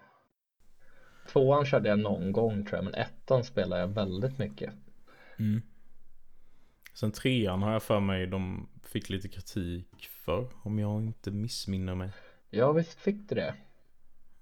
Tvåan 1.27 1.65
körde 1.65 1.89
jag 1.89 1.99
någon 1.99 2.31
gång 2.31 2.65
tror 2.65 2.75
jag, 2.75 2.83
men 2.83 2.93
ettan 2.93 3.43
spelade 3.43 3.81
jag 3.81 3.87
väldigt 3.87 4.37
mycket. 4.37 4.73
Mm. 5.39 5.61
Sen 6.93 7.11
trean 7.11 7.61
har 7.61 7.73
jag 7.73 7.83
för 7.83 7.99
mig 7.99 8.27
de 8.27 8.69
fick 8.83 9.09
lite 9.09 9.27
kritik 9.27 10.09
för, 10.25 10.47
om 10.63 10.79
jag 10.79 11.01
inte 11.01 11.31
missminner 11.31 11.95
mig. 11.95 12.11
Ja, 12.49 12.71
visst 12.71 12.99
fick 12.99 13.29
du 13.29 13.35
det. 13.35 13.55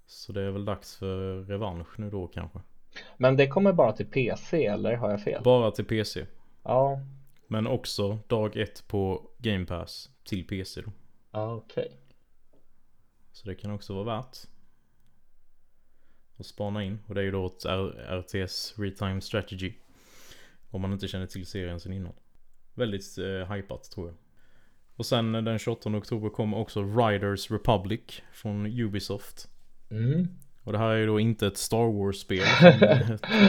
Så 0.06 0.32
det 0.32 0.42
är 0.42 0.50
väl 0.50 0.64
dags 0.64 0.96
för 0.96 1.42
revansch 1.42 1.98
nu 1.98 2.10
då 2.10 2.26
kanske. 2.26 2.60
Men 3.16 3.36
det 3.36 3.46
kommer 3.48 3.72
bara 3.72 3.92
till 3.92 4.06
PC, 4.06 4.66
eller 4.66 4.96
har 4.96 5.10
jag 5.10 5.22
fel? 5.22 5.42
Bara 5.44 5.70
till 5.70 5.84
PC. 5.84 6.26
Ja, 6.62 7.00
Men 7.46 7.66
också 7.66 8.18
dag 8.26 8.56
ett 8.56 8.88
på 8.88 9.30
Game 9.38 9.66
Pass 9.66 10.10
till 10.24 10.46
PC 10.46 10.80
då. 10.80 10.92
okej. 11.30 11.92
Så 13.32 13.48
det 13.48 13.54
kan 13.54 13.70
också 13.70 13.94
vara 13.94 14.04
värt. 14.04 14.36
Att 16.36 16.46
spana 16.46 16.84
in. 16.84 16.98
Och 17.06 17.14
det 17.14 17.20
är 17.20 17.24
ju 17.24 17.30
då 17.30 17.46
ett 17.46 17.64
RTS 18.24 18.74
Real-Time 18.76 19.20
Strategy. 19.20 19.72
Om 20.70 20.80
man 20.80 20.92
inte 20.92 21.08
känner 21.08 21.26
till 21.26 21.46
serien 21.46 21.80
sen 21.80 21.92
innan. 21.92 22.12
Väldigt 22.74 23.18
eh, 23.18 23.52
hypat 23.52 23.90
tror 23.90 24.06
jag. 24.06 24.16
Och 24.96 25.06
sen 25.06 25.34
eh, 25.34 25.42
den 25.42 25.58
28 25.58 25.96
oktober 25.96 26.28
kommer 26.28 26.56
också 26.56 26.82
Riders 26.82 27.50
Republic 27.50 28.22
från 28.32 28.66
Ubisoft. 28.66 29.48
Mm. 29.90 30.28
Och 30.64 30.72
det 30.72 30.78
här 30.78 30.90
är 30.90 30.96
ju 30.96 31.06
då 31.06 31.20
inte 31.20 31.46
ett 31.46 31.56
Star 31.56 31.92
Wars-spel 31.92 32.46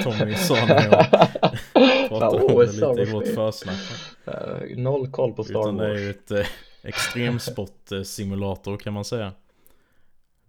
som 0.03 0.13
Tommy 0.13 0.33
sa 0.33 0.65
när 0.65 0.83
jag 0.83 1.09
pratade 2.09 2.43
om 2.43 2.59
det 2.59 2.67
Star 2.67 2.95
lite 2.95 3.09
i 3.09 3.13
vårt 3.13 3.27
försnack. 3.27 3.79
Eh, 4.25 4.77
noll 4.77 5.11
koll 5.11 5.33
på 5.33 5.43
Star 5.43 5.59
Utan 5.59 5.77
det 5.77 5.85
är 5.85 5.89
Wars. 5.89 5.99
ju 5.99 6.09
ett 6.09 6.31
eh, 6.31 6.45
extremsport-simulator 6.83 8.77
kan 8.77 8.93
man 8.93 9.05
säga. 9.05 9.33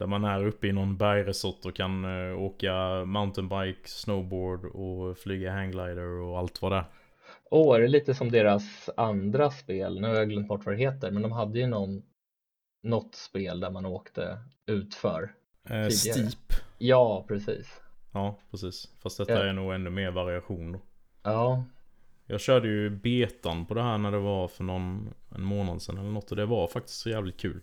Där 0.00 0.06
man 0.06 0.24
är 0.24 0.46
uppe 0.46 0.66
i 0.66 0.72
någon 0.72 0.96
bergresort 0.96 1.64
och 1.66 1.74
kan 1.74 2.04
eh, 2.04 2.38
åka 2.42 3.04
mountainbike, 3.04 3.88
snowboard 3.88 4.64
och 4.64 5.18
flyga 5.18 5.52
hangglider 5.52 6.06
och 6.06 6.38
allt 6.38 6.62
vad 6.62 6.72
det 6.72 6.76
är. 6.76 6.84
Åh, 7.50 7.76
är 7.76 7.80
det 7.80 7.88
lite 7.88 8.14
som 8.14 8.30
deras 8.30 8.90
andra 8.96 9.50
spel? 9.50 10.00
Nu 10.00 10.08
har 10.08 10.14
jag 10.14 10.28
glömt 10.28 10.48
bort 10.48 10.66
vad 10.66 10.74
det 10.74 10.78
heter, 10.78 11.10
men 11.10 11.22
de 11.22 11.32
hade 11.32 11.58
ju 11.58 11.66
någon 11.66 12.02
något 12.82 13.14
spel 13.14 13.60
där 13.60 13.70
man 13.70 13.86
åkte 13.86 14.38
utför. 14.66 15.32
Eh, 15.68 15.88
steep. 15.88 16.52
Ja, 16.78 17.24
precis. 17.28 17.80
Ja, 18.12 18.38
precis. 18.50 18.88
Fast 19.02 19.18
detta 19.18 19.32
Ja. 19.32 19.38
är 19.44 19.52
nog 19.52 19.74
ännu 19.74 19.90
mer 19.90 20.10
variation 20.10 20.72
då. 20.72 20.80
Ja, 21.22 21.64
Jag 22.26 22.40
körde 22.40 22.68
ju 22.68 22.90
betan 22.90 23.66
på 23.66 23.74
det 23.74 23.82
här 23.82 23.98
när 23.98 24.10
det 24.10 24.18
var 24.18 24.48
för 24.48 24.64
någon 24.64 25.14
en 25.34 25.42
månad 25.44 25.82
sedan 25.82 25.98
eller 25.98 26.10
något 26.10 26.30
och 26.30 26.36
det 26.36 26.46
var 26.46 26.66
faktiskt 26.68 26.98
så 26.98 27.10
jävligt 27.10 27.40
kul. 27.40 27.62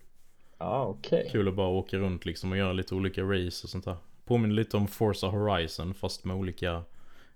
Ja 0.58 0.84
okej. 0.84 1.28
Kul 1.32 1.48
att 1.48 1.54
bara 1.54 1.68
åka 1.68 1.96
runt 1.98 2.24
liksom 2.24 2.52
och 2.52 2.58
göra 2.58 2.72
lite 2.72 2.94
olika 2.94 3.22
race 3.22 3.64
och 3.64 3.70
sånt 3.70 3.84
där. 3.84 3.96
Påminner 4.24 4.54
lite 4.54 4.76
om 4.76 4.88
Forza 4.88 5.26
Horizon 5.26 5.94
fast 5.94 6.24
med 6.24 6.36
olika 6.36 6.82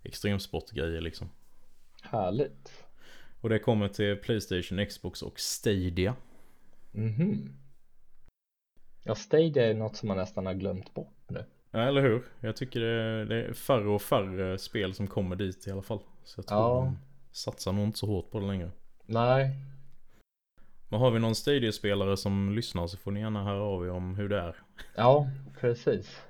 extremsportgrejer 0.03 1.01
liksom. 1.01 1.29
Härligt. 2.03 2.85
Och 3.41 3.49
det 3.49 3.59
kommer 3.59 3.89
till 3.89 4.16
Playstation, 4.16 4.87
Xbox 4.87 5.23
och 5.23 5.41
Stadia. 5.41 6.14
Mhm. 6.93 7.57
Ja, 9.05 9.14
Stadia 9.14 9.66
är 9.70 9.75
något 9.75 9.97
som 9.97 10.09
man 10.09 10.16
nästan 10.16 10.47
har 10.47 10.55
glömt 10.55 10.95
bort 10.95 11.16
nu. 11.29 11.45
Ja, 11.70 11.79
eller 11.81 12.01
hur? 12.03 12.23
Jag 12.41 12.57
tycker 12.57 12.81
det, 12.81 13.25
det 13.25 13.45
är 13.45 13.53
färre 13.53 13.89
och 13.89 14.03
färre 14.03 14.59
spel 14.59 14.95
som 14.95 15.07
kommer 15.07 15.37
dit 15.37 15.66
i 15.66 15.70
alla 15.70 15.83
fall. 15.83 16.01
Så 16.25 16.39
jag 16.39 16.47
tror 16.47 16.61
Ja. 16.61 16.75
de 16.85 16.99
satsar 17.33 17.73
nog 17.73 17.85
inte 17.85 17.99
så 17.99 18.07
hårt 18.07 18.31
på 18.31 18.41
det 18.41 18.47
längre. 18.47 18.70
Nej, 19.07 19.51
Men 20.93 21.01
har 21.01 21.11
vi 21.11 21.18
någon 21.20 21.34
Stadia-spelare 21.34 22.16
som 22.16 22.53
lyssnar 22.55 22.86
så 22.86 22.97
får 22.97 23.11
ni 23.11 23.20
gärna 23.20 23.45
höra 23.45 23.62
av 23.62 23.84
er 23.86 23.90
om 23.90 24.14
hur 24.14 24.28
det 24.28 24.38
är. 24.38 24.57
ja, 24.97 25.26
precis. 25.61 26.22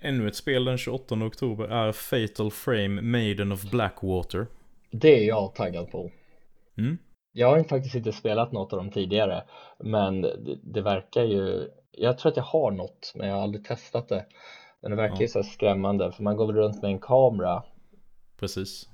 Ännu 0.00 0.28
ett 0.28 0.34
spel 0.36 0.64
den 0.64 0.78
28 0.78 1.14
oktober 1.14 1.64
är 1.64 1.92
Fatal 1.92 2.50
Frame 2.50 3.02
Maiden 3.02 3.52
of 3.52 3.70
Blackwater. 3.70 4.46
Det 4.90 5.20
är 5.20 5.28
jag 5.28 5.54
taggad 5.54 5.90
på. 5.90 6.10
Mm? 6.78 6.98
Jag 7.32 7.48
har 7.48 7.64
faktiskt 7.64 7.94
inte 7.94 8.12
spelat 8.12 8.52
något 8.52 8.72
av 8.72 8.78
dem 8.78 8.90
tidigare, 8.90 9.42
men 9.78 10.20
det, 10.20 10.58
det 10.62 10.82
verkar 10.82 11.22
ju, 11.22 11.68
jag 11.92 12.18
tror 12.18 12.30
att 12.30 12.36
jag 12.36 12.44
har 12.44 12.70
något, 12.70 13.12
men 13.14 13.28
jag 13.28 13.34
har 13.34 13.42
aldrig 13.42 13.64
testat 13.64 14.08
det. 14.08 14.26
Men 14.82 14.90
det 14.90 14.96
verkar 14.96 15.16
Ja. 15.16 15.22
ju 15.22 15.28
så 15.28 15.38
här 15.38 15.46
skrämmande, 15.46 16.12
för 16.12 16.22
man 16.22 16.36
går 16.36 16.46
väl 16.46 16.56
runt 16.56 16.82
med 16.82 16.90
en 16.90 16.98
kamera 17.00 17.62
Precis. 18.40 18.88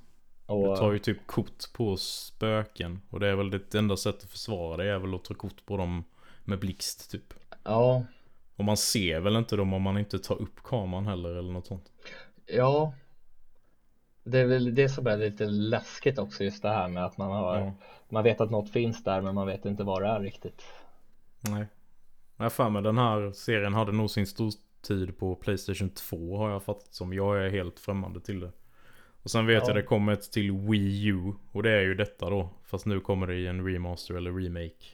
Och 0.45 0.67
Du 0.69 0.75
tar 0.75 0.91
ju 0.91 0.99
typ 0.99 1.27
kort 1.27 1.73
på 1.73 1.97
spöken. 1.97 3.01
Och 3.09 3.19
det 3.19 3.27
är 3.27 3.35
väl 3.35 3.49
det 3.49 3.75
enda 3.75 3.97
sättet 3.97 4.23
att 4.23 4.29
försvara 4.31 4.77
det 4.77 4.89
är 4.89 4.99
väl 4.99 5.13
att 5.15 5.23
ta 5.23 5.33
kort 5.33 5.65
på 5.65 5.77
dem 5.77 6.03
med 6.43 6.59
blixt 6.59 7.11
typ. 7.11 7.33
ja, 7.63 8.03
Och 8.55 8.65
man 8.65 8.77
ser 8.77 9.19
väl 9.19 9.35
inte 9.35 9.55
dem 9.55 9.73
om 9.73 9.81
man 9.81 9.97
inte 9.97 10.19
tar 10.19 10.41
upp 10.41 10.63
kameran 10.63 11.07
heller 11.07 11.29
eller 11.35 11.51
något 11.53 11.67
sånt. 11.67 11.91
ja. 12.45 12.93
Det 14.25 14.39
är 14.39 14.45
väl 14.45 14.75
det 14.75 14.89
som 14.89 15.07
är 15.07 15.17
lite 15.17 15.45
läskigt 15.45 16.19
också, 16.19 16.43
just 16.43 16.61
det 16.61 16.69
här 16.69 16.87
med 16.87 17.05
att 17.05 17.17
man 17.17 17.31
har, 17.31 17.57
Ja. 17.57 17.73
man 18.09 18.23
vet 18.23 18.41
att 18.41 18.51
något 18.51 18.69
finns 18.69 19.03
där, 19.03 19.21
men 19.21 19.35
man 19.35 19.47
vet 19.47 19.65
inte 19.65 19.83
vad 19.83 20.01
det 20.01 20.07
är 20.07 20.19
riktigt. 20.19 20.63
Nej. 21.39 21.65
Jag 22.37 22.45
har 22.45 22.49
för 22.49 22.69
mig 22.69 22.81
den 22.81 22.97
här 22.97 23.31
serien 23.31 23.73
hade 23.73 23.91
nog 23.91 24.09
sin 24.09 24.27
stortid 24.27 25.17
på 25.17 25.35
Playstation 25.35 25.89
2 25.89 26.37
har 26.37 26.49
jag 26.49 26.63
fattat 26.63 26.93
som. 26.93 27.13
Jag 27.13 27.45
är 27.45 27.49
helt 27.49 27.79
främmande 27.79 28.21
till 28.21 28.39
det. 28.39 28.51
Och 29.23 29.31
sen 29.31 29.45
vet 29.45 29.61
Ja. 29.63 29.67
jag 29.69 29.75
det 29.75 29.83
kommer 29.83 30.13
ett 30.13 30.31
till 30.31 30.51
Wii 30.51 31.05
U. 31.07 31.33
Och 31.51 31.63
det 31.63 31.71
är 31.71 31.81
ju 31.81 31.95
detta 31.95 32.29
då. 32.29 32.49
Fast 32.63 32.85
nu 32.85 32.99
kommer 32.99 33.27
det 33.27 33.35
i 33.35 33.47
en 33.47 33.65
remaster 33.67 34.13
eller 34.15 34.31
remake. 34.31 34.85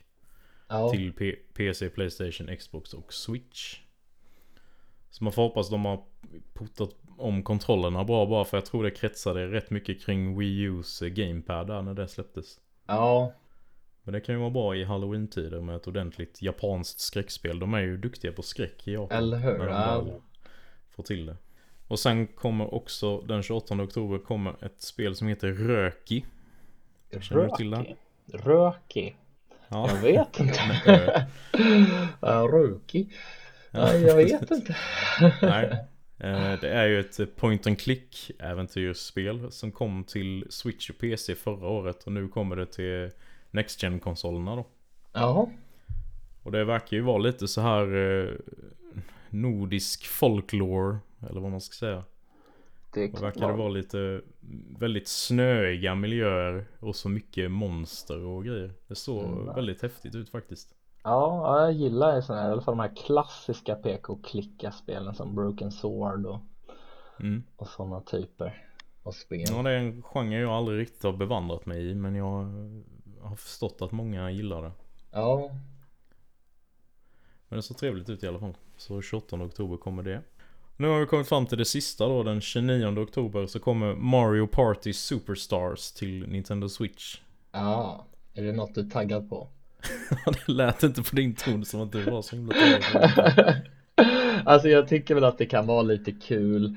Ja, 0.68 0.90
Till 0.90 1.14
P- 1.14 1.36
PC, 1.54 1.90
Playstation, 1.90 2.56
Xbox 2.58 2.94
och 2.94 3.14
Switch. 3.14 3.80
Så 5.10 5.24
man 5.24 5.34
får 5.34 5.42
hoppas 5.42 5.70
de 5.70 5.86
har 5.86 6.04
puttat 6.54 6.90
om 7.18 7.44
kontrollerna 7.44 8.04
bra 8.04 8.26
bara 8.26 8.46
för 8.46 8.58
jag 8.58 8.66
tror 8.66 8.84
det 8.84 8.92
kretsade 8.92 9.48
rätt 9.52 9.70
mycket 9.70 10.02
kring 10.06 10.38
Wii 10.40 10.68
U's 10.70 11.04
eh, 11.04 11.10
GamePad 11.10 11.68
där 11.68 11.82
när 11.82 11.94
det 11.94 12.08
släpptes. 12.08 12.60
ja, 12.88 13.34
Men 14.04 14.14
det 14.14 14.22
kan 14.22 14.36
ju 14.36 14.40
vara 14.42 14.50
bra 14.50 14.76
i 14.76 14.84
halloween-tider 14.84 15.62
med 15.62 15.76
ett 15.76 15.88
ordentligt 15.88 16.42
japanskt 16.42 17.00
skräckspel. 17.00 17.60
De 17.60 17.74
är 17.74 17.80
ju 17.82 17.98
duktiga 17.98 18.32
på 18.32 18.42
skräck 18.42 18.88
i 18.88 18.94
Japan. 18.94 19.18
eller 19.18 19.38
hur? 19.38 19.58
När 19.58 19.66
de 19.66 19.74
Ja, 19.74 20.20
får 20.90 21.04
till 21.04 21.26
det. 21.26 21.38
Och 21.90 22.00
sen 22.00 22.28
kommer 22.28 22.74
också 22.74 23.22
den 23.22 23.44
28 23.44 23.84
oktober 23.84 24.18
kommer 24.18 24.66
ett 24.66 24.82
spel 24.82 25.16
som 25.16 25.28
heter 25.28 25.48
Röki. 25.48 26.26
Känner 27.22 27.48
du 27.48 27.56
till 27.56 27.70
det? 27.70 27.78
Röki. 27.78 27.96
Röki. 28.32 29.16
Ja. 29.68 29.90
Jag 29.90 30.02
vet 30.02 30.40
inte. 30.40 30.60
uh, 32.24 32.30
rookie? 32.30 33.10
Ja. 33.72 33.94
jag 33.94 34.16
vet 34.16 34.52
inte. 34.52 34.76
Nej. 35.42 35.86
Eh, 36.18 36.60
det 36.62 36.70
är 36.70 36.88
ju 36.88 37.00
ett 37.00 37.36
point 37.36 37.68
and 37.68 37.80
click 37.80 38.32
äventyrsspel 38.40 39.52
som 39.52 39.72
kom 39.72 40.04
till 40.04 40.46
Switch 40.50 40.90
och 40.90 40.98
PC 40.98 41.36
förra 41.36 41.68
året 41.68 42.04
och 42.04 42.12
nu 42.12 42.28
kommer 42.28 42.56
det 42.56 42.66
till 42.66 43.12
Next 43.52 43.84
gen 43.84 44.00
konsolerna 44.00 44.56
då. 44.56 44.66
Jaha. 45.14 45.50
Och 46.44 46.52
det 46.52 46.66
verkar 46.66 46.98
ju 46.98 47.04
vara 47.04 47.18
lite 47.18 47.48
så 47.48 47.62
här 47.62 47.96
eh, 47.96 48.34
nordisk 49.30 50.08
folklore 50.08 50.98
eller 51.30 51.42
vad 51.42 51.52
man 51.52 51.62
ska 51.62 51.74
säga. 51.74 52.04
Det, 52.94 53.22
verkar 53.22 53.48
det 53.48 53.58
vara 53.58 53.70
lite 53.70 54.22
väldigt 54.80 55.08
snöiga 55.08 55.96
miljöer 55.96 56.66
och 56.80 56.96
så 56.96 57.10
mycket 57.10 57.52
monster 57.52 58.26
och 58.26 58.46
grejer. 58.46 58.74
Det 58.88 58.96
såg 58.96 59.24
mm. 59.24 59.56
väldigt 59.56 59.82
häftigt 59.82 60.16
ut 60.16 60.30
faktiskt. 60.30 60.76
Ja, 61.04 61.62
jag 61.62 61.74
gillar 61.74 62.22
sådana 62.22 62.42
här, 62.42 62.50
i 62.50 62.52
alla 62.52 62.62
fall 62.62 62.78
de 62.78 62.80
här 62.80 62.96
klassiska 62.96 63.76
PK-klicka-spelen 63.76 65.16
som 65.16 65.36
Broken 65.36 65.72
Sword 65.72 66.26
och, 66.26 66.40
mm. 67.20 67.44
och 67.56 67.68
sådana 67.68 68.02
typer 68.02 68.66
av 69.04 69.12
spel. 69.12 69.46
Ja, 69.50 69.64
det 69.64 69.72
är 69.72 69.78
en 69.78 70.04
genre 70.04 70.40
jag 70.40 70.52
aldrig 70.52 70.80
riktigt 70.80 71.04
har 71.04 71.14
bevandrat 71.14 71.66
mig 71.66 71.90
i, 71.90 71.96
men 71.96 72.16
jag 72.16 72.44
har 73.22 73.36
förstått 73.36 73.82
att 73.82 73.92
många 73.92 74.32
gillar 74.32 74.62
det. 74.62 74.72
Ja. 75.12 75.52
Men 77.48 77.58
det 77.58 77.64
ser 77.64 77.76
trevligt 77.76 78.10
ut 78.10 78.24
i 78.24 78.28
alla 78.28 78.40
fall. 78.40 78.58
Så 78.78 79.02
28 79.02 79.36
oktober 79.36 79.78
kommer 79.78 80.04
det. 80.04 80.22
Nu 80.80 80.88
har 80.88 81.00
vi 81.00 81.06
kommit 81.06 81.30
fram 81.30 81.46
till 81.46 81.58
det 81.58 81.66
sista 81.66 82.08
då, 82.08 82.24
den 82.24 82.42
29 82.42 83.00
oktober 83.00 83.48
så 83.48 83.60
kommer 83.60 83.96
Mario 83.96 84.48
Party 84.48 84.94
Superstars 84.94 85.92
till 85.92 86.28
Nintendo 86.28 86.70
Switch. 86.70 87.18
Ja, 87.52 88.06
är 88.34 88.44
det 88.44 88.52
något 88.52 88.76
du 88.76 88.82
är 88.82 88.90
taggad 88.90 89.30
på? 89.30 89.48
det 90.26 90.52
lät 90.52 90.84
inte 90.84 91.04
på 91.04 91.16
din 91.16 91.36
ton 91.36 91.66
som 91.66 91.82
att 91.82 91.92
du 91.92 92.04
var 92.04 92.22
så 92.22 92.36
himla 92.36 92.54
taggad 92.54 93.56
Alltså 94.46 94.70
jag 94.70 94.88
tycker 94.88 95.16
väl 95.16 95.24
att 95.24 95.38
det 95.38 95.46
kan 95.46 95.68
vara 95.68 95.82
lite 95.82 96.12
kul 96.12 96.76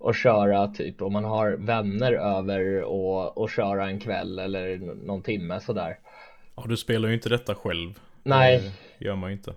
att 0.00 0.16
köra 0.16 0.68
typ 0.68 1.02
om 1.02 1.12
man 1.12 1.24
har 1.24 1.50
vänner 1.50 2.12
över 2.12 2.82
och, 2.82 3.38
och 3.38 3.50
köra 3.50 3.86
en 3.86 4.00
kväll 4.00 4.38
eller 4.38 4.76
någon 5.06 5.22
timme 5.22 5.60
sådär. 5.60 5.98
Ja, 6.54 6.64
du 6.68 6.76
spelar 6.76 7.08
ju 7.08 7.14
inte 7.14 7.28
detta 7.28 7.54
själv. 7.54 7.98
Nej. 8.22 8.72
Det 8.98 9.04
gör 9.04 9.16
man 9.16 9.30
ju 9.30 9.36
inte. 9.36 9.54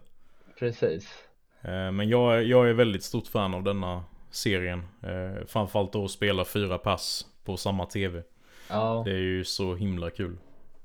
Precis. 0.60 1.25
Eh, 1.68 1.92
men 1.92 2.10
jag, 2.10 2.44
jag 2.44 2.70
är 2.70 2.74
väldigt 2.74 3.04
stort 3.04 3.28
fan 3.28 3.54
av 3.54 3.64
denna 3.64 4.04
serien. 4.30 4.84
Eh, 5.02 5.46
framförallt 5.48 5.94
då 5.94 6.06
att 6.06 6.12
spela 6.12 6.46
fyra 6.46 6.78
pass 6.78 7.26
på 7.44 7.58
samma 7.58 7.86
tv. 7.86 8.24
Ja. 8.70 9.02
Det 9.06 9.12
är 9.12 9.22
ju 9.22 9.44
så 9.44 9.76
himla 9.76 10.10
kul. 10.10 10.38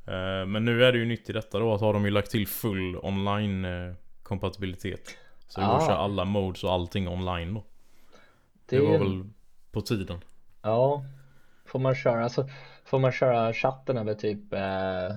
Eh, 0.06 0.46
men 0.46 0.64
nu 0.64 0.84
är 0.84 0.92
det 0.92 0.98
ju 0.98 1.04
nytt 1.04 1.30
i 1.30 1.32
detta 1.32 1.58
då 1.58 1.74
att 1.74 1.80
har 1.80 1.92
de 1.92 2.04
ju 2.04 2.10
lagt 2.10 2.30
till 2.30 2.46
full 2.46 2.96
online 2.96 3.66
kompatibilitet. 4.22 5.16
Så 5.48 5.60
det 5.60 5.66
går 5.66 5.76
att 5.76 5.86
köra 5.86 5.96
alla 5.96 6.24
modes 6.24 6.64
och 6.64 6.72
allting 6.72 7.08
online 7.08 7.54
då. 7.54 7.64
Det, 8.66 8.76
det 8.76 8.82
var 8.82 8.98
väl 8.98 9.24
på 9.72 9.80
tiden. 9.80 10.18
Ja. 10.62 11.04
Får 11.66 11.78
man 11.78 11.94
köra, 11.94 12.24
alltså, 12.24 12.48
får 12.84 12.98
man 12.98 13.12
köra 13.12 13.52
chatten 13.52 13.98
över 13.98 14.14
typ 14.14 14.52
eh, 14.52 15.16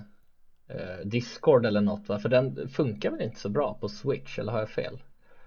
Discord 1.03 1.65
eller 1.65 1.81
något 1.81 2.09
va? 2.09 2.19
För 2.19 2.29
den 2.29 2.69
funkar 2.69 3.11
väl 3.11 3.21
inte 3.21 3.39
så 3.39 3.49
bra 3.49 3.73
på 3.73 3.89
Switch 3.89 4.39
eller 4.39 4.51
har 4.51 4.59
jag 4.59 4.69
fel? 4.69 4.99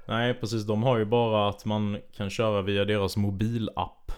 Nej 0.08 0.34
precis, 0.34 0.66
de 0.66 0.82
har 0.82 0.98
ju 0.98 1.04
bara 1.04 1.48
att 1.48 1.64
man 1.64 1.98
kan 2.12 2.30
köra 2.30 2.62
via 2.62 2.84
deras 2.84 3.16
mobilapp. 3.16 4.12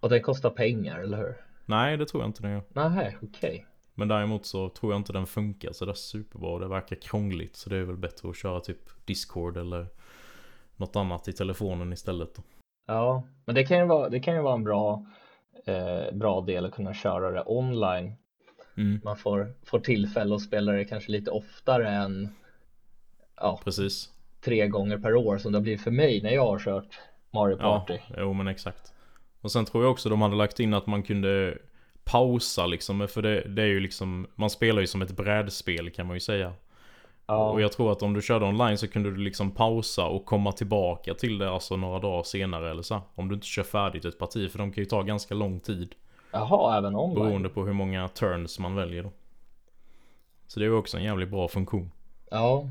Och 0.00 0.08
den 0.08 0.22
kostar 0.22 0.50
pengar, 0.50 0.98
eller 0.98 1.16
hur? 1.16 1.34
Nej, 1.66 1.96
det 1.96 2.06
tror 2.06 2.22
jag 2.22 2.28
inte 2.28 2.42
den 2.42 2.52
gör. 2.52 2.62
Nej, 2.68 3.16
okej. 3.22 3.28
Okay. 3.50 3.60
Men 3.94 4.08
däremot 4.08 4.46
så 4.46 4.68
tror 4.68 4.92
jag 4.92 5.00
inte 5.00 5.12
den 5.12 5.26
funkar 5.26 5.72
så 5.72 5.84
det 5.84 5.92
är 5.92 5.94
superbra. 5.94 6.58
Det 6.58 6.68
verkar 6.68 6.96
krångligt 6.96 7.56
så 7.56 7.70
det 7.70 7.76
är 7.76 7.82
väl 7.82 7.96
bättre 7.96 8.30
att 8.30 8.36
köra 8.36 8.60
typ 8.60 9.06
Discord 9.06 9.56
eller 9.56 9.86
något 10.76 10.96
annat 10.96 11.28
i 11.28 11.32
telefonen 11.32 11.92
istället. 11.92 12.34
Då. 12.34 12.42
Ja, 12.86 13.24
men 13.44 13.54
det 13.54 13.64
kan 13.64 13.78
ju 13.78 13.84
vara, 13.84 14.08
det 14.08 14.20
kan 14.20 14.34
ju 14.34 14.42
vara 14.42 14.54
en 14.54 14.64
bra, 14.64 15.06
eh, 15.66 16.12
bra 16.12 16.40
del 16.40 16.64
att 16.64 16.72
kunna 16.72 16.94
köra 16.94 17.30
det 17.30 17.42
online. 17.46 18.14
Mm. 18.76 19.00
Man 19.04 19.16
får, 19.16 19.54
får 19.64 19.80
tillfälle 19.80 20.34
att 20.34 20.42
spela 20.42 20.72
det 20.72 20.84
kanske 20.84 21.12
lite 21.12 21.30
oftare 21.30 21.88
än 21.88 22.28
ja, 23.36 23.60
Precis 23.64 24.10
tre 24.40 24.68
gånger 24.68 24.98
per 24.98 25.14
år 25.14 25.38
som 25.38 25.52
det 25.52 25.58
har 25.58 25.62
blivit 25.62 25.82
för 25.82 25.90
mig 25.90 26.22
när 26.22 26.30
jag 26.30 26.46
har 26.46 26.58
kört 26.58 26.98
Mario 27.30 27.56
Party. 27.56 27.98
Ja, 28.08 28.14
jo 28.18 28.32
men 28.32 28.48
exakt. 28.48 28.92
Och 29.40 29.52
sen 29.52 29.64
tror 29.64 29.84
jag 29.84 29.90
också 29.90 30.08
de 30.08 30.22
hade 30.22 30.36
lagt 30.36 30.60
in 30.60 30.74
att 30.74 30.86
man 30.86 31.02
kunde 31.02 31.58
pausa 32.04 32.66
liksom, 32.66 33.08
för 33.08 33.22
det, 33.22 33.40
det 33.40 33.62
är 33.62 33.66
ju 33.66 33.80
liksom, 33.80 34.26
man 34.34 34.50
spelar 34.50 34.80
ju 34.80 34.86
som 34.86 35.02
ett 35.02 35.16
brädspel 35.16 35.90
kan 35.90 36.06
man 36.06 36.16
ju 36.16 36.20
säga. 36.20 36.52
Ja. 37.26 37.50
Och 37.50 37.60
jag 37.60 37.72
tror 37.72 37.92
att 37.92 38.02
om 38.02 38.14
du 38.14 38.22
körde 38.22 38.44
online 38.44 38.78
så 38.78 38.88
kunde 38.88 39.10
du 39.10 39.16
liksom 39.16 39.50
pausa 39.50 40.06
och 40.06 40.24
komma 40.24 40.52
tillbaka 40.52 41.14
till 41.14 41.38
det 41.38 41.50
alltså 41.50 41.76
några 41.76 41.98
dagar 41.98 42.22
senare 42.22 42.70
eller 42.70 42.82
så. 42.82 43.00
Om 43.14 43.28
du 43.28 43.34
inte 43.34 43.46
kör 43.46 43.62
färdigt 43.62 44.04
ett 44.04 44.18
parti, 44.18 44.50
för 44.50 44.58
de 44.58 44.72
kan 44.72 44.82
ju 44.82 44.88
ta 44.88 45.02
ganska 45.02 45.34
lång 45.34 45.60
tid. 45.60 45.94
Jaha, 46.32 46.78
även 46.78 46.96
online? 46.96 47.14
Beroende 47.14 47.48
på 47.48 47.64
hur 47.64 47.72
många 47.72 48.08
turns 48.08 48.58
man 48.58 48.74
väljer 48.74 49.02
då. 49.02 49.12
Så 50.46 50.60
det 50.60 50.66
är 50.66 50.68
ju 50.68 50.76
också 50.76 50.96
en 50.96 51.04
jävligt 51.04 51.28
bra 51.28 51.48
funktion. 51.48 51.90
Ja, 52.30 52.68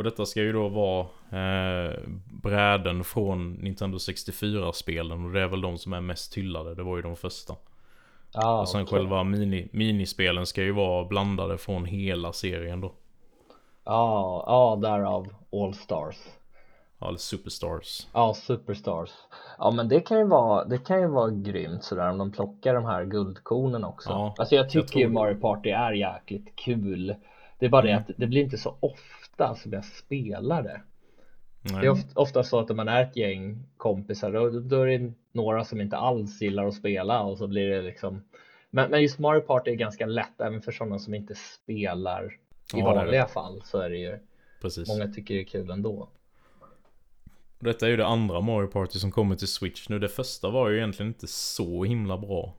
och 0.00 0.04
detta 0.04 0.26
ska 0.26 0.40
ju 0.40 0.52
då 0.52 0.68
vara 0.68 1.00
eh, 1.30 1.98
bräden 2.42 3.04
från 3.04 3.52
Nintendo 3.52 3.98
64-spelen 3.98 5.24
och 5.24 5.32
det 5.32 5.40
är 5.40 5.48
väl 5.48 5.60
de 5.60 5.78
som 5.78 5.92
är 5.92 6.00
mest 6.00 6.36
hyllade. 6.36 6.74
Det 6.74 6.82
var 6.82 6.96
ju 6.96 7.02
de 7.02 7.16
första. 7.16 7.54
Ah, 8.34 8.60
och 8.60 8.68
sen 8.68 8.82
okay. 8.82 8.98
själva 8.98 9.24
mini, 9.24 9.68
minispelen 9.72 10.46
ska 10.46 10.62
ju 10.62 10.72
vara 10.72 11.04
blandade 11.04 11.58
från 11.58 11.84
hela 11.84 12.32
serien 12.32 12.80
då. 12.80 12.92
Ja, 13.84 13.92
ah, 13.92 14.44
ah, 14.46 14.76
därav 14.76 15.34
All 15.52 15.74
Stars. 15.74 16.16
Ja, 16.98 17.08
eller 17.08 17.18
Superstars. 17.18 18.06
Ja, 18.12 18.34
Superstars. 18.34 19.10
Ja, 19.58 19.70
men 19.70 19.88
det 19.88 20.00
kan 20.00 20.18
ju 20.18 20.26
vara, 20.26 20.64
det 20.64 20.78
kan 20.78 21.00
ju 21.00 21.06
vara 21.06 21.30
grymt 21.30 21.84
sådär 21.84 22.10
om 22.10 22.18
de 22.18 22.32
plockar 22.32 22.74
de 22.74 22.84
här 22.84 23.04
guldkornen 23.04 23.84
också. 23.84 24.10
Ja, 24.10 24.34
alltså 24.38 24.54
jag 24.54 24.70
tycker 24.70 24.78
jag 24.78 24.88
tror... 24.88 25.02
ju 25.02 25.08
Mario 25.08 25.40
Party 25.40 25.70
är 25.70 25.92
jäkligt 25.92 26.56
kul. 26.56 27.14
Det 27.58 27.66
är 27.66 27.70
bara 27.70 27.88
mm. 27.88 28.02
det 28.06 28.12
att 28.12 28.18
det 28.18 28.26
blir 28.26 28.42
inte 28.42 28.58
så 28.58 28.76
ofta 28.80 29.19
ofta 29.40 29.62
som 29.62 29.72
jag 29.72 29.84
spelar 29.84 30.62
det. 30.62 30.80
Nej. 31.62 31.80
Det 31.80 31.86
är 31.86 32.18
ofta 32.18 32.42
så 32.42 32.58
att 32.58 32.70
om 32.70 32.76
man 32.76 32.88
är 32.88 33.02
ett 33.02 33.16
gäng 33.16 33.66
kompisar 33.76 34.32
då, 34.32 34.50
då 34.50 34.82
är 34.82 34.98
det 34.98 35.12
några 35.32 35.64
som 35.64 35.80
inte 35.80 35.96
alls 35.96 36.40
gillar 36.42 36.66
att 36.66 36.74
spela 36.74 37.22
och 37.22 37.38
så 37.38 37.46
blir 37.46 37.70
det 37.70 37.82
liksom 37.82 38.22
men, 38.70 38.90
men 38.90 39.02
just 39.02 39.18
Mario 39.18 39.40
Party 39.40 39.70
är 39.70 39.74
ganska 39.74 40.06
lätt 40.06 40.40
även 40.40 40.62
för 40.62 40.72
sådana 40.72 40.98
som 40.98 41.14
inte 41.14 41.34
spelar 41.34 42.24
i 42.74 42.78
ja, 42.78 42.84
vanliga 42.84 43.26
fall 43.26 43.62
så 43.64 43.78
är 43.78 43.90
det 43.90 43.96
ju 43.96 44.18
Precis. 44.60 44.88
Många 44.88 45.08
tycker 45.08 45.34
det 45.34 45.40
är 45.40 45.44
kul 45.44 45.70
ändå. 45.70 46.08
Detta 47.58 47.86
är 47.86 47.90
ju 47.90 47.96
det 47.96 48.06
andra 48.06 48.40
Mario 48.40 48.66
Party 48.66 48.98
som 48.98 49.10
kommer 49.10 49.36
till 49.36 49.48
Switch 49.48 49.88
nu. 49.88 49.98
Det 49.98 50.08
första 50.08 50.50
var 50.50 50.68
ju 50.68 50.76
egentligen 50.76 51.08
inte 51.08 51.26
så 51.26 51.84
himla 51.84 52.18
bra. 52.18 52.54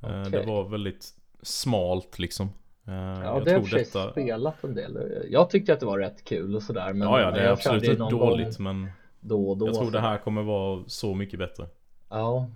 Okay. 0.00 0.20
Eh, 0.20 0.26
det 0.26 0.42
var 0.46 0.68
väldigt 0.68 1.08
smalt 1.42 2.18
liksom. 2.18 2.50
Eh, 2.88 2.94
ja, 2.94 3.42
det 3.44 3.50
har 3.52 3.58
jag 3.58 3.70
detta... 3.70 4.10
spelat 4.10 4.64
en 4.64 4.74
del. 4.74 5.24
Jag 5.30 5.50
tyckte 5.50 5.72
att 5.72 5.80
det 5.80 5.86
var 5.86 5.98
rätt 5.98 6.24
kul 6.24 6.56
och 6.56 6.62
sådär. 6.62 6.92
Men 6.92 7.08
ja, 7.08 7.20
ja, 7.20 7.30
det 7.30 7.40
är 7.40 7.50
absolut 7.50 7.84
inte 7.84 8.10
dåligt 8.10 8.58
men 8.58 8.90
då 9.20 9.54
då, 9.54 9.66
jag 9.66 9.74
tror 9.74 9.90
det 9.90 10.00
här 10.00 10.18
kommer 10.18 10.42
vara 10.42 10.84
så 10.86 11.14
mycket 11.14 11.38
bättre. 11.38 11.66
Ja. 12.08 12.50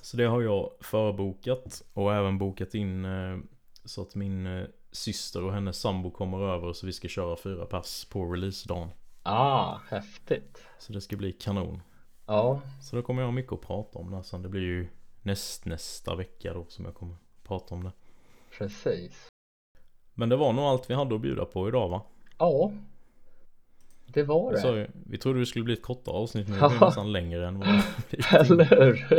Så 0.00 0.16
det 0.16 0.24
har 0.24 0.42
jag 0.42 0.70
förbokat 0.80 1.82
och 1.92 2.14
även 2.14 2.38
bokat 2.38 2.74
in 2.74 3.04
eh, 3.04 3.38
så 3.84 4.02
att 4.02 4.14
min 4.14 4.46
eh, 4.46 4.66
syster 4.92 5.44
och 5.44 5.52
hennes 5.52 5.80
sambo 5.80 6.10
kommer 6.10 6.54
över 6.54 6.72
så 6.72 6.86
vi 6.86 6.92
ska 6.92 7.08
köra 7.08 7.36
fyra 7.36 7.66
pass 7.66 8.04
på 8.04 8.24
releasedagen. 8.24 8.88
Ah, 9.22 9.78
häftigt. 9.88 10.62
Så 10.78 10.92
det 10.92 11.00
ska 11.00 11.16
bli 11.16 11.32
kanon. 11.32 11.82
Ja. 12.26 12.60
Så 12.82 12.96
då 12.96 13.02
kommer 13.02 13.22
jag 13.22 13.26
ha 13.26 13.32
mycket 13.32 13.52
att 13.52 13.60
prata 13.60 13.98
om 13.98 14.10
det 14.10 14.22
sen. 14.24 14.42
Det 14.42 14.48
blir 14.48 14.62
ju 14.62 14.88
näst, 15.22 15.64
nästa 15.64 16.14
vecka 16.14 16.54
då 16.54 16.64
som 16.68 16.84
jag 16.84 16.94
kommer 16.94 17.16
prata 17.42 17.74
om 17.74 17.84
det. 17.84 17.92
Precis. 18.58 19.28
Men 20.14 20.28
det 20.28 20.36
var 20.36 20.52
nog 20.52 20.64
allt 20.64 20.90
vi 20.90 20.94
hade 20.94 21.14
att 21.14 21.20
bjuda 21.20 21.44
på 21.44 21.68
idag 21.68 21.88
va? 21.88 22.02
Ja. 22.38 22.72
Det 24.06 24.22
var 24.22 24.52
det. 24.52 24.58
Så, 24.58 24.86
vi 25.06 25.18
trodde 25.18 25.38
det 25.38 25.46
skulle 25.46 25.64
bli 25.64 25.74
ett 25.74 25.82
kortare 25.82 26.14
avsnitt 26.14 26.48
men 26.48 26.60
det 26.60 26.68
blev 26.68 26.80
nästan 26.80 27.12
längre 27.12 27.48
än 27.48 27.58
vad 27.58 27.68
vi 28.10 28.18
Eller 28.36 28.64
hur? 28.64 29.14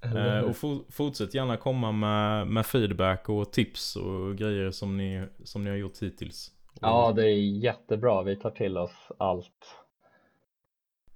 Eh, 0.00 0.40
och 0.40 0.56
for, 0.56 0.78
fortsätt 0.90 1.34
gärna 1.34 1.56
komma 1.56 1.92
med, 1.92 2.46
med 2.46 2.66
feedback 2.66 3.28
och 3.28 3.52
tips 3.52 3.96
och 3.96 4.36
grejer 4.36 4.70
som 4.70 4.96
ni, 4.96 5.24
som 5.44 5.64
ni 5.64 5.70
har 5.70 5.76
gjort 5.76 6.02
hittills. 6.02 6.52
Ja, 6.80 7.12
det 7.16 7.22
är 7.22 7.62
jättebra. 7.62 8.22
Vi 8.22 8.36
tar 8.36 8.50
till 8.50 8.78
oss 8.78 9.08
allt. 9.18 9.77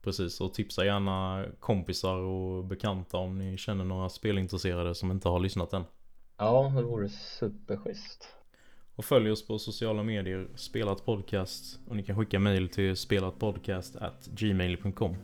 Precis, 0.03 0.41
och 0.41 0.55
tipsa 0.55 0.85
gärna 0.85 1.45
kompisar 1.61 2.17
och 2.17 2.65
bekanta 2.65 3.17
om 3.17 3.39
ni 3.39 3.57
känner 3.57 3.85
några 3.85 4.09
spelintresserade 4.09 4.95
som 4.95 5.11
inte 5.11 5.29
har 5.29 5.41
lyssnat 5.41 5.73
än. 5.73 5.85
Ja, 6.39 6.73
det 6.77 6.83
vore 6.83 7.09
superschysst. 7.09 8.29
Och 8.97 9.05
följ 9.05 9.31
oss 9.31 9.47
på 9.47 9.59
sociala 9.59 10.03
medier, 10.03 10.49
Spelat 10.55 11.05
Podcast. 11.05 11.81
Och 11.89 11.97
ni 11.97 12.03
kan 12.03 12.17
skicka 12.17 12.39
mail 12.39 12.69
till 12.69 12.97
spelatpodcast@gmail.com. 12.97 15.17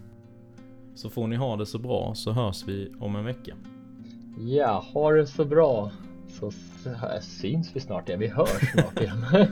Så 0.95 1.11
får 1.11 1.27
ni 1.27 1.37
ha 1.37 1.57
det 1.57 1.67
så 1.67 1.79
bra 1.79 2.15
så 2.15 2.33
hörs 2.33 2.65
vi 2.67 2.93
om 3.01 3.17
en 3.17 3.25
vecka. 3.25 3.57
Ja, 4.39 4.85
ha 4.95 5.13
det 5.13 5.27
så 5.27 5.45
bra. 5.45 5.91
så 6.29 6.51
syns 7.21 7.77
vi 7.77 7.81
snart 7.81 8.09
igen. 8.09 8.21
Vi 8.21 8.29
hörs 8.29 8.73
snart 8.73 9.01
igen. 9.01 9.25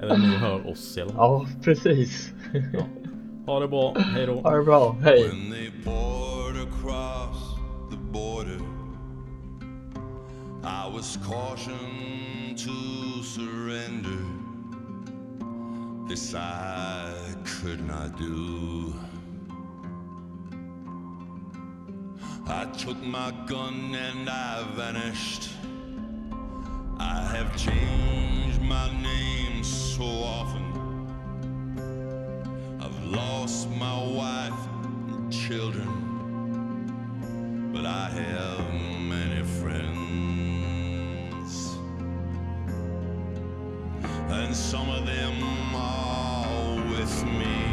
Eller 0.00 0.18
ni 0.18 0.26
hör 0.26 0.70
oss 0.70 0.96
i 0.96 1.00
alla 1.00 1.12
fall. 1.12 1.18
Ja, 1.18 1.46
precis. 1.62 2.32
Ja. 2.72 2.86
Ha 3.48 3.60
det 3.60 3.68
bra, 3.68 3.94
hej 3.98 4.26
då. 4.26 4.40
Ha 4.40 4.56
det 4.56 4.64
bra, 4.64 4.96
hej. 5.02 5.28
When 5.28 5.50
they 5.50 5.70
poured 5.84 6.56
across 6.56 7.56
the 7.90 7.96
border, 7.96 8.60
I 10.62 10.94
was 10.94 11.18
cautioned 11.26 12.58
to 12.58 13.22
surrender. 13.22 14.22
This 16.08 16.34
I 16.34 17.14
could 17.44 17.80
not 17.86 18.18
do. 18.18 18.92
I 22.46 22.66
took 22.84 23.02
my 23.02 23.32
gun 23.46 23.94
and 23.94 24.28
I 24.28 24.64
vanished. 24.76 25.48
I 26.98 27.22
have 27.36 27.56
changed 27.56 28.60
my 28.60 28.90
name 29.02 29.64
so 29.64 30.04
often. 30.04 30.67
Lost 33.10 33.70
my 33.70 34.04
wife 34.06 34.52
and 35.08 35.32
children, 35.32 35.88
but 37.72 37.86
I 37.86 38.10
have 38.10 38.60
many 39.00 39.42
friends. 39.60 39.88
And 44.28 44.54
some 44.54 44.90
of 44.90 45.06
them 45.06 45.42
are 45.74 46.76
with 46.90 47.24
me. 47.24 47.67